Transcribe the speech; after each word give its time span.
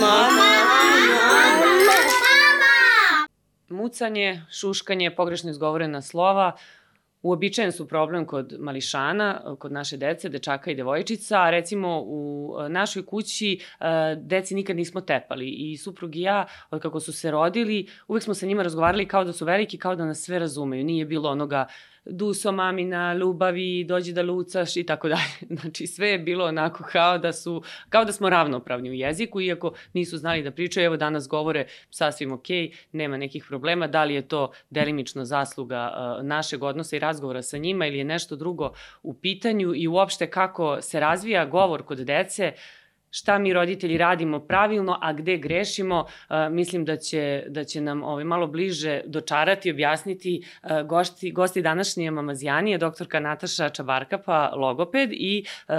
Mama. 0.00 0.46
Mucanje, 3.68 4.42
šuškanje, 4.50 5.10
pogrešno 5.10 5.50
izgovorena 5.50 6.02
slova, 6.02 6.52
uobičajen 7.22 7.72
su 7.72 7.88
problem 7.88 8.26
kod 8.26 8.56
mališana, 8.58 9.56
kod 9.58 9.72
naše 9.72 9.96
dece, 9.96 10.28
dečaka 10.28 10.70
i 10.70 10.74
devojčica, 10.74 11.40
a 11.40 11.50
recimo 11.50 12.02
u 12.06 12.54
e, 12.60 12.68
našoj 12.68 13.06
kući 13.06 13.60
e, 13.80 13.86
deci 14.16 14.54
nikad 14.54 14.76
nismo 14.76 15.00
tepali 15.00 15.48
i 15.48 15.76
suprug 15.76 16.16
i 16.16 16.20
ja, 16.20 16.46
od 16.70 16.82
kako 16.82 17.00
su 17.00 17.12
se 17.12 17.30
rodili, 17.30 17.86
uvek 18.08 18.22
smo 18.22 18.34
sa 18.34 18.46
njima 18.46 18.62
razgovarali 18.62 19.08
kao 19.08 19.24
da 19.24 19.32
su 19.32 19.44
veliki, 19.44 19.78
kao 19.78 19.96
da 19.96 20.04
nas 20.04 20.20
sve 20.20 20.38
razumeju. 20.38 20.84
Nije 20.84 21.04
bilo 21.04 21.30
onoga 21.30 21.66
duso 22.06 22.52
mamina, 22.52 23.14
ljubavi, 23.14 23.84
dođi 23.84 24.12
da 24.12 24.22
lucaš 24.22 24.76
i 24.76 24.84
tako 24.84 25.08
dalje. 25.08 25.22
Znači 25.60 25.86
sve 25.86 26.08
je 26.08 26.18
bilo 26.18 26.44
onako 26.44 26.84
kao 26.92 27.18
da 27.18 27.32
su, 27.32 27.62
kao 27.88 28.04
da 28.04 28.12
smo 28.12 28.30
ravnopravni 28.30 28.90
u 28.90 28.92
jeziku, 28.92 29.40
iako 29.40 29.72
nisu 29.92 30.18
znali 30.18 30.42
da 30.42 30.50
pričaju, 30.50 30.86
evo 30.86 30.96
danas 30.96 31.28
govore 31.28 31.66
sasvim 31.90 32.32
ok, 32.32 32.46
nema 32.92 33.16
nekih 33.16 33.44
problema, 33.48 33.86
da 33.86 34.04
li 34.04 34.14
je 34.14 34.28
to 34.28 34.52
delimično 34.70 35.24
zasluga 35.24 35.92
uh, 35.92 36.26
našeg 36.26 36.62
odnosa 36.62 36.96
i 36.96 36.98
razgovora 36.98 37.42
sa 37.42 37.58
njima 37.58 37.86
ili 37.86 37.98
je 37.98 38.04
nešto 38.04 38.36
drugo 38.36 38.72
u 39.02 39.14
pitanju 39.14 39.74
i 39.74 39.88
uopšte 39.88 40.30
kako 40.30 40.78
se 40.80 41.00
razvija 41.00 41.44
govor 41.44 41.82
kod 41.82 41.98
dece, 41.98 42.52
uh, 42.54 42.85
šta 43.16 43.38
mi 43.38 43.52
roditelji 43.52 43.98
radimo 43.98 44.40
pravilno, 44.40 44.98
a 45.02 45.12
gde 45.12 45.36
grešimo, 45.36 46.00
uh, 46.00 46.36
mislim 46.50 46.84
da 46.84 46.96
će, 46.96 47.44
da 47.48 47.64
će 47.64 47.80
nam 47.80 48.02
ovaj, 48.02 48.24
malo 48.24 48.46
bliže 48.46 49.00
dočarati, 49.06 49.70
objasniti 49.70 50.42
uh, 50.62 50.70
gosti, 50.86 51.32
gosti 51.32 51.62
današnje 51.62 52.10
mamazijani 52.10 52.78
doktorka 52.78 53.20
Nataša 53.20 53.68
Čabarkapa, 53.68 54.52
logoped 54.56 55.10
i 55.12 55.44
uh, 55.68 55.74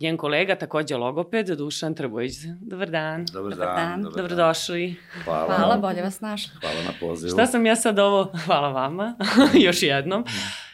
njen 0.00 0.16
kolega, 0.16 0.54
takođe 0.54 0.96
logoped, 0.96 1.46
Dušan 1.46 1.94
Trbović. 1.94 2.34
Dobar 2.60 2.90
dan. 2.90 3.26
Dobar, 3.32 3.52
dobar 3.52 3.68
dan. 3.76 4.02
Dobar 4.02 4.16
Dobrodošli. 4.16 4.94
Hvala. 5.24 5.56
Hvala, 5.56 5.76
bolje 5.76 6.02
vas 6.02 6.20
naš. 6.20 6.48
Hvala 6.60 6.82
na 6.86 6.92
pozivu. 7.00 7.30
Šta 7.30 7.46
sam 7.46 7.66
ja 7.66 7.76
sad 7.76 7.98
ovo, 7.98 8.32
hvala 8.46 8.68
vama, 8.68 9.16
još 9.66 9.82
jednom. 9.82 10.24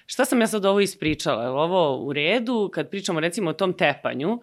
Šta 0.07 0.25
sam 0.25 0.41
ja 0.41 0.47
sad 0.47 0.65
ovo 0.65 0.81
ispričala? 0.81 1.43
Je 1.43 1.51
ovo 1.51 1.99
u 1.99 2.13
redu? 2.13 2.71
Kad 2.75 2.91
pričamo 2.91 3.21
recimo 3.21 3.51
o 3.51 3.53
tom 3.53 3.73
tepanju, 3.73 4.33
uh, 4.33 4.41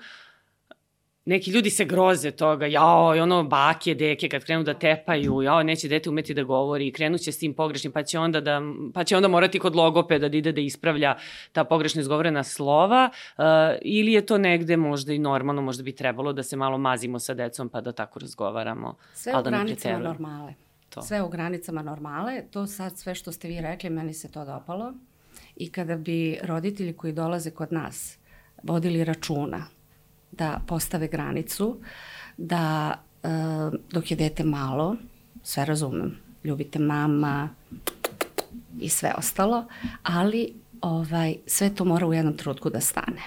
neki 1.26 1.52
ljudi 1.52 1.70
se 1.70 1.86
groze 1.86 2.32
toga, 2.32 2.66
jao, 2.66 3.16
i 3.16 3.20
ono, 3.20 3.44
bake, 3.44 3.96
deke, 3.96 4.30
kad 4.30 4.44
krenu 4.44 4.64
da 4.64 4.74
tepaju, 4.74 5.42
jao, 5.42 5.64
neće 5.64 5.88
dete 5.88 6.10
umeti 6.10 6.34
da 6.34 6.44
govori, 6.44 6.92
krenuće 6.92 7.32
s 7.32 7.40
tim 7.40 7.54
pogrešnim, 7.54 7.92
pa 7.92 8.04
će 8.04 8.20
onda, 8.20 8.42
da, 8.42 8.62
pa 8.94 9.04
će 9.04 9.16
onda 9.16 9.28
morati 9.28 9.60
kod 9.60 9.76
logopeda 9.76 10.30
da 10.30 10.38
ide 10.38 10.52
da 10.52 10.62
ispravlja 10.62 11.16
ta 11.52 11.64
pogrešno 11.64 12.02
izgovorena 12.02 12.44
slova, 12.44 13.10
uh, 13.38 13.44
ili 13.82 14.14
je 14.14 14.26
to 14.26 14.38
negde 14.38 14.78
možda 14.78 15.14
i 15.14 15.20
normalno, 15.20 15.62
možda 15.62 15.84
bi 15.84 15.96
trebalo 15.96 16.34
da 16.34 16.44
se 16.44 16.58
malo 16.58 16.78
mazimo 16.78 17.20
sa 17.20 17.34
decom 17.34 17.70
pa 17.70 17.82
da 17.82 17.92
tako 17.92 18.20
razgovaramo. 18.20 18.96
Sve 19.14 19.34
u 19.40 19.44
da 19.44 19.50
granicama 19.50 20.00
normale. 20.00 20.54
To. 20.90 21.02
Sve 21.02 21.22
u 21.22 21.30
granicama 21.30 21.82
normale. 21.82 22.44
To 22.52 22.68
sad 22.68 22.98
sve 22.98 23.16
što 23.16 23.32
ste 23.32 23.48
vi 23.48 23.62
rekli, 23.62 23.90
meni 23.90 24.14
se 24.14 24.32
to 24.32 24.46
dopalo. 24.46 24.94
I 25.56 25.72
kada 25.72 25.96
bi 25.96 26.40
roditelji 26.44 26.94
koji 26.94 27.14
dolaze 27.14 27.52
kod 27.52 27.74
nas 27.74 28.18
vodili 28.64 29.04
računa 29.04 29.66
da 30.38 30.60
postave 30.68 31.08
granicu, 31.08 31.78
da 32.38 32.94
e, 33.24 33.28
dok 33.92 34.12
je 34.12 34.18
dete 34.18 34.44
malo, 34.44 34.96
sve 35.44 35.66
razumem, 35.66 36.18
ljubite 36.44 36.80
mama 36.80 37.50
i 38.80 38.90
sve 38.90 39.14
ostalo, 39.18 39.66
ali 40.04 40.54
ovaj, 40.82 41.36
sve 41.48 41.76
to 41.76 41.86
mora 41.86 42.08
u 42.08 42.14
jednom 42.14 42.38
trutku 42.38 42.70
da 42.70 42.82
stane. 42.82 43.22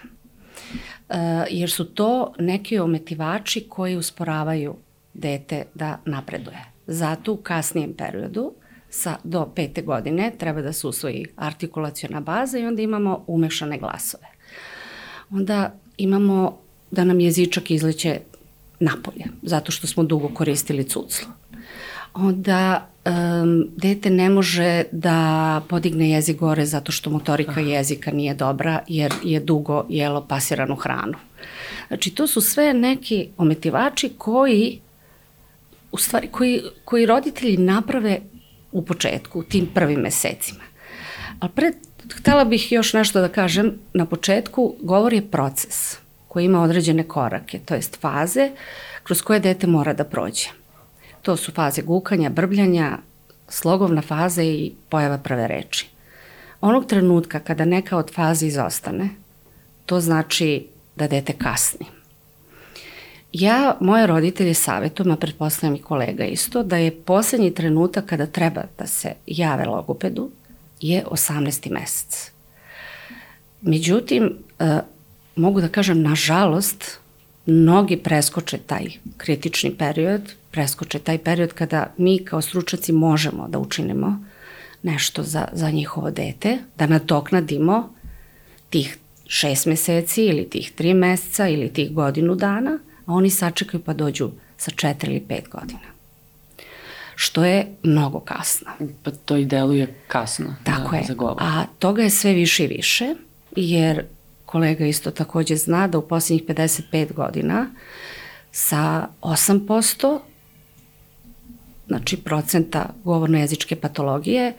E, 1.09 1.17
jer 1.51 1.71
su 1.71 1.85
to 1.85 2.33
neki 2.39 2.79
ometivači 2.79 3.67
koji 3.69 3.97
usporavaju 3.97 4.77
dete 5.15 5.65
da 5.75 5.99
napreduje. 6.05 6.65
Zato 6.87 7.33
u 7.33 7.37
kasnijem 7.37 7.95
periodu, 7.95 8.53
sa, 8.91 9.17
do 9.25 9.53
pete 9.55 9.83
godine, 9.83 10.33
treba 10.39 10.63
da 10.63 10.73
se 10.73 10.87
usvoji 10.87 11.27
artikulacijona 11.37 12.21
baza 12.21 12.59
i 12.59 12.67
onda 12.67 12.83
imamo 12.83 13.25
umešane 13.27 13.79
glasove. 13.79 14.27
Onda 15.31 15.75
imamo 15.97 16.59
da 16.91 17.05
nam 17.05 17.21
jezičak 17.21 17.71
izleće 17.71 18.21
napolje, 18.81 19.25
zato 19.43 19.73
što 19.73 19.87
smo 19.87 20.03
dugo 20.03 20.29
koristili 20.29 20.85
cuclo. 20.85 21.29
Onda 22.15 22.89
um, 23.05 23.69
dete 23.77 24.11
ne 24.11 24.31
može 24.31 24.85
da 24.93 25.63
podigne 25.69 26.11
jezik 26.11 26.37
gore 26.37 26.67
zato 26.67 26.93
što 26.93 27.11
motorika 27.11 27.61
jezika 27.61 28.11
nije 28.11 28.35
dobra 28.35 28.81
jer 28.89 29.13
je 29.25 29.41
dugo 29.41 29.85
jelo 29.89 30.27
pasiranu 30.27 30.77
hranu. 30.77 31.19
Znači 31.89 32.11
to 32.11 32.27
su 32.27 32.41
sve 32.41 32.75
neki 32.75 33.29
ometivači 33.37 34.11
koji 34.19 34.81
u 35.93 35.99
stvari 35.99 36.29
koji, 36.29 36.63
koji 36.85 37.07
roditelji 37.07 37.57
naprave 37.57 38.21
u 38.73 38.85
početku, 38.85 39.41
u 39.41 39.43
tim 39.43 39.69
prvim 39.75 40.01
mesecima. 40.01 40.65
Ali 41.41 41.53
pre, 41.55 41.73
htela 42.15 42.45
bih 42.45 42.73
još 42.73 42.93
nešto 42.93 43.21
da 43.21 43.29
kažem, 43.29 43.73
na 43.95 44.07
početku 44.07 44.75
govor 44.81 45.13
je 45.13 45.31
proces 45.31 45.99
koji 46.29 46.45
ima 46.45 46.63
određene 46.63 47.09
korake, 47.09 47.59
to 47.59 47.75
jest 47.75 48.01
faze 48.01 48.51
kroz 49.03 49.23
koje 49.23 49.41
dete 49.41 49.67
mora 49.67 49.93
da 49.93 50.05
prođe. 50.05 50.49
To 51.23 51.37
su 51.37 51.53
faze 51.53 51.83
gukanja, 51.83 52.31
brbljanja, 52.31 52.99
slogovna 53.49 54.03
faza 54.03 54.43
i 54.43 54.73
pojava 54.89 55.19
prve 55.19 55.49
reči. 55.49 55.89
Onog 56.61 56.87
trenutka 56.87 57.39
kada 57.39 57.65
neka 57.65 57.97
od 57.97 58.15
faze 58.15 58.47
izostane, 58.47 59.09
to 59.87 60.01
znači 60.01 60.67
da 60.97 61.09
dete 61.09 61.33
kasni. 61.33 61.87
Ja, 63.33 63.77
moje 63.81 64.07
roditelje 64.07 64.55
savjetujem, 64.55 65.13
a 65.13 65.17
pretpostavljam 65.17 65.77
i 65.77 65.83
kolega 65.83 66.25
isto, 66.25 66.63
da 66.63 66.77
je 66.77 66.97
poslednji 66.97 67.55
trenutak 67.55 68.07
kada 68.07 68.27
treba 68.27 68.63
da 68.79 68.87
se 68.87 69.13
jave 69.27 69.65
logopedu 69.65 70.31
je 70.81 71.05
18. 71.11 71.71
mesec. 71.71 72.31
Međutim, 73.63 74.39
e, 74.59 74.81
mogu 75.37 75.61
da 75.61 75.69
kažem, 75.69 76.03
nažalost, 76.03 76.99
mnogi 77.47 77.97
preskoče 77.97 78.59
taj 78.59 78.87
kritični 79.17 79.75
period, 79.79 80.23
preskoče 80.51 80.99
taj 80.99 81.19
period 81.19 81.53
kada 81.53 81.93
mi 81.97 82.25
kao 82.25 82.43
stručaci 82.43 82.93
možemo 82.93 83.49
da 83.49 83.59
učinimo 83.59 84.25
nešto 84.83 85.23
za, 85.23 85.49
za 85.53 85.71
njihovo 85.71 86.11
dete, 86.11 86.59
da 86.79 86.87
natoknadimo 86.87 87.95
tih 88.71 88.99
šest 89.27 89.67
meseci 89.67 90.25
ili 90.25 90.51
tih 90.51 90.73
tri 90.73 90.95
meseca 90.95 91.49
ili 91.49 91.73
tih 91.73 91.93
godinu 91.93 92.35
dana, 92.35 92.79
a 93.07 93.13
oni 93.13 93.31
sačekaju 93.31 93.83
pa 93.83 93.93
dođu 93.93 94.31
sa 94.57 94.71
četiri 94.71 95.11
ili 95.11 95.21
pet 95.21 95.49
godina. 95.49 95.97
Što 97.15 97.45
je 97.45 97.67
mnogo 97.83 98.21
kasno. 98.21 98.71
Pa 99.03 99.11
to 99.11 99.37
i 99.37 99.45
deluje 99.45 99.95
kasno 100.09 100.55
Tako 100.65 100.91
da, 100.91 100.97
je. 100.97 101.05
za 101.05 101.15
govor. 101.15 101.37
A 101.41 101.65
toga 101.79 102.03
je 102.03 102.11
sve 102.11 102.33
više 102.33 102.65
i 102.65 102.67
više, 102.67 103.15
jer 103.57 104.05
kolega 104.57 104.87
isto 104.87 105.11
takođe 105.11 105.57
zna 105.57 105.87
da 105.89 105.99
u 105.99 106.09
poslednjih 106.09 106.45
55 106.49 107.13
godina 107.13 107.67
sa 108.53 109.09
8% 109.21 110.19
znači 111.87 112.17
procenta 112.17 112.87
govorno-jezičke 113.05 113.77
patologije 113.77 114.55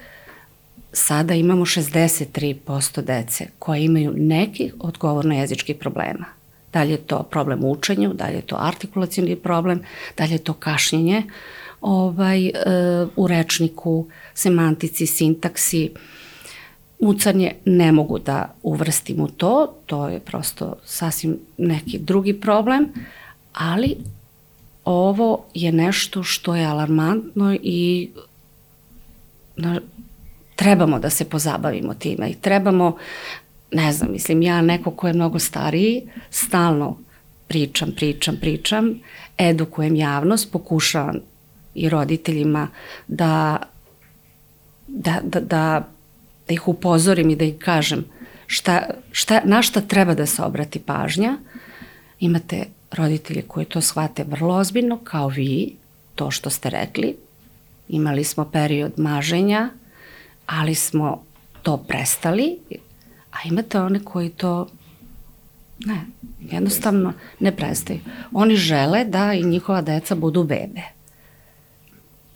sada 0.94 1.34
imamo 1.34 1.66
63% 1.66 3.02
dece 3.02 3.48
koje 3.60 3.84
imaju 3.84 4.14
neki 4.16 4.72
od 4.80 4.98
govorno-jezičkih 4.98 5.76
problema. 5.76 6.26
Da 6.74 6.84
li 6.84 6.92
je 6.92 6.98
to 6.98 7.24
problem 7.24 7.64
u 7.64 7.72
učenju, 7.72 8.14
da 8.14 8.28
li 8.28 8.36
je 8.36 8.42
to 8.42 8.56
artikulacijni 8.60 9.36
problem, 9.36 9.82
da 10.18 10.26
li 10.26 10.32
je 10.32 10.38
to 10.38 10.54
kašnjenje 10.54 11.24
ovaj, 11.82 12.48
e, 12.48 12.54
u 13.16 13.28
rečniku, 13.28 14.08
semantici, 14.34 15.06
sintaksi, 15.06 15.92
Mucanje 17.00 17.56
ne 17.66 17.92
mogu 17.92 18.20
da 18.20 18.54
uvrstim 18.64 19.20
u 19.20 19.28
to, 19.28 19.74
to 19.86 20.08
je 20.08 20.20
prosto 20.20 20.76
sasvim 20.86 21.38
neki 21.58 22.00
drugi 22.00 22.34
problem, 22.34 22.88
ali 23.54 23.98
ovo 24.86 25.44
je 25.54 25.72
nešto 25.72 26.24
što 26.24 26.56
je 26.56 26.66
alarmantno 26.66 27.58
i 27.62 28.10
na, 29.56 29.82
trebamo 30.56 31.00
da 31.00 31.10
se 31.10 31.26
pozabavimo 31.26 31.94
time 31.94 32.30
i 32.30 32.36
trebamo, 32.36 32.98
ne 33.72 33.92
znam, 33.92 34.12
mislim, 34.12 34.42
ja 34.42 34.62
neko 34.62 34.92
ko 34.92 35.08
je 35.08 35.14
mnogo 35.14 35.40
stariji, 35.40 36.02
stalno 36.30 36.98
pričam, 37.48 37.92
pričam, 37.96 38.38
pričam, 38.42 39.00
edukujem 39.38 39.96
javnost, 39.96 40.52
pokušavam 40.52 41.16
i 41.76 41.90
roditeljima 41.90 42.68
da, 43.08 43.58
da, 44.88 45.20
da, 45.24 45.40
da 45.40 45.88
da 46.48 46.54
ih 46.54 46.68
upozorim 46.68 47.30
i 47.30 47.36
da 47.36 47.46
ih 47.46 47.58
kažem 47.58 48.06
šta, 48.48 48.90
šta, 49.12 49.42
na 49.44 49.62
šta 49.62 49.82
treba 49.82 50.14
da 50.14 50.26
se 50.26 50.42
obrati 50.42 50.80
pažnja. 50.80 51.38
Imate 52.20 52.66
roditelje 52.92 53.42
koji 53.42 53.66
to 53.66 53.82
shvate 53.82 54.24
vrlo 54.24 54.56
ozbiljno, 54.56 55.00
kao 55.04 55.28
vi, 55.28 55.76
to 56.16 56.32
što 56.32 56.50
ste 56.50 56.70
rekli. 56.70 57.16
Imali 57.90 58.24
smo 58.24 58.46
period 58.46 58.92
maženja, 58.98 59.70
ali 60.46 60.76
smo 60.76 61.24
to 61.64 61.78
prestali, 61.78 62.58
a 63.32 63.38
imate 63.46 63.80
one 63.80 64.00
koji 64.04 64.30
to 64.30 64.68
Ne, 65.86 66.06
jednostavno 66.52 67.14
ne 67.40 67.52
prestaju. 67.56 68.00
Oni 68.34 68.56
žele 68.56 69.06
da 69.06 69.34
i 69.34 69.44
njihova 69.44 69.82
deca 69.82 70.16
budu 70.16 70.44
bebe. 70.44 70.82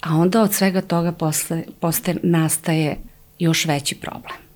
A 0.02 0.16
onda 0.16 0.42
od 0.42 0.54
svega 0.54 0.81
toga 0.81 1.12
posle, 1.12 1.63
posle 1.80 2.16
nastaje 2.24 2.98
još 3.43 3.65
veći 3.65 3.95
problem. 3.95 4.51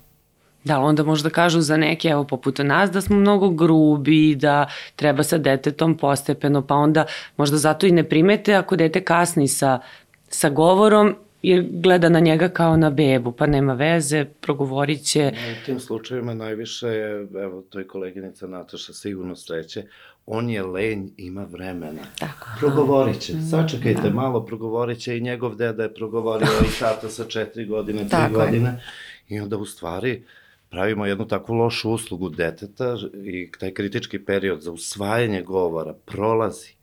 Da, 0.64 0.78
onda 0.78 1.02
možda 1.02 1.30
kažu 1.30 1.60
za 1.60 1.76
neke, 1.76 2.08
evo 2.08 2.24
poput 2.24 2.58
nas, 2.58 2.90
da 2.90 3.00
smo 3.00 3.16
mnogo 3.16 3.48
grubi, 3.50 4.34
da 4.34 4.68
treba 4.96 5.22
sa 5.22 5.38
detetom 5.38 5.96
postepeno, 5.96 6.66
pa 6.66 6.74
onda 6.74 7.06
možda 7.36 7.56
zato 7.56 7.86
i 7.86 7.92
ne 7.92 8.08
primete 8.08 8.54
ako 8.54 8.76
dete 8.76 9.04
kasni 9.04 9.48
sa, 9.48 9.80
sa 10.28 10.50
govorom, 10.50 11.16
jer 11.42 11.66
gleda 11.70 12.08
na 12.08 12.20
njega 12.20 12.48
kao 12.48 12.76
na 12.76 12.90
bebu, 12.90 13.32
pa 13.32 13.46
nema 13.46 13.74
veze, 13.74 14.24
progovorit 14.24 15.04
će. 15.04 15.32
U 15.62 15.66
tim 15.66 15.80
slučajima 15.80 16.34
najviše 16.34 16.86
je, 16.86 17.26
evo, 17.42 17.62
to 17.70 17.78
je 17.78 17.86
koleginica 17.86 18.46
Nataša 18.46 18.92
sigurno 18.92 19.36
sreće, 19.36 19.82
on 20.26 20.50
je 20.50 20.62
lenj, 20.62 21.08
ima 21.16 21.44
vremena. 21.44 22.02
Tako. 22.18 22.48
Progovorit 22.58 23.20
će, 23.20 23.32
sačekajte 23.50 24.02
da. 24.02 24.10
malo, 24.10 24.44
progovorit 24.44 24.98
će 24.98 25.16
i 25.16 25.20
njegov 25.20 25.54
deda 25.54 25.82
je 25.82 25.94
progovorio 25.94 26.48
i 26.62 26.78
tata 26.80 27.08
sa 27.08 27.24
četiri 27.24 27.66
godine, 27.66 27.98
tri 27.98 28.08
Tako 28.08 28.34
godine. 28.34 28.80
Je. 29.28 29.36
I 29.36 29.40
onda 29.40 29.56
u 29.56 29.66
stvari 29.66 30.24
pravimo 30.70 31.06
jednu 31.06 31.28
takvu 31.28 31.54
lošu 31.54 31.90
uslugu 31.90 32.28
deteta 32.28 32.96
i 33.24 33.50
taj 33.60 33.74
kritički 33.74 34.24
period 34.24 34.62
za 34.62 34.72
usvajanje 34.72 35.42
govora 35.42 35.94
prolazi. 36.04 36.76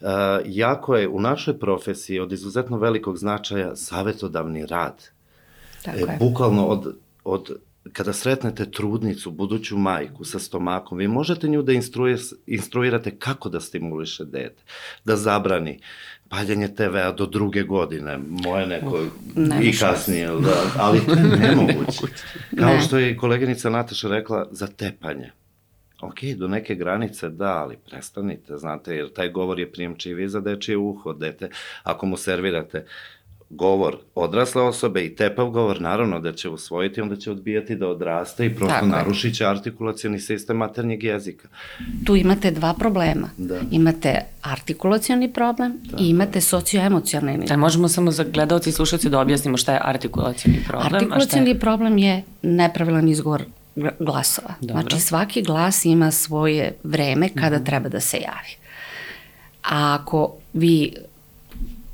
Uh, 0.00 0.06
jako 0.44 0.96
je 0.96 1.08
u 1.08 1.20
našoj 1.20 1.58
profesiji 1.58 2.20
od 2.20 2.32
izuzetno 2.32 2.78
velikog 2.78 3.18
značaja 3.18 3.76
savetodavni 3.76 4.66
rad. 4.66 5.08
Tako 5.82 5.98
e, 5.98 6.00
je. 6.00 6.16
Bukvalno 6.20 6.66
od, 6.66 6.96
od 7.24 7.50
kada 7.92 8.12
sretnete 8.12 8.70
trudnicu, 8.70 9.30
buduću 9.30 9.78
majku 9.78 10.24
sa 10.24 10.38
stomakom, 10.38 10.98
vi 10.98 11.08
možete 11.08 11.48
nju 11.48 11.62
da 11.62 11.72
instruirate 12.46 13.18
kako 13.18 13.48
da 13.48 13.60
stimuliše 13.60 14.24
dete, 14.24 14.62
da 15.04 15.16
zabrani 15.16 15.80
paljenje 16.28 16.74
TV-a 16.74 17.12
do 17.12 17.26
druge 17.26 17.62
godine, 17.62 18.18
moje 18.28 18.66
neko 18.66 18.96
uh, 18.96 19.08
i 19.62 19.72
kasnije, 19.78 20.26
da, 20.26 20.62
ali 20.76 21.00
to 21.06 21.12
je 21.12 21.22
nemoguće. 21.48 22.00
Kao 22.58 22.74
ne. 22.74 22.80
što 22.80 22.98
je 22.98 23.10
i 23.10 23.16
koleginica 23.16 23.70
Nataša 23.70 24.08
rekla, 24.08 24.48
za 24.50 24.66
tepanje. 24.66 25.30
Ok, 26.00 26.22
do 26.36 26.48
neke 26.48 26.74
granice 26.74 27.28
da, 27.28 27.56
ali 27.56 27.76
prestanite, 27.90 28.56
znate, 28.56 28.96
jer 28.96 29.12
taj 29.12 29.28
govor 29.28 29.60
je 29.60 29.72
prijemčiviji 29.72 30.28
za 30.28 30.40
dečije 30.40 30.76
uho, 30.76 31.12
dete, 31.12 31.50
ako 31.82 32.06
mu 32.06 32.16
servirate 32.16 32.86
govor 33.50 33.96
odrasle 34.14 34.62
osobe 34.62 35.04
i 35.04 35.16
tepav 35.16 35.50
govor, 35.50 35.80
naravno 35.80 36.20
da 36.20 36.32
će 36.32 36.48
usvojiti, 36.48 37.00
onda 37.00 37.16
će 37.16 37.30
odbijati 37.30 37.76
da 37.76 37.88
odraste 37.88 38.46
i 38.46 38.54
prosto 38.54 38.74
Tako 38.74 38.86
narušit 38.86 39.36
će 39.36 39.46
artikulacioni 39.46 40.20
sistem 40.20 40.56
maternjeg 40.56 41.04
jezika. 41.04 41.48
Tu 42.04 42.16
imate 42.16 42.50
dva 42.50 42.74
problema. 42.74 43.30
Da. 43.36 43.60
Imate 43.70 44.20
artikulacioni 44.42 45.32
problem 45.32 45.80
Tako. 45.90 46.02
i 46.02 46.08
imate 46.08 46.40
socioemocionalni. 46.40 47.46
Da, 47.46 47.56
možemo 47.56 47.88
samo 47.88 48.10
za 48.10 48.24
gledalci 48.24 48.70
i 48.70 48.72
slušalci 48.72 49.10
da 49.10 49.20
objasnimo 49.20 49.56
šta 49.56 49.72
je 49.72 49.80
artikulacioni 49.82 50.58
problem? 50.68 50.94
Artikulacioni 50.94 51.50
je... 51.50 51.58
problem 51.58 51.98
je 51.98 52.22
nepravilan 52.42 53.08
izgovor 53.08 53.44
glasova. 53.98 54.54
Dobro. 54.60 54.82
Znači 54.82 55.00
svaki 55.00 55.42
glas 55.42 55.84
ima 55.84 56.10
svoje 56.10 56.76
vreme 56.84 57.28
kada 57.28 57.56
mm 57.56 57.60
-hmm. 57.60 57.66
treba 57.66 57.88
da 57.88 58.00
se 58.00 58.16
javi. 58.16 58.56
A 59.62 59.98
ako 60.00 60.32
vi 60.52 60.94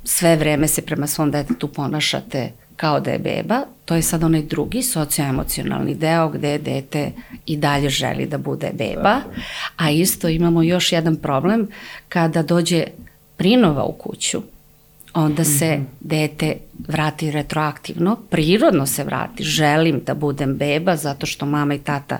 sve 0.07 0.37
vreme 0.37 0.69
se 0.69 0.83
prema 0.83 1.07
svom 1.07 1.31
detetu 1.31 1.69
ponašate 1.69 2.53
kao 2.77 3.01
da 3.01 3.11
je 3.11 3.19
beba, 3.19 3.61
to 3.85 3.95
je 3.95 4.03
sad 4.03 4.25
onaj 4.25 4.43
drugi 4.43 4.83
socioemocionalni 4.83 5.95
deo 5.95 6.29
gde 6.29 6.59
dete 6.59 7.13
i 7.47 7.57
dalje 7.57 7.89
želi 7.89 8.27
da 8.27 8.39
bude 8.39 8.71
beba, 8.75 9.21
a 9.77 9.91
isto 9.91 10.29
imamo 10.29 10.63
još 10.63 10.93
jedan 10.93 11.17
problem. 11.17 11.69
Kada 12.09 12.43
dođe 12.43 12.85
prinova 13.37 13.85
u 13.85 13.93
kuću, 13.93 14.43
onda 15.15 15.45
se 15.45 15.67
-hmm. 15.67 15.85
dete 16.01 16.57
vrati 16.89 17.31
retroaktivno, 17.31 18.17
prirodno 18.31 18.87
se 18.87 19.05
vrati, 19.05 19.45
želim 19.45 20.03
da 20.07 20.15
budem 20.15 20.57
beba 20.57 20.97
zato 20.97 21.27
što 21.27 21.47
mama 21.47 21.75
i 21.75 21.79
tata 21.79 22.19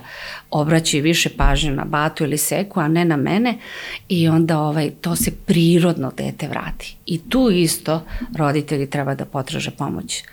obraćaju 0.51 1.03
više 1.03 1.29
pažnje 1.29 1.71
na 1.71 1.85
batu 1.85 2.23
ili 2.23 2.37
seku, 2.37 2.79
a 2.79 2.87
ne 2.87 3.05
na 3.05 3.17
mene 3.17 3.57
i 4.09 4.27
onda 4.27 4.59
ovaj, 4.59 4.91
to 5.01 5.15
se 5.15 5.31
prirodno 5.45 6.11
dete 6.17 6.47
vrati. 6.47 6.95
I 7.05 7.29
tu 7.29 7.49
isto 7.51 8.03
roditelji 8.37 8.89
treba 8.89 9.15
da 9.15 9.25
potraže 9.25 9.71
pomoć 9.71 10.23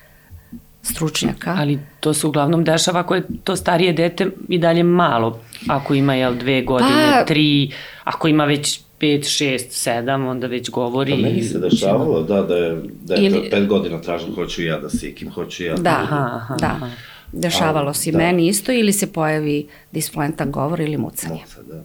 stručnjaka. 0.84 1.54
Ali 1.58 1.78
to 2.00 2.14
se 2.14 2.26
uglavnom 2.26 2.64
dešava 2.64 3.00
ako 3.00 3.14
je 3.14 3.22
to 3.44 3.56
starije 3.56 3.92
dete 3.92 4.30
i 4.48 4.58
dalje 4.58 4.82
malo, 4.82 5.40
ako 5.68 5.94
ima 5.94 6.14
jel, 6.14 6.34
dve 6.34 6.62
godine, 6.62 7.10
pa, 7.12 7.24
tri, 7.24 7.70
ako 8.04 8.28
ima 8.28 8.44
već 8.44 8.80
5, 9.04 9.24
6, 9.24 9.90
7, 9.90 10.28
onda 10.28 10.46
već 10.46 10.70
govori. 10.70 11.12
Pa 11.12 11.16
meni 11.16 11.42
se 11.42 11.58
dešavalo, 11.58 12.22
da, 12.22 12.42
da 12.42 12.56
je, 12.56 12.82
da 13.02 13.14
je 13.14 13.26
Ili... 13.26 13.50
pet 13.50 13.66
godina 13.66 14.00
tražilo, 14.00 14.34
hoću 14.34 14.62
ja 14.62 14.78
da 14.78 14.90
sikim, 14.90 15.30
hoću 15.30 15.64
ja 15.64 15.74
da... 15.74 15.82
Da, 15.82 15.90
aha, 15.90 16.30
aha, 16.32 16.56
da. 16.56 16.90
Dešavalo 17.32 17.90
A, 17.90 17.94
se 17.94 18.12
da. 18.12 18.18
meni 18.18 18.48
isto 18.48 18.72
ili 18.72 18.92
se 18.92 19.12
pojavi 19.12 19.66
displantan 19.92 20.52
govor 20.52 20.80
ili 20.80 20.96
mucanje. 20.96 21.40
Muca, 21.40 21.62
da. 21.62 21.82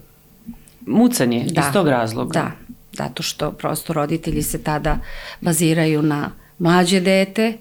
Mucanje, 0.86 1.46
da. 1.50 1.60
iz 1.60 1.72
tog 1.72 1.88
razloga? 1.88 2.32
Da, 2.32 2.50
zato 2.92 3.22
što 3.22 3.50
prosto 3.50 3.92
roditelji 3.92 4.42
se 4.42 4.62
tada 4.62 4.98
baziraju 5.40 6.02
na 6.02 6.30
mlađe 6.58 7.00
dete, 7.00 7.52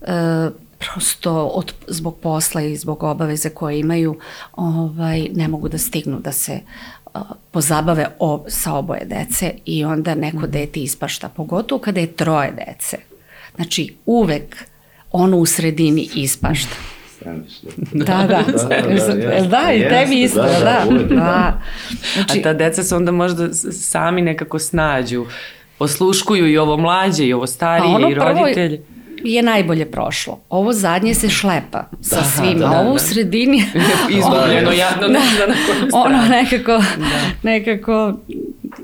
e, 0.00 0.50
prosto 0.78 1.46
od, 1.46 1.72
zbog 1.88 2.18
posla 2.18 2.62
i 2.62 2.76
zbog 2.76 3.02
obaveze 3.02 3.50
koje 3.50 3.78
imaju 3.78 4.18
ovaj, 4.52 5.28
ne 5.34 5.48
mogu 5.48 5.68
da 5.68 5.78
stignu 5.78 6.20
da 6.20 6.32
se 6.32 6.60
pozabave 7.50 8.06
o, 8.18 8.44
sa 8.48 8.74
oboje 8.74 9.04
dece 9.04 9.52
i 9.64 9.84
onda 9.84 10.14
neko 10.14 10.36
mhm. 10.36 10.50
dete 10.50 10.80
ispašta, 10.80 11.28
pogotovo 11.28 11.80
kada 11.80 12.00
je 12.00 12.12
troje 12.12 12.52
dece. 12.66 12.96
Znači, 13.56 13.94
uvek 14.06 14.64
ono 15.12 15.36
u 15.36 15.46
sredini 15.46 16.08
ispašta. 16.14 16.74
Da, 17.24 17.32
da. 18.04 18.06
Da, 18.06 18.26
da, 18.26 18.42
da, 19.14 19.48
da, 19.56 19.72
i 19.72 19.88
tebi 19.88 20.22
isto, 20.22 20.42
da. 20.42 20.48
da, 20.48 20.84
da. 20.90 21.14
da. 21.14 21.62
Znači, 22.14 22.38
A 22.38 22.42
ta 22.42 22.52
deca 22.52 22.82
se 22.82 22.96
onda 22.96 23.12
možda 23.12 23.54
sami 23.72 24.22
nekako 24.22 24.58
snađu, 24.58 25.26
osluškuju 25.78 26.48
i 26.48 26.58
ovo 26.58 26.76
mlađe 26.76 27.26
i 27.26 27.32
ovo 27.32 27.46
starije 27.46 27.98
pa 28.00 28.08
i 28.10 28.14
roditelji. 28.14 28.76
Prvo, 28.76 28.91
je 29.24 29.42
najbolje 29.42 29.90
prošlo. 29.90 30.40
Ovo 30.48 30.72
zadnje 30.72 31.14
se 31.14 31.28
šlepa 31.28 31.84
sa 32.00 32.16
da, 32.16 32.22
svima. 32.22 32.60
Da, 32.60 32.68
da, 32.68 32.80
ovo 32.80 32.92
u 32.92 32.98
sredini... 32.98 33.64
Izgubljeno, 34.18 34.72
jadno, 34.72 35.08
da, 35.08 35.46
da, 35.46 35.54
ono 35.92 36.18
nekako, 36.28 36.72
da. 36.98 37.20
nekako 37.42 38.12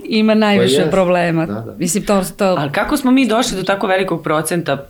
ima 0.05 0.35
najviše 0.35 0.83
pa 0.85 0.91
problema. 0.91 1.47
Da, 1.47 1.53
da. 1.53 1.75
Mislim, 1.79 2.05
to, 2.05 2.23
to... 2.37 2.45
Ali 2.45 2.73
kako 2.73 2.97
smo 2.97 3.11
mi 3.11 3.27
došli 3.27 3.57
do 3.57 3.63
tako 3.63 3.87
velikog 3.87 4.23
procenta 4.23 4.89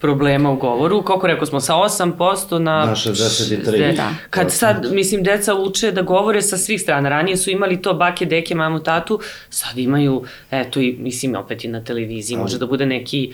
problema 0.00 0.50
u 0.50 0.56
govoru, 0.56 1.02
kako 1.02 1.26
rekao 1.26 1.46
smo, 1.46 1.60
sa 1.60 1.74
8% 1.74 2.58
na... 2.58 2.84
Na 2.84 2.94
63. 2.94 3.96
Da. 3.96 4.10
Kad 4.30 4.52
sad, 4.52 4.86
mislim, 4.92 5.22
deca 5.22 5.54
uče 5.54 5.92
da 5.92 6.02
govore 6.02 6.42
sa 6.42 6.56
svih 6.56 6.80
strana. 6.80 7.08
Ranije 7.08 7.36
su 7.36 7.50
imali 7.50 7.82
to 7.82 7.94
bake, 7.94 8.26
deke, 8.26 8.54
mamu, 8.54 8.80
tatu, 8.80 9.20
sad 9.50 9.78
imaju, 9.78 10.24
eto, 10.50 10.80
i, 10.80 10.96
mislim, 10.98 11.36
opet 11.36 11.64
i 11.64 11.68
na 11.68 11.84
televiziji, 11.84 12.36
može 12.36 12.58
da 12.58 12.66
bude 12.66 12.86
neki 12.86 13.32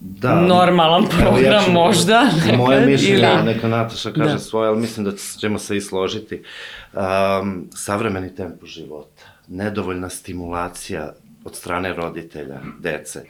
da, 0.00 0.40
normalan 0.40 1.06
program 1.18 1.52
ja 1.52 1.62
ću, 1.64 1.72
možda. 1.72 2.30
Moje 2.56 2.86
mišljenje, 2.86 3.28
ili... 3.36 3.44
neka 3.44 3.68
Nataša 3.68 4.12
kaže 4.12 4.32
da. 4.32 4.38
svoje, 4.38 4.68
ali 4.68 4.80
mislim 4.80 5.06
da 5.06 5.12
ćemo 5.40 5.58
se 5.58 5.76
i 5.76 5.80
složiti. 5.80 6.42
Um, 6.92 7.68
savremeni 7.74 8.34
tempo 8.34 8.66
života, 8.66 9.22
nedovoljna 9.48 10.08
stimulacija 10.08 11.12
od 11.44 11.56
strane 11.56 11.94
roditelja, 11.94 12.60
dece, 12.80 13.24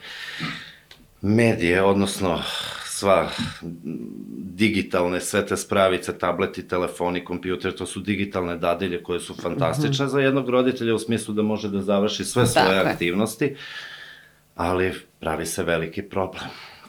medije, 1.20 1.82
odnosno 1.82 2.42
sva 2.98 3.28
digitalne, 4.30 5.20
sve 5.20 5.46
te 5.46 5.56
spravice, 5.56 6.18
tableti, 6.18 6.68
telefoni, 6.68 7.24
kompjuter, 7.24 7.72
to 7.72 7.86
su 7.86 8.00
digitalne 8.00 8.56
dadilje 8.56 9.02
koje 9.02 9.20
su 9.20 9.34
fantastične 9.34 10.04
mm 10.04 10.08
-hmm. 10.08 10.12
za 10.12 10.20
jednog 10.20 10.48
roditelja 10.48 10.94
u 10.94 10.98
smislu 10.98 11.34
da 11.34 11.42
može 11.42 11.68
da 11.68 11.82
završi 11.82 12.24
sve 12.24 12.46
svoje 12.46 12.74
Dakle. 12.74 12.90
aktivnosti, 12.90 13.54
ali 14.58 14.92
pravi 15.20 15.46
se 15.46 15.62
veliki 15.62 16.02
problem. 16.02 16.44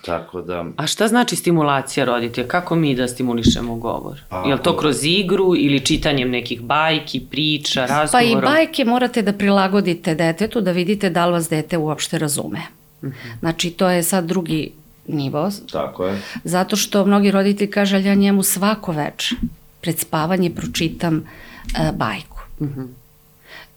Tako 0.05 0.41
da... 0.41 0.65
A 0.77 0.88
šta 0.88 1.07
znači 1.07 1.35
stimulacija 1.35 2.05
roditelja? 2.05 2.47
Kako 2.47 2.75
mi 2.75 2.95
da 2.95 3.07
stimulišemo 3.07 3.75
govor? 3.75 4.19
Pa, 4.29 4.43
je 4.47 4.55
li 4.55 4.61
to 4.63 4.77
kroz 4.77 5.03
igru 5.03 5.55
ili 5.57 5.85
čitanjem 5.85 6.29
nekih 6.29 6.61
bajki, 6.61 7.19
priča, 7.19 7.85
razgovora? 7.85 8.41
Pa 8.41 8.49
i 8.49 8.53
bajke 8.53 8.85
morate 8.85 9.21
da 9.21 9.33
prilagodite 9.33 10.15
detetu 10.15 10.61
da 10.61 10.71
vidite 10.71 11.09
da 11.09 11.25
li 11.25 11.31
vas 11.31 11.49
dete 11.49 11.77
uopšte 11.77 12.17
razume. 12.17 12.61
Mhm. 13.03 13.29
Znači, 13.39 13.71
to 13.71 13.89
je 13.89 14.03
sad 14.03 14.25
drugi 14.25 14.71
nivo. 15.07 15.49
Tako 15.71 16.05
je. 16.05 16.21
Zato 16.43 16.75
što 16.75 17.05
mnogi 17.05 17.31
roditelji 17.31 17.71
kaže, 17.71 17.95
ali 17.95 18.05
ja 18.05 18.15
njemu 18.15 18.43
svako 18.43 18.91
veče 18.91 19.35
pred 19.81 19.99
spavanje 19.99 20.49
pročitam 20.49 21.15
uh, 21.17 21.95
bajku. 21.95 22.39
Uh 22.59 22.67
mhm. 22.67 22.81
-huh. 22.81 22.88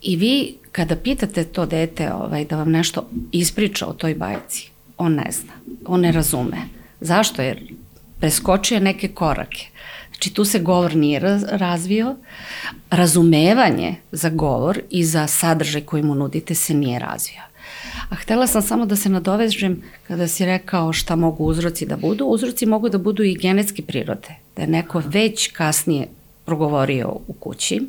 I 0.02 0.16
vi 0.16 0.54
kada 0.72 0.96
pitate 0.96 1.44
to 1.44 1.66
dete 1.66 2.12
ovaj, 2.12 2.44
da 2.44 2.56
vam 2.56 2.70
nešto 2.70 3.08
ispriča 3.32 3.86
o 3.86 3.92
toj 3.92 4.14
bajci, 4.14 4.70
on 4.98 5.14
ne 5.14 5.30
zna, 5.30 5.52
on 5.86 6.00
ne 6.00 6.12
razume. 6.12 6.56
Zašto? 7.00 7.42
Jer 7.42 7.72
preskočio 8.20 8.80
neke 8.80 9.08
korake. 9.08 9.66
Znači 10.08 10.34
tu 10.34 10.44
se 10.44 10.58
govor 10.58 10.96
nije 10.96 11.38
razvio, 11.50 12.16
razumevanje 12.90 13.94
za 14.12 14.28
govor 14.28 14.80
i 14.90 15.04
za 15.04 15.26
sadržaj 15.26 15.80
koji 15.80 16.02
mu 16.02 16.14
nudite 16.14 16.54
se 16.54 16.74
nije 16.74 16.98
razvio. 16.98 17.42
A 18.10 18.14
htela 18.14 18.46
sam 18.46 18.62
samo 18.62 18.86
da 18.86 18.96
se 18.96 19.08
nadovežem 19.08 19.82
kada 20.08 20.28
si 20.28 20.46
rekao 20.46 20.92
šta 20.92 21.16
mogu 21.16 21.44
uzroci 21.44 21.86
da 21.86 21.96
budu. 21.96 22.24
Uzroci 22.24 22.66
mogu 22.66 22.88
da 22.88 22.98
budu 22.98 23.22
i 23.22 23.34
genetski 23.34 23.82
prirode. 23.82 24.28
Da 24.56 24.62
je 24.62 24.68
neko 24.68 25.02
već 25.06 25.52
kasnije 25.52 26.08
progovorio 26.44 27.08
u 27.26 27.32
kući. 27.32 27.80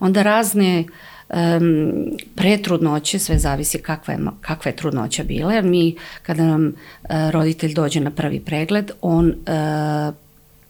Onda 0.00 0.22
razne 0.22 0.84
um, 1.34 1.92
pre 2.34 2.58
trudnoće, 2.62 3.18
sve 3.18 3.38
zavisi 3.38 3.78
kakva 3.78 4.14
je, 4.14 4.20
kakva 4.40 4.68
je 4.68 4.76
trudnoća 4.76 5.24
bila, 5.24 5.52
jer 5.52 5.64
mi 5.64 5.96
kada 6.22 6.44
nam 6.44 6.66
uh, 6.66 7.10
roditelj 7.30 7.74
dođe 7.74 8.00
na 8.00 8.10
prvi 8.10 8.40
pregled, 8.40 8.90
on, 9.00 9.26
uh, 9.26 10.14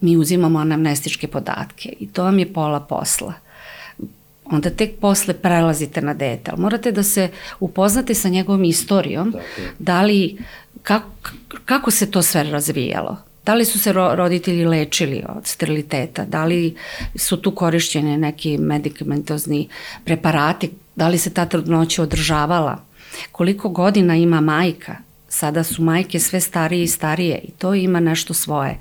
mi 0.01 0.17
uzimamo 0.17 0.59
anamnestičke 0.59 1.29
podatke 1.29 1.93
i 2.01 2.09
to 2.09 2.25
vam 2.25 2.39
je 2.39 2.53
pola 2.53 2.81
posla 2.81 3.35
onda 4.51 4.71
tek 4.71 4.91
posle 5.01 5.35
prelazite 5.35 6.03
na 6.03 6.15
dete. 6.15 6.51
Ali 6.51 6.61
morate 6.61 6.93
da 6.93 7.03
se 7.03 7.29
upoznate 7.61 8.15
sa 8.15 8.29
njegovom 8.29 8.65
istorijom, 8.65 9.35
da 9.79 10.03
li, 10.03 10.39
kako, 10.83 11.11
kako 11.65 11.91
se 11.91 12.11
to 12.11 12.23
sve 12.23 12.43
razvijalo. 12.43 13.30
Da 13.45 13.55
li 13.55 13.65
su 13.65 13.79
se 13.79 13.93
ro 13.93 14.15
roditelji 14.15 14.65
lečili 14.65 15.25
od 15.29 15.47
steriliteta, 15.47 16.25
da 16.25 16.45
li 16.45 16.77
su 17.17 17.37
tu 17.37 17.55
korišćene 17.55 18.19
neki 18.19 18.59
medikamentozni 18.59 19.69
preparati, 20.05 20.71
da 20.97 21.09
li 21.09 21.19
se 21.19 21.35
ta 21.35 21.47
trudnoća 21.47 22.03
održavala, 22.03 22.85
koliko 23.33 23.69
godina 23.69 24.17
ima 24.17 24.41
majka, 24.41 24.97
sada 25.29 25.65
su 25.65 25.83
majke 25.83 26.19
sve 26.19 26.41
starije 26.41 26.85
i 26.85 26.89
starije 26.89 27.41
i 27.45 27.51
to 27.51 27.75
ima 27.75 28.01
nešto 28.01 28.35
svoje. 28.35 28.79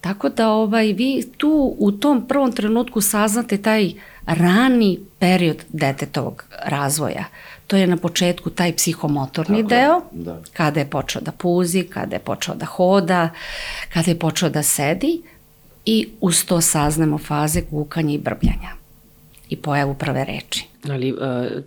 Tako 0.00 0.28
da 0.28 0.48
ovaj, 0.48 0.92
vi 0.92 1.24
tu 1.36 1.74
u 1.78 1.92
tom 1.92 2.28
prvom 2.28 2.52
trenutku 2.52 3.00
saznate 3.00 3.58
taj 3.58 3.92
rani 4.26 4.98
period 5.18 5.64
detetovog 5.68 6.44
razvoja. 6.64 7.24
To 7.66 7.76
je 7.76 7.86
na 7.86 7.96
početku 7.96 8.50
taj 8.50 8.76
psihomotorni 8.76 9.62
Tako 9.62 9.68
deo, 9.68 10.00
da. 10.12 10.42
kada 10.52 10.80
je 10.80 10.90
počeo 10.90 11.22
da 11.22 11.32
puzi, 11.32 11.82
kada 11.82 12.16
je 12.16 12.20
počeo 12.20 12.54
da 12.54 12.66
hoda, 12.66 13.30
kada 13.92 14.10
je 14.10 14.18
počeo 14.18 14.48
da 14.48 14.62
sedi 14.62 15.22
i 15.84 16.08
uz 16.20 16.44
to 16.44 16.60
saznamo 16.60 17.18
faze 17.18 17.62
kukanja 17.70 18.14
i 18.14 18.18
brbljanja 18.18 18.70
i 19.48 19.56
pojavu 19.56 19.94
prve 19.94 20.24
reči. 20.24 20.66
Ali 20.90 21.12
uh, 21.12 21.18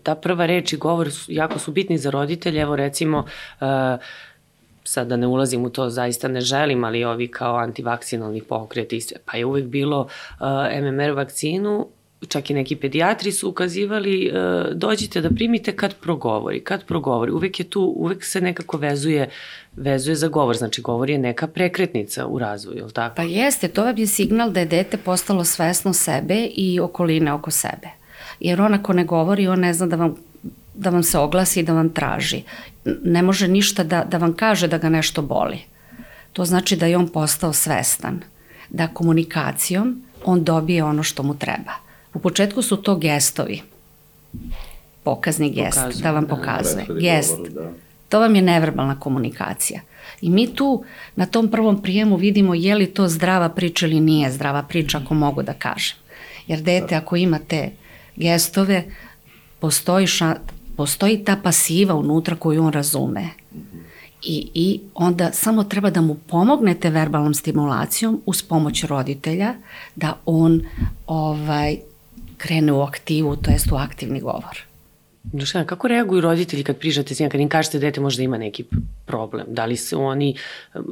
ta 0.03 0.15
prva 0.15 0.45
reč 0.45 0.73
i 0.73 0.77
govor 0.77 1.11
su, 1.11 1.31
jako 1.31 1.59
su 1.59 1.71
bitni 1.71 1.97
za 1.97 2.09
roditelje, 2.09 2.61
evo 2.61 2.75
recimo 2.75 3.19
uh, 3.19 3.67
sad 4.83 5.07
da 5.07 5.17
ne 5.17 5.27
ulazim 5.27 5.65
u 5.65 5.69
to, 5.69 5.89
zaista 5.89 6.27
ne 6.27 6.41
želim, 6.41 6.83
ali 6.83 7.03
ovi 7.03 7.27
kao 7.27 7.55
antivakcinalni 7.55 8.41
pokreti, 8.41 9.05
pa 9.25 9.37
je 9.37 9.45
uvek 9.45 9.65
bilo 9.65 9.99
uh, 10.01 10.47
MMR 10.81 11.11
vakcinu 11.11 11.87
čak 12.27 12.49
i 12.49 12.53
neki 12.53 12.75
pedijatri 12.75 13.31
su 13.31 13.49
ukazivali 13.49 14.25
e, 14.25 14.31
dođite 14.73 15.21
da 15.21 15.29
primite 15.29 15.75
kad 15.75 15.95
progovori, 15.95 16.63
kad 16.63 16.85
progovori. 16.85 17.31
Uvek 17.31 17.59
je 17.59 17.69
tu, 17.69 17.81
uvek 17.81 18.25
se 18.25 18.41
nekako 18.41 18.77
vezuje 18.77 19.29
vezuje 19.75 20.15
za 20.15 20.27
govor, 20.27 20.57
znači 20.57 20.81
govor 20.81 21.09
je 21.09 21.17
neka 21.17 21.47
prekretnica 21.47 22.27
u 22.27 22.39
razvoju, 22.39 22.77
je 22.77 22.83
li 22.83 22.93
tako? 22.93 23.15
Pa 23.15 23.23
jeste, 23.23 23.67
to 23.67 23.83
vam 23.83 23.97
je 23.97 24.07
signal 24.07 24.51
da 24.51 24.59
je 24.59 24.65
dete 24.65 24.97
postalo 24.97 25.45
svesno 25.45 25.93
sebe 25.93 26.49
i 26.55 26.79
okoline 26.79 27.33
oko 27.33 27.51
sebe. 27.51 27.87
Jer 28.39 28.61
on 28.61 28.73
ako 28.73 28.93
ne 28.93 29.03
govori, 29.03 29.47
on 29.47 29.59
ne 29.59 29.73
zna 29.73 29.87
da 29.87 29.95
vam 29.95 30.15
da 30.79 30.89
vam 30.89 31.03
se 31.03 31.17
oglasi 31.17 31.59
i 31.59 31.63
da 31.63 31.73
vam 31.73 31.89
traži. 31.89 32.43
Ne 33.03 33.21
može 33.21 33.47
ništa 33.47 33.83
da, 33.83 34.03
da 34.03 34.17
vam 34.17 34.33
kaže 34.33 34.67
da 34.67 34.77
ga 34.77 34.89
nešto 34.89 35.21
boli. 35.21 35.59
To 36.33 36.45
znači 36.45 36.75
da 36.75 36.85
je 36.85 36.97
on 36.97 37.07
postao 37.07 37.53
svestan, 37.53 38.21
da 38.69 38.87
komunikacijom 38.87 40.03
on 40.25 40.43
dobije 40.43 40.83
ono 40.83 41.03
što 41.03 41.23
mu 41.23 41.37
treba. 41.37 41.88
U 42.19 42.21
početku 42.21 42.61
su 42.61 42.77
to 42.77 42.95
gestovi. 42.95 43.61
Pokazni 45.03 45.51
gest, 45.51 45.77
Pokazuje, 45.77 46.03
da 46.03 46.11
vam 46.11 46.25
da. 46.25 46.35
pokazuje. 46.35 46.85
Da, 46.87 46.93
gest. 46.93 47.31
Govoru, 47.37 47.53
da. 47.53 47.71
To 48.09 48.19
vam 48.19 48.35
je 48.35 48.41
neverbalna 48.41 48.99
komunikacija. 48.99 49.81
I 50.21 50.29
mi 50.29 50.55
tu 50.55 50.83
na 51.15 51.25
tom 51.25 51.47
prvom 51.47 51.81
prijemu 51.81 52.15
vidimo 52.15 52.53
je 52.53 52.75
li 52.75 52.85
to 52.85 53.07
zdrava 53.07 53.49
priča 53.49 53.87
ili 53.87 53.99
nije 53.99 54.31
zdrava 54.31 54.63
priča, 54.63 54.97
ako 54.97 55.13
mogu 55.13 55.43
da 55.43 55.53
kažem. 55.53 55.95
Jer 56.47 56.61
dete 56.61 56.95
ako 56.95 57.15
ima 57.15 57.39
te 57.47 57.69
gestove, 58.15 58.83
postoji, 59.59 60.07
ša, 60.07 60.35
postoji 60.77 61.23
ta 61.23 61.35
pasiva 61.43 61.95
unutra 61.95 62.35
koju 62.35 62.63
on 62.63 62.73
razume. 62.73 63.29
I, 64.23 64.49
I 64.53 64.79
onda 64.93 65.31
samo 65.31 65.63
treba 65.63 65.89
da 65.89 66.01
mu 66.01 66.15
pomognete 66.15 66.89
verbalnom 66.89 67.33
stimulacijom 67.33 68.21
uz 68.25 68.41
pomoć 68.41 68.83
roditelja 68.83 69.53
da 69.95 70.17
on 70.25 70.61
ovaj 71.07 71.88
krene 72.39 72.73
u 72.73 72.81
aktivu, 72.81 73.35
to 73.35 73.51
jest 73.51 73.71
u 73.71 73.75
aktivni 73.75 74.19
govor. 74.19 74.69
Dušana, 75.23 75.65
kako 75.65 75.87
reaguju 75.87 76.21
roditelji 76.21 76.63
kad 76.63 76.77
prižate 76.77 77.15
s 77.15 77.19
njima, 77.19 77.29
kad 77.29 77.41
im 77.41 77.49
kažete 77.49 77.79
da 77.79 77.85
dete 77.85 78.01
možda 78.01 78.23
ima 78.23 78.37
neki 78.37 78.63
problem? 79.05 79.45
Da 79.47 79.65
li 79.65 79.75
se 79.75 79.95
oni 79.95 80.35
um, 80.75 80.83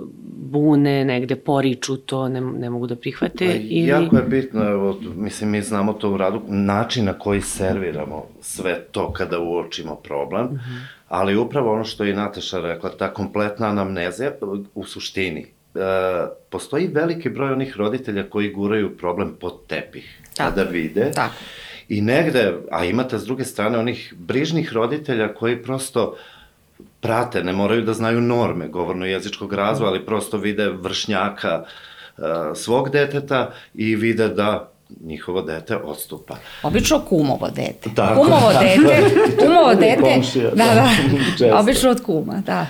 bune, 0.52 1.06
negde 1.06 1.36
poriču 1.36 1.98
to, 1.98 2.30
ne, 2.30 2.42
ne 2.42 2.70
mogu 2.70 2.88
da 2.88 2.96
prihvate? 2.96 3.46
Pa, 3.46 3.54
ili... 3.54 3.88
Jako 3.88 4.18
je 4.18 4.24
bitno, 4.24 4.70
evo, 4.70 5.00
mislim, 5.16 5.50
mi 5.50 5.62
znamo 5.62 5.94
to 5.94 6.12
u 6.12 6.18
radu, 6.18 6.42
način 6.48 7.06
na 7.06 7.14
koji 7.14 7.42
serviramo 7.42 8.26
sve 8.42 8.80
to 8.92 9.14
kada 9.14 9.40
uočimo 9.40 9.96
problem, 9.96 10.46
uh 10.46 10.52
mhm. 10.52 10.60
-huh. 10.60 10.86
ali 11.08 11.38
upravo 11.38 11.74
ono 11.74 11.84
što 11.84 12.04
je 12.04 12.16
Nataša 12.16 12.60
rekla, 12.60 12.90
ta 12.90 13.14
kompletna 13.14 13.68
anamnezija, 13.68 14.32
u 14.76 14.86
suštini, 14.86 15.42
e, 15.42 15.80
postoji 16.50 16.88
veliki 16.88 17.30
broj 17.30 17.52
onih 17.52 17.78
roditelja 17.78 18.24
koji 18.30 18.54
guraju 18.54 18.98
problem 18.98 19.36
pod 19.40 19.68
tepih 19.68 20.22
Tako. 20.38 20.50
kada 20.50 20.70
vide. 20.70 21.12
Tako. 21.12 21.36
I 21.90 22.02
negde, 22.02 22.54
a 22.72 22.86
imate 22.86 23.20
s 23.20 23.26
druge 23.26 23.46
strane 23.46 23.78
onih 23.78 24.14
brižnih 24.18 24.74
roditelja 24.74 25.34
koji 25.34 25.64
prosto 25.64 26.18
prate, 27.00 27.44
ne 27.44 27.54
moraju 27.54 27.82
da 27.82 27.94
znaju 27.94 28.22
norme 28.22 28.68
govorno-jezičkog 28.68 29.54
razvoja, 29.54 29.90
ali 29.90 30.06
prosto 30.06 30.38
vide 30.38 30.70
vršnjaka 30.70 31.64
uh, 31.64 32.24
svog 32.56 32.90
deteta 32.90 33.52
i 33.74 33.96
vide 33.96 34.28
da 34.30 34.72
njihovo 35.06 35.42
dete 35.42 35.76
odstupa. 35.76 36.36
Obično 36.64 37.00
kumovo 37.00 37.50
dete. 37.50 37.90
Tako, 37.96 38.22
kumovo 38.22 38.54
tako. 38.54 38.66
dete, 38.66 39.10
kumovo 39.46 39.76
dete, 39.76 40.02
Komšija, 40.02 40.50
da, 40.50 40.66
da, 40.66 40.90
da 41.40 41.60
obično 41.60 41.90
od 41.90 42.02
kuma, 42.04 42.42
da. 42.46 42.68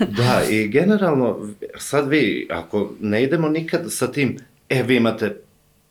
da, 0.00 0.42
i 0.50 0.68
generalno, 0.68 1.38
sad 1.78 2.08
vi, 2.08 2.48
ako 2.50 2.90
ne 3.00 3.22
idemo 3.22 3.48
nikad 3.48 3.80
sa 3.88 4.12
tim, 4.12 4.38
e, 4.68 4.82
vi 4.82 4.96
imate 4.96 5.45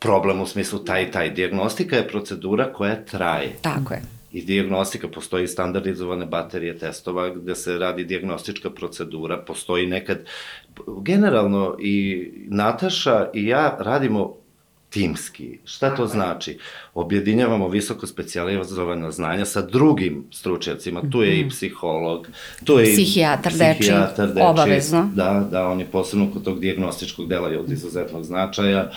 problem 0.06 0.40
u 0.40 0.46
smislu 0.46 0.78
taj 0.78 1.02
i 1.02 1.10
taj. 1.10 1.30
Diagnostika 1.30 1.96
je 1.96 2.08
procedura 2.08 2.72
koja 2.72 3.04
traje. 3.04 3.56
Tako 3.62 3.94
je. 3.94 4.02
I 4.32 4.44
diagnostika, 4.44 5.08
postoji 5.08 5.48
standardizovane 5.48 6.26
baterije 6.26 6.78
testova 6.78 7.28
gde 7.34 7.54
se 7.54 7.78
radi 7.78 8.04
diagnostička 8.04 8.70
procedura, 8.70 9.36
postoji 9.38 9.86
nekad, 9.86 10.18
generalno 11.02 11.76
i 11.80 12.28
Nataša 12.48 13.30
i 13.34 13.46
ja 13.46 13.76
radimo 13.80 14.34
timski. 14.90 15.58
Šta 15.64 15.94
to 15.94 16.06
znači? 16.06 16.58
Objedinjavamo 16.94 17.68
visoko 17.68 18.06
specijalizovana 18.06 19.10
znanja 19.10 19.44
sa 19.44 19.62
drugim 19.62 20.24
stručnjacima. 20.30 21.02
Tu 21.12 21.22
je 21.22 21.36
i 21.36 21.40
mhm. 21.40 21.48
psiholog, 21.48 22.28
tu 22.64 22.78
je 22.78 22.92
psihijatar, 22.92 23.52
i 23.52 23.56
psihijatar 23.56 24.28
deči, 24.28 24.40
obavezno. 24.42 25.10
Da, 25.14 25.48
da, 25.50 25.68
on 25.68 25.80
je 25.80 25.86
posebno 25.86 26.30
kod 26.32 26.44
tog 26.44 26.60
diagnostičkog 26.60 27.28
dela 27.28 27.48
je 27.48 27.58
od 27.60 27.72
izuzetnog 27.72 28.24
značaja. 28.24 28.90
Uh, 28.90 28.96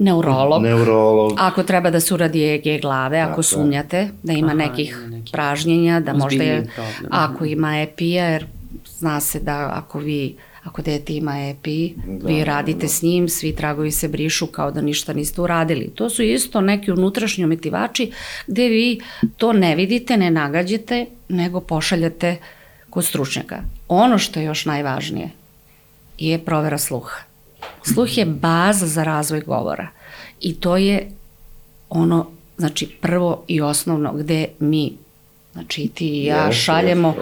Neurolog. 0.00 0.62
Neurolog. 0.62 1.32
Ako 1.38 1.62
treba 1.62 1.90
da 1.90 2.00
se 2.00 2.14
uradi 2.14 2.44
EG 2.54 2.80
glave, 2.80 3.18
ako 3.18 3.42
sumnjate 3.42 4.08
da 4.22 4.32
ima 4.32 4.46
Aha, 4.46 4.56
nekih 4.56 4.98
neki 5.10 5.32
pražnjenja, 5.32 6.00
da 6.00 6.12
možda 6.12 6.44
je, 6.44 6.62
problem. 6.74 7.10
ako 7.10 7.44
ima 7.44 7.80
epija, 7.80 8.28
jer 8.28 8.46
zna 8.98 9.20
se 9.20 9.40
da 9.40 9.70
ako 9.74 9.98
vi 9.98 10.36
ako 10.64 10.82
dete 10.82 11.14
ima 11.14 11.48
epi, 11.48 11.92
da, 12.06 12.28
vi 12.28 12.44
radite 12.44 12.86
da. 12.86 12.88
s 12.88 13.02
njim, 13.02 13.28
svi 13.28 13.56
tragovi 13.56 13.90
se 13.90 14.08
brišu 14.08 14.46
kao 14.46 14.70
da 14.70 14.80
ništa 14.80 15.12
niste 15.12 15.40
uradili. 15.40 15.90
To 15.94 16.10
su 16.10 16.22
isto 16.22 16.60
neki 16.60 16.92
unutrašnji 16.92 17.44
ometivači 17.44 18.12
gde 18.46 18.68
vi 18.68 19.00
to 19.36 19.52
ne 19.52 19.76
vidite, 19.76 20.16
ne 20.16 20.30
nagađate, 20.30 21.06
nego 21.28 21.60
pošaljate 21.60 22.36
kod 22.90 23.04
stručnjaka. 23.04 23.62
Ono 23.88 24.18
što 24.18 24.40
je 24.40 24.46
još 24.46 24.64
najvažnije 24.64 25.30
je 26.18 26.38
provera 26.38 26.78
sluha. 26.78 27.27
Sluh 27.82 28.18
je 28.18 28.24
baza 28.24 28.86
za 28.86 29.04
razvoj 29.04 29.40
govora 29.40 29.88
i 30.40 30.54
to 30.54 30.76
je 30.76 31.10
ono, 31.88 32.30
znači 32.58 32.86
prvo 33.00 33.44
i 33.46 33.60
osnovno 33.60 34.12
gde 34.12 34.48
mi, 34.58 34.92
znači 35.52 35.90
ti 35.94 36.08
i 36.08 36.24
ja 36.24 36.52
šaljemo 36.52 37.14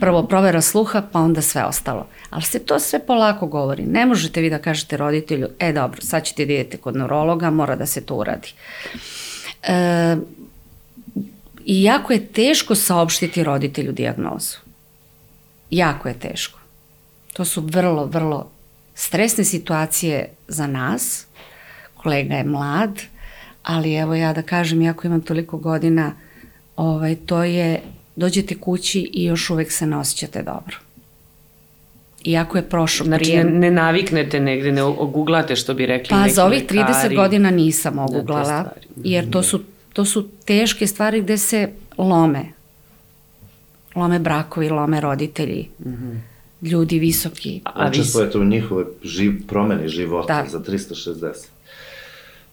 prvo 0.00 0.22
provera 0.22 0.60
sluha 0.60 1.02
pa 1.12 1.20
onda 1.20 1.42
sve 1.42 1.64
ostalo. 1.64 2.06
Ali 2.30 2.42
se 2.42 2.58
to 2.58 2.80
sve 2.80 3.06
polako 3.06 3.46
govori. 3.46 3.82
Ne 3.82 4.06
možete 4.06 4.40
vi 4.40 4.50
da 4.50 4.58
kažete 4.58 4.96
roditelju, 4.96 5.48
e 5.58 5.72
dobro, 5.72 6.00
sad 6.00 6.24
ćete 6.24 6.46
da 6.46 6.52
idete 6.52 6.76
kod 6.76 6.96
neurologa, 6.96 7.50
mora 7.50 7.76
da 7.76 7.86
se 7.86 8.00
to 8.00 8.14
uradi. 8.14 8.52
E, 9.62 10.16
I 11.64 11.82
jako 11.82 12.12
je 12.12 12.26
teško 12.26 12.74
saopštiti 12.74 13.44
roditelju 13.44 13.92
diagnozu. 13.92 14.56
Jako 15.70 16.08
je 16.08 16.14
teško. 16.14 16.58
To 17.32 17.44
su 17.44 17.60
vrlo, 17.60 18.04
vrlo 18.04 18.50
stresne 18.94 19.44
situacije 19.44 20.28
za 20.48 20.66
nas, 20.66 21.26
kolega 21.94 22.34
je 22.34 22.44
mlad, 22.44 23.00
ali 23.62 23.94
evo 23.94 24.14
ja 24.14 24.32
da 24.32 24.42
kažem, 24.42 24.82
iako 24.82 25.06
imam 25.06 25.20
toliko 25.20 25.58
godina, 25.58 26.12
ovaj, 26.76 27.16
to 27.26 27.44
je, 27.44 27.80
dođete 28.16 28.54
kući 28.54 29.10
i 29.12 29.24
još 29.24 29.50
uvek 29.50 29.72
se 29.72 29.86
ne 29.86 29.96
osjećate 29.96 30.42
dobro. 30.42 30.76
Iako 32.24 32.56
je 32.56 32.62
prošlo 32.62 33.06
znači, 33.06 33.24
prijem. 33.24 33.42
Znači 33.42 33.54
ne, 33.54 33.60
ne 33.60 33.70
naviknete 33.70 34.40
negde, 34.40 34.72
ne 34.72 34.82
oguglate 34.82 35.56
što 35.56 35.74
bi 35.74 35.86
rekli 35.86 36.08
pa, 36.08 36.16
neki 36.16 36.28
Pa 36.28 36.34
za 36.34 36.44
ovih 36.44 36.66
30 36.66 36.78
lekari. 36.78 37.16
godina 37.16 37.50
nisam 37.50 37.98
oguglala, 37.98 38.72
jer 38.96 39.30
to 39.30 39.42
su, 39.42 39.62
to 39.92 40.04
su 40.04 40.28
teške 40.44 40.86
stvari 40.86 41.20
gde 41.20 41.38
se 41.38 41.68
lome. 41.98 42.44
Lome 43.94 44.18
brakovi, 44.18 44.68
lome 44.68 45.00
roditelji. 45.00 45.68
Mm 45.78 45.90
-hmm 45.90 46.31
ljudi 46.62 46.98
visoki. 46.98 47.60
Učestvujete 47.88 48.38
u 48.38 48.44
njihove 48.44 48.84
živ, 49.02 49.32
promeni 49.48 49.88
života 49.88 50.42
da. 50.42 50.48
za 50.48 50.58
360 50.58 51.32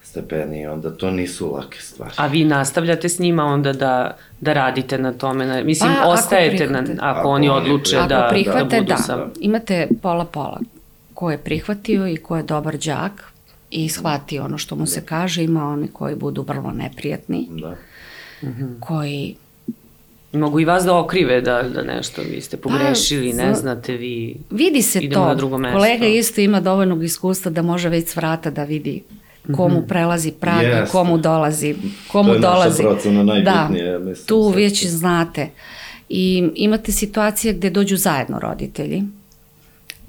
stepeni, 0.02 0.66
onda 0.66 0.90
to 0.90 1.10
nisu 1.10 1.52
lake 1.52 1.78
stvari. 1.80 2.12
A 2.16 2.26
vi 2.26 2.44
nastavljate 2.44 3.08
s 3.08 3.18
njima 3.18 3.44
onda 3.44 3.72
da, 3.72 4.16
da 4.40 4.52
radite 4.52 4.98
na 4.98 5.12
tome? 5.12 5.46
Na, 5.46 5.62
mislim, 5.62 5.92
pa, 6.02 6.08
ostajete 6.08 6.64
ako, 6.64 6.72
na, 6.72 6.78
ako, 6.78 7.18
ako 7.18 7.28
oni 7.28 7.48
odluče 7.50 7.96
ako 7.96 8.08
da, 8.08 8.26
prihvate, 8.30 8.76
da 8.76 8.80
budu 8.80 8.88
da. 8.88 8.96
sam... 8.96 9.32
Imate 9.40 9.88
pola-pola. 10.02 10.60
Ko 11.14 11.30
je 11.30 11.38
prihvatio 11.38 12.08
i 12.08 12.16
ko 12.16 12.36
je 12.36 12.42
dobar 12.42 12.76
đak 12.76 13.32
i 13.70 13.88
shvati 13.88 14.38
ono 14.38 14.58
što 14.58 14.76
mu 14.76 14.86
se 14.86 15.02
kaže, 15.06 15.44
ima 15.44 15.68
oni 15.68 15.88
koji 15.88 16.14
budu 16.14 16.42
vrlo 16.42 16.70
neprijatni, 16.70 17.48
Da. 17.50 17.76
-hmm. 18.42 18.80
koji 18.80 19.36
Mogu 20.32 20.60
i 20.60 20.64
vas 20.64 20.84
da 20.84 20.98
okrive 20.98 21.40
da, 21.40 21.62
da 21.62 21.82
nešto, 21.82 22.22
vi 22.22 22.40
ste 22.40 22.56
pogrešili, 22.56 23.30
pa, 23.30 23.36
ne 23.36 23.54
znate, 23.54 23.96
vi 23.96 24.36
Vidi 24.50 24.82
se 24.82 24.98
idemo 24.98 25.22
to. 25.22 25.28
na 25.28 25.34
drugo 25.34 25.58
mesto. 25.58 25.78
Kolega 25.78 26.06
isto 26.06 26.40
ima 26.40 26.60
dovoljnog 26.60 27.04
iskustva 27.04 27.50
da 27.50 27.62
može 27.62 27.88
već 27.88 28.08
s 28.08 28.16
vrata 28.16 28.50
da 28.50 28.64
vidi 28.64 29.02
komu 29.56 29.76
-hmm. 29.80 29.88
prelazi 29.88 30.32
prag 30.32 30.62
yes. 30.62 30.88
i 30.88 30.90
komu 30.90 31.18
dolazi. 31.18 31.74
Komu 32.12 32.28
to 32.28 32.34
je 32.34 32.40
dolazi. 32.40 32.82
naša 32.82 32.94
procena 32.94 33.22
najbitnije. 33.22 33.92
Da, 33.92 33.98
mislim, 33.98 34.26
tu 34.26 34.48
već 34.48 34.86
znate. 34.86 35.48
I 36.08 36.50
imate 36.54 36.92
situacije 36.92 37.52
gde 37.52 37.70
dođu 37.70 37.96
zajedno 37.96 38.38
roditelji 38.38 39.02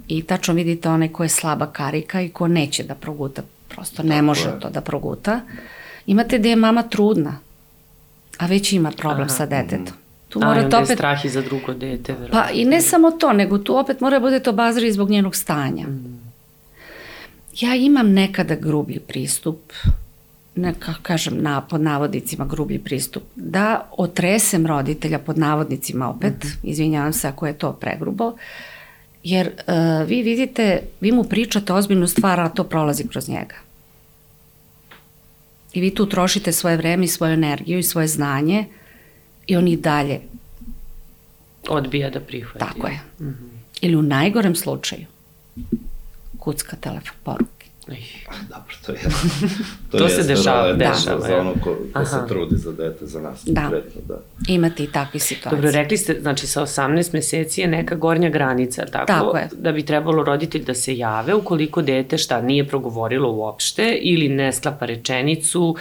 i 0.07 0.23
tačno 0.23 0.53
vidite 0.53 0.89
onaj 0.89 1.07
ko 1.07 1.23
je 1.23 1.29
slaba 1.29 1.65
karika 1.65 2.21
i 2.21 2.29
ko 2.29 2.47
neće 2.47 2.83
da 2.83 2.95
proguta. 2.95 3.41
Prosto 3.67 4.03
ne 4.03 4.09
Tako 4.09 4.25
može 4.25 4.49
je. 4.49 4.59
to 4.59 4.69
da 4.69 4.81
proguta. 4.81 5.41
Imate 6.05 6.39
gde 6.39 6.49
je 6.49 6.55
mama 6.55 6.83
trudna, 6.83 7.39
a 8.37 8.45
već 8.45 8.73
ima 8.73 8.91
problem 8.91 9.27
Aha. 9.27 9.35
sa 9.35 9.45
detetom. 9.45 10.00
Tu 10.31 10.39
a, 10.41 10.45
morate 10.45 10.77
opet... 10.77 10.89
je 10.89 10.95
strah 10.95 11.25
i 11.25 11.29
za 11.29 11.41
drugo 11.41 11.73
dete. 11.73 12.13
Verovatno. 12.13 12.41
Pa 12.41 12.49
i 12.53 12.65
ne 12.65 12.81
samo 12.81 13.11
to, 13.11 13.33
nego 13.33 13.57
tu 13.57 13.77
opet 13.77 13.99
mora 14.01 14.19
da 14.19 14.21
budete 14.21 14.49
obaziri 14.49 14.91
zbog 14.91 15.09
njenog 15.09 15.35
stanja. 15.35 15.87
Mm. 15.87 16.21
Ja 17.59 17.75
imam 17.75 18.13
nekada 18.13 18.55
grublji 18.55 18.99
pristup, 18.99 19.73
neka 20.55 20.93
kažem 21.01 21.41
na, 21.41 21.61
pod 21.61 21.81
navodnicima 21.81 22.45
grublji 22.45 22.79
pristup, 22.79 23.23
da 23.35 23.89
otresem 23.97 24.65
roditelja 24.65 25.19
pod 25.19 25.37
navodnicima 25.37 26.09
opet, 26.09 26.43
mm 26.43 26.47
-hmm. 26.47 26.69
izvinjavam 26.69 27.13
se 27.13 27.27
ako 27.27 27.47
je 27.47 27.53
to 27.53 27.73
pregrubo, 27.73 28.33
jer 29.23 29.47
uh, 29.47 30.07
vi 30.07 30.21
vidite, 30.21 30.81
vi 31.01 31.11
mu 31.11 31.23
pričate 31.23 31.73
ozbiljnu 31.73 32.07
stvar, 32.07 32.39
a 32.39 32.49
to 32.49 32.63
prolazi 32.63 33.07
kroz 33.07 33.29
njega. 33.29 33.55
I 35.73 35.81
vi 35.81 35.95
tu 35.95 36.05
trošite 36.05 36.51
svoje 36.51 36.77
vreme 36.77 37.05
i 37.05 37.07
svoju 37.07 37.33
energiju 37.33 37.79
i 37.79 37.83
svoje 37.83 38.07
znanje 38.07 38.65
i 39.47 39.55
on 39.55 39.67
i 39.67 39.77
dalje 39.77 40.19
odbija 41.69 42.09
da 42.09 42.19
prihvati. 42.19 42.59
Tako 42.59 42.87
je. 42.87 42.99
Mm 43.19 43.25
-hmm. 43.25 43.49
Ili 43.81 43.95
u 43.95 44.01
najgorem 44.01 44.55
slučaju 44.55 45.05
kucka 46.39 46.75
telefon 46.75 47.15
poruke. 47.23 47.61
Dobro, 48.49 48.75
to 48.85 48.91
je 48.91 48.99
to, 49.91 49.97
to 49.97 50.09
se 50.09 50.23
dešava, 50.23 50.67
da. 50.67 50.73
dešava. 50.73 51.27
Za 51.27 51.37
ono 51.37 51.53
ko, 51.63 51.77
ko 51.93 52.05
se 52.05 52.15
trudi 52.27 52.57
za 52.57 52.71
dete, 52.71 53.05
za 53.05 53.21
nas. 53.21 53.43
Da. 53.45 53.61
Konkretno, 53.61 54.01
da. 54.07 54.21
Imate 54.47 54.83
i 54.83 54.87
takve 54.87 55.19
situacije. 55.19 55.57
Dobro, 55.57 55.71
rekli 55.71 55.97
ste, 55.97 56.17
znači 56.21 56.47
sa 56.47 56.61
18 56.61 57.13
meseci 57.13 57.61
je 57.61 57.67
neka 57.67 57.95
gornja 57.95 58.29
granica, 58.29 58.85
tako, 58.85 59.05
tako 59.05 59.37
je. 59.37 59.49
da 59.53 59.71
bi 59.71 59.85
trebalo 59.85 60.23
roditelj 60.23 60.63
da 60.63 60.73
se 60.73 60.97
jave 60.97 61.33
ukoliko 61.33 61.81
dete 61.81 62.17
šta 62.17 62.41
nije 62.41 62.67
progovorilo 62.67 63.31
uopšte 63.31 63.97
ili 64.01 64.29
ne 64.29 64.53
sklapa 64.53 64.85
rečenicu 64.85 65.75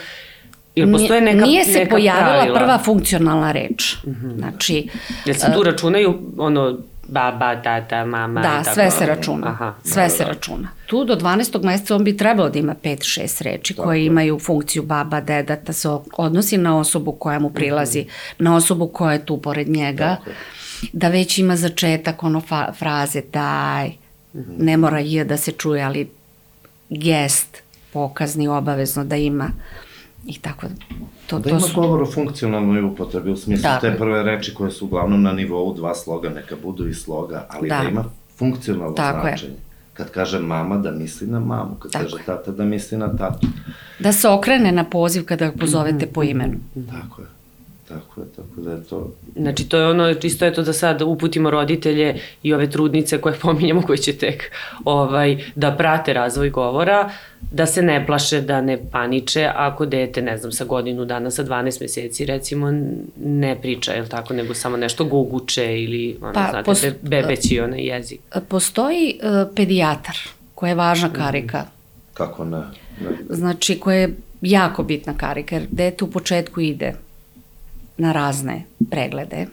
Ili 0.82 0.92
postoje 0.92 1.20
neka, 1.20 1.46
Nije 1.46 1.64
se 1.64 1.78
neka 1.78 1.90
pojavila 1.90 2.36
pravila? 2.36 2.58
prva 2.58 2.78
funkcionalna 2.78 3.52
reč. 3.52 3.96
Mm 4.04 4.10
-hmm. 4.10 4.38
Znači... 4.38 4.88
Jel 5.24 5.36
se 5.36 5.52
tu 5.54 5.62
računaju 5.62 6.18
ono 6.38 6.78
baba, 7.10 7.62
tata, 7.62 8.04
mama? 8.04 8.40
Da, 8.40 8.48
i 8.48 8.64
tako? 8.64 8.74
sve 8.74 8.90
se 8.90 9.06
računa. 9.06 9.46
Aha, 9.46 9.74
sve 9.84 10.02
da, 10.02 10.08
se 10.08 10.24
da. 10.24 10.28
računa. 10.28 10.68
Tu 10.86 11.04
do 11.04 11.16
12. 11.16 11.64
meseca 11.64 11.96
on 11.96 12.04
bi 12.04 12.16
trebalo 12.16 12.48
da 12.48 12.58
ima 12.58 12.74
5-6 12.82 13.42
reči 13.42 13.74
tako. 13.74 13.86
koje 13.86 14.06
imaju 14.06 14.38
funkciju 14.38 14.82
baba, 14.82 15.20
deda, 15.20 15.56
da 15.66 15.72
se 15.72 15.88
odnosi 16.16 16.58
na 16.58 16.78
osobu 16.78 17.12
koja 17.12 17.38
mu 17.38 17.50
prilazi, 17.50 18.00
mm 18.00 18.04
-hmm. 18.04 18.44
na 18.44 18.56
osobu 18.56 18.88
koja 18.88 19.12
je 19.12 19.26
tu 19.26 19.36
pored 19.36 19.68
njega, 19.68 20.16
tako. 20.18 20.30
da 20.92 21.08
već 21.08 21.38
ima 21.38 21.56
začetak 21.56 22.22
ono 22.22 22.40
fa 22.40 22.72
fraze 22.78 23.22
daj, 23.32 23.88
mm 23.88 24.38
-hmm. 24.38 24.54
ne 24.58 24.76
mora 24.76 24.98
je 24.98 25.24
da 25.24 25.36
se 25.36 25.52
čuje, 25.52 25.82
ali 25.82 26.10
gest 26.90 27.62
pokazni 27.92 28.48
obavezno 28.48 29.04
da 29.04 29.16
ima 29.16 29.50
i 30.26 30.38
tako 30.38 30.66
to, 31.26 31.38
da 31.38 31.42
to 31.42 31.50
ima 31.50 31.60
su... 31.60 31.80
govor 31.80 32.02
o 32.02 32.06
funkcionalnoj 32.06 32.82
upotrebi, 32.82 33.30
u 33.30 33.36
smislu 33.36 33.62
tako. 33.62 33.80
te 33.80 33.96
prve 33.96 34.22
reči 34.22 34.54
koje 34.54 34.70
su 34.70 34.84
uglavnom 34.84 35.22
na 35.22 35.32
nivou 35.32 35.74
dva 35.74 35.94
sloga, 35.94 36.28
neka 36.28 36.56
budu 36.62 36.88
i 36.88 36.94
sloga, 36.94 37.46
ali 37.50 37.68
da, 37.68 37.80
da 37.82 37.88
ima 37.88 38.04
funkcionalno 38.38 38.94
tako 38.94 39.26
značenje. 39.28 39.52
Je. 39.52 39.60
Kad 39.92 40.10
kaže 40.10 40.38
mama 40.38 40.78
da 40.78 40.90
misli 40.90 41.26
na 41.26 41.40
mamu, 41.40 41.74
kad 41.74 41.92
tako 41.92 42.04
kaže 42.04 42.16
je. 42.16 42.24
tata 42.26 42.52
da 42.52 42.64
misli 42.64 42.98
na 42.98 43.16
tatu. 43.16 43.46
Da 43.98 44.12
se 44.12 44.28
okrene 44.28 44.72
na 44.72 44.84
poziv 44.84 45.24
kada 45.24 45.46
ga 45.46 45.52
pozovete 45.60 46.06
po 46.06 46.22
imenu. 46.22 46.58
Tako 46.90 47.22
je. 47.22 47.28
Tako 47.90 48.20
je, 48.20 48.26
tako 48.36 48.60
da 48.60 48.72
je 48.72 48.84
to... 48.84 49.12
Znači, 49.36 49.68
to 49.68 49.78
je 49.78 49.86
ono, 49.86 50.14
čisto 50.14 50.44
je 50.44 50.54
to 50.54 50.62
da 50.62 50.72
sad 50.72 51.02
uputimo 51.02 51.50
roditelje 51.50 52.20
i 52.42 52.54
ove 52.54 52.70
trudnice 52.70 53.20
koje 53.20 53.34
pominjamo, 53.42 53.82
koje 53.82 53.98
će 53.98 54.12
tek 54.12 54.50
ovaj, 54.84 55.38
da 55.54 55.72
prate 55.72 56.12
razvoj 56.12 56.50
govora, 56.50 57.10
da 57.40 57.66
se 57.66 57.82
ne 57.82 58.06
plaše, 58.06 58.40
da 58.40 58.60
ne 58.60 58.78
paniče 58.90 59.50
ako 59.54 59.86
dete, 59.86 60.22
ne 60.22 60.36
znam, 60.38 60.52
sa 60.52 60.64
godinu 60.64 61.04
dana, 61.04 61.30
sa 61.30 61.44
12 61.44 61.80
meseci, 61.80 62.26
recimo, 62.26 62.72
ne 63.24 63.56
priča, 63.62 63.92
je 63.92 64.08
tako, 64.08 64.34
nego 64.34 64.54
samo 64.54 64.76
nešto 64.76 65.04
guguče 65.04 65.82
ili, 65.82 66.18
ono, 66.22 66.32
pa, 66.32 66.46
znate, 66.50 66.64
post... 66.64 66.86
bebeći 67.02 67.60
onaj 67.60 67.82
jezik. 67.82 68.20
Postoji 68.48 69.18
uh, 69.22 69.54
pedijatar, 69.56 70.16
koja 70.54 70.68
je 70.68 70.74
važna 70.74 71.12
karika. 71.12 71.58
Mm. 71.58 71.70
Kako 72.14 72.44
ne? 72.44 72.58
ne? 73.00 73.16
Znači, 73.28 73.80
koja 73.80 73.96
je 73.96 74.16
jako 74.42 74.82
bitna 74.82 75.14
karika, 75.16 75.54
jer 75.54 75.66
dete 75.70 76.04
u 76.04 76.10
početku 76.10 76.60
ide 76.60 76.94
na 78.00 78.12
razne 78.12 78.62
preglede. 78.90 79.46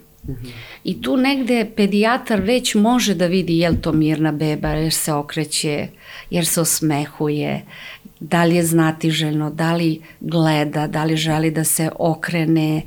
I 0.83 1.01
tu 1.01 1.17
negde 1.17 1.65
pedijatar 1.75 2.41
već 2.41 2.75
može 2.75 3.15
da 3.15 3.27
vidi 3.27 3.57
je 3.57 3.69
li 3.69 3.81
to 3.81 3.91
mirna 3.91 4.31
beba, 4.31 4.69
jer 4.69 4.93
se 4.93 5.13
okreće, 5.13 5.87
jer 6.29 6.45
se 6.45 6.61
osmehuje, 6.61 7.65
da 8.19 8.43
li 8.43 8.55
je 8.55 8.65
znatiželjno, 8.65 9.49
da 9.49 9.73
li 9.73 10.01
gleda, 10.19 10.87
da 10.87 11.03
li 11.03 11.17
želi 11.17 11.51
da 11.51 11.63
se 11.63 11.89
okrene, 11.99 12.81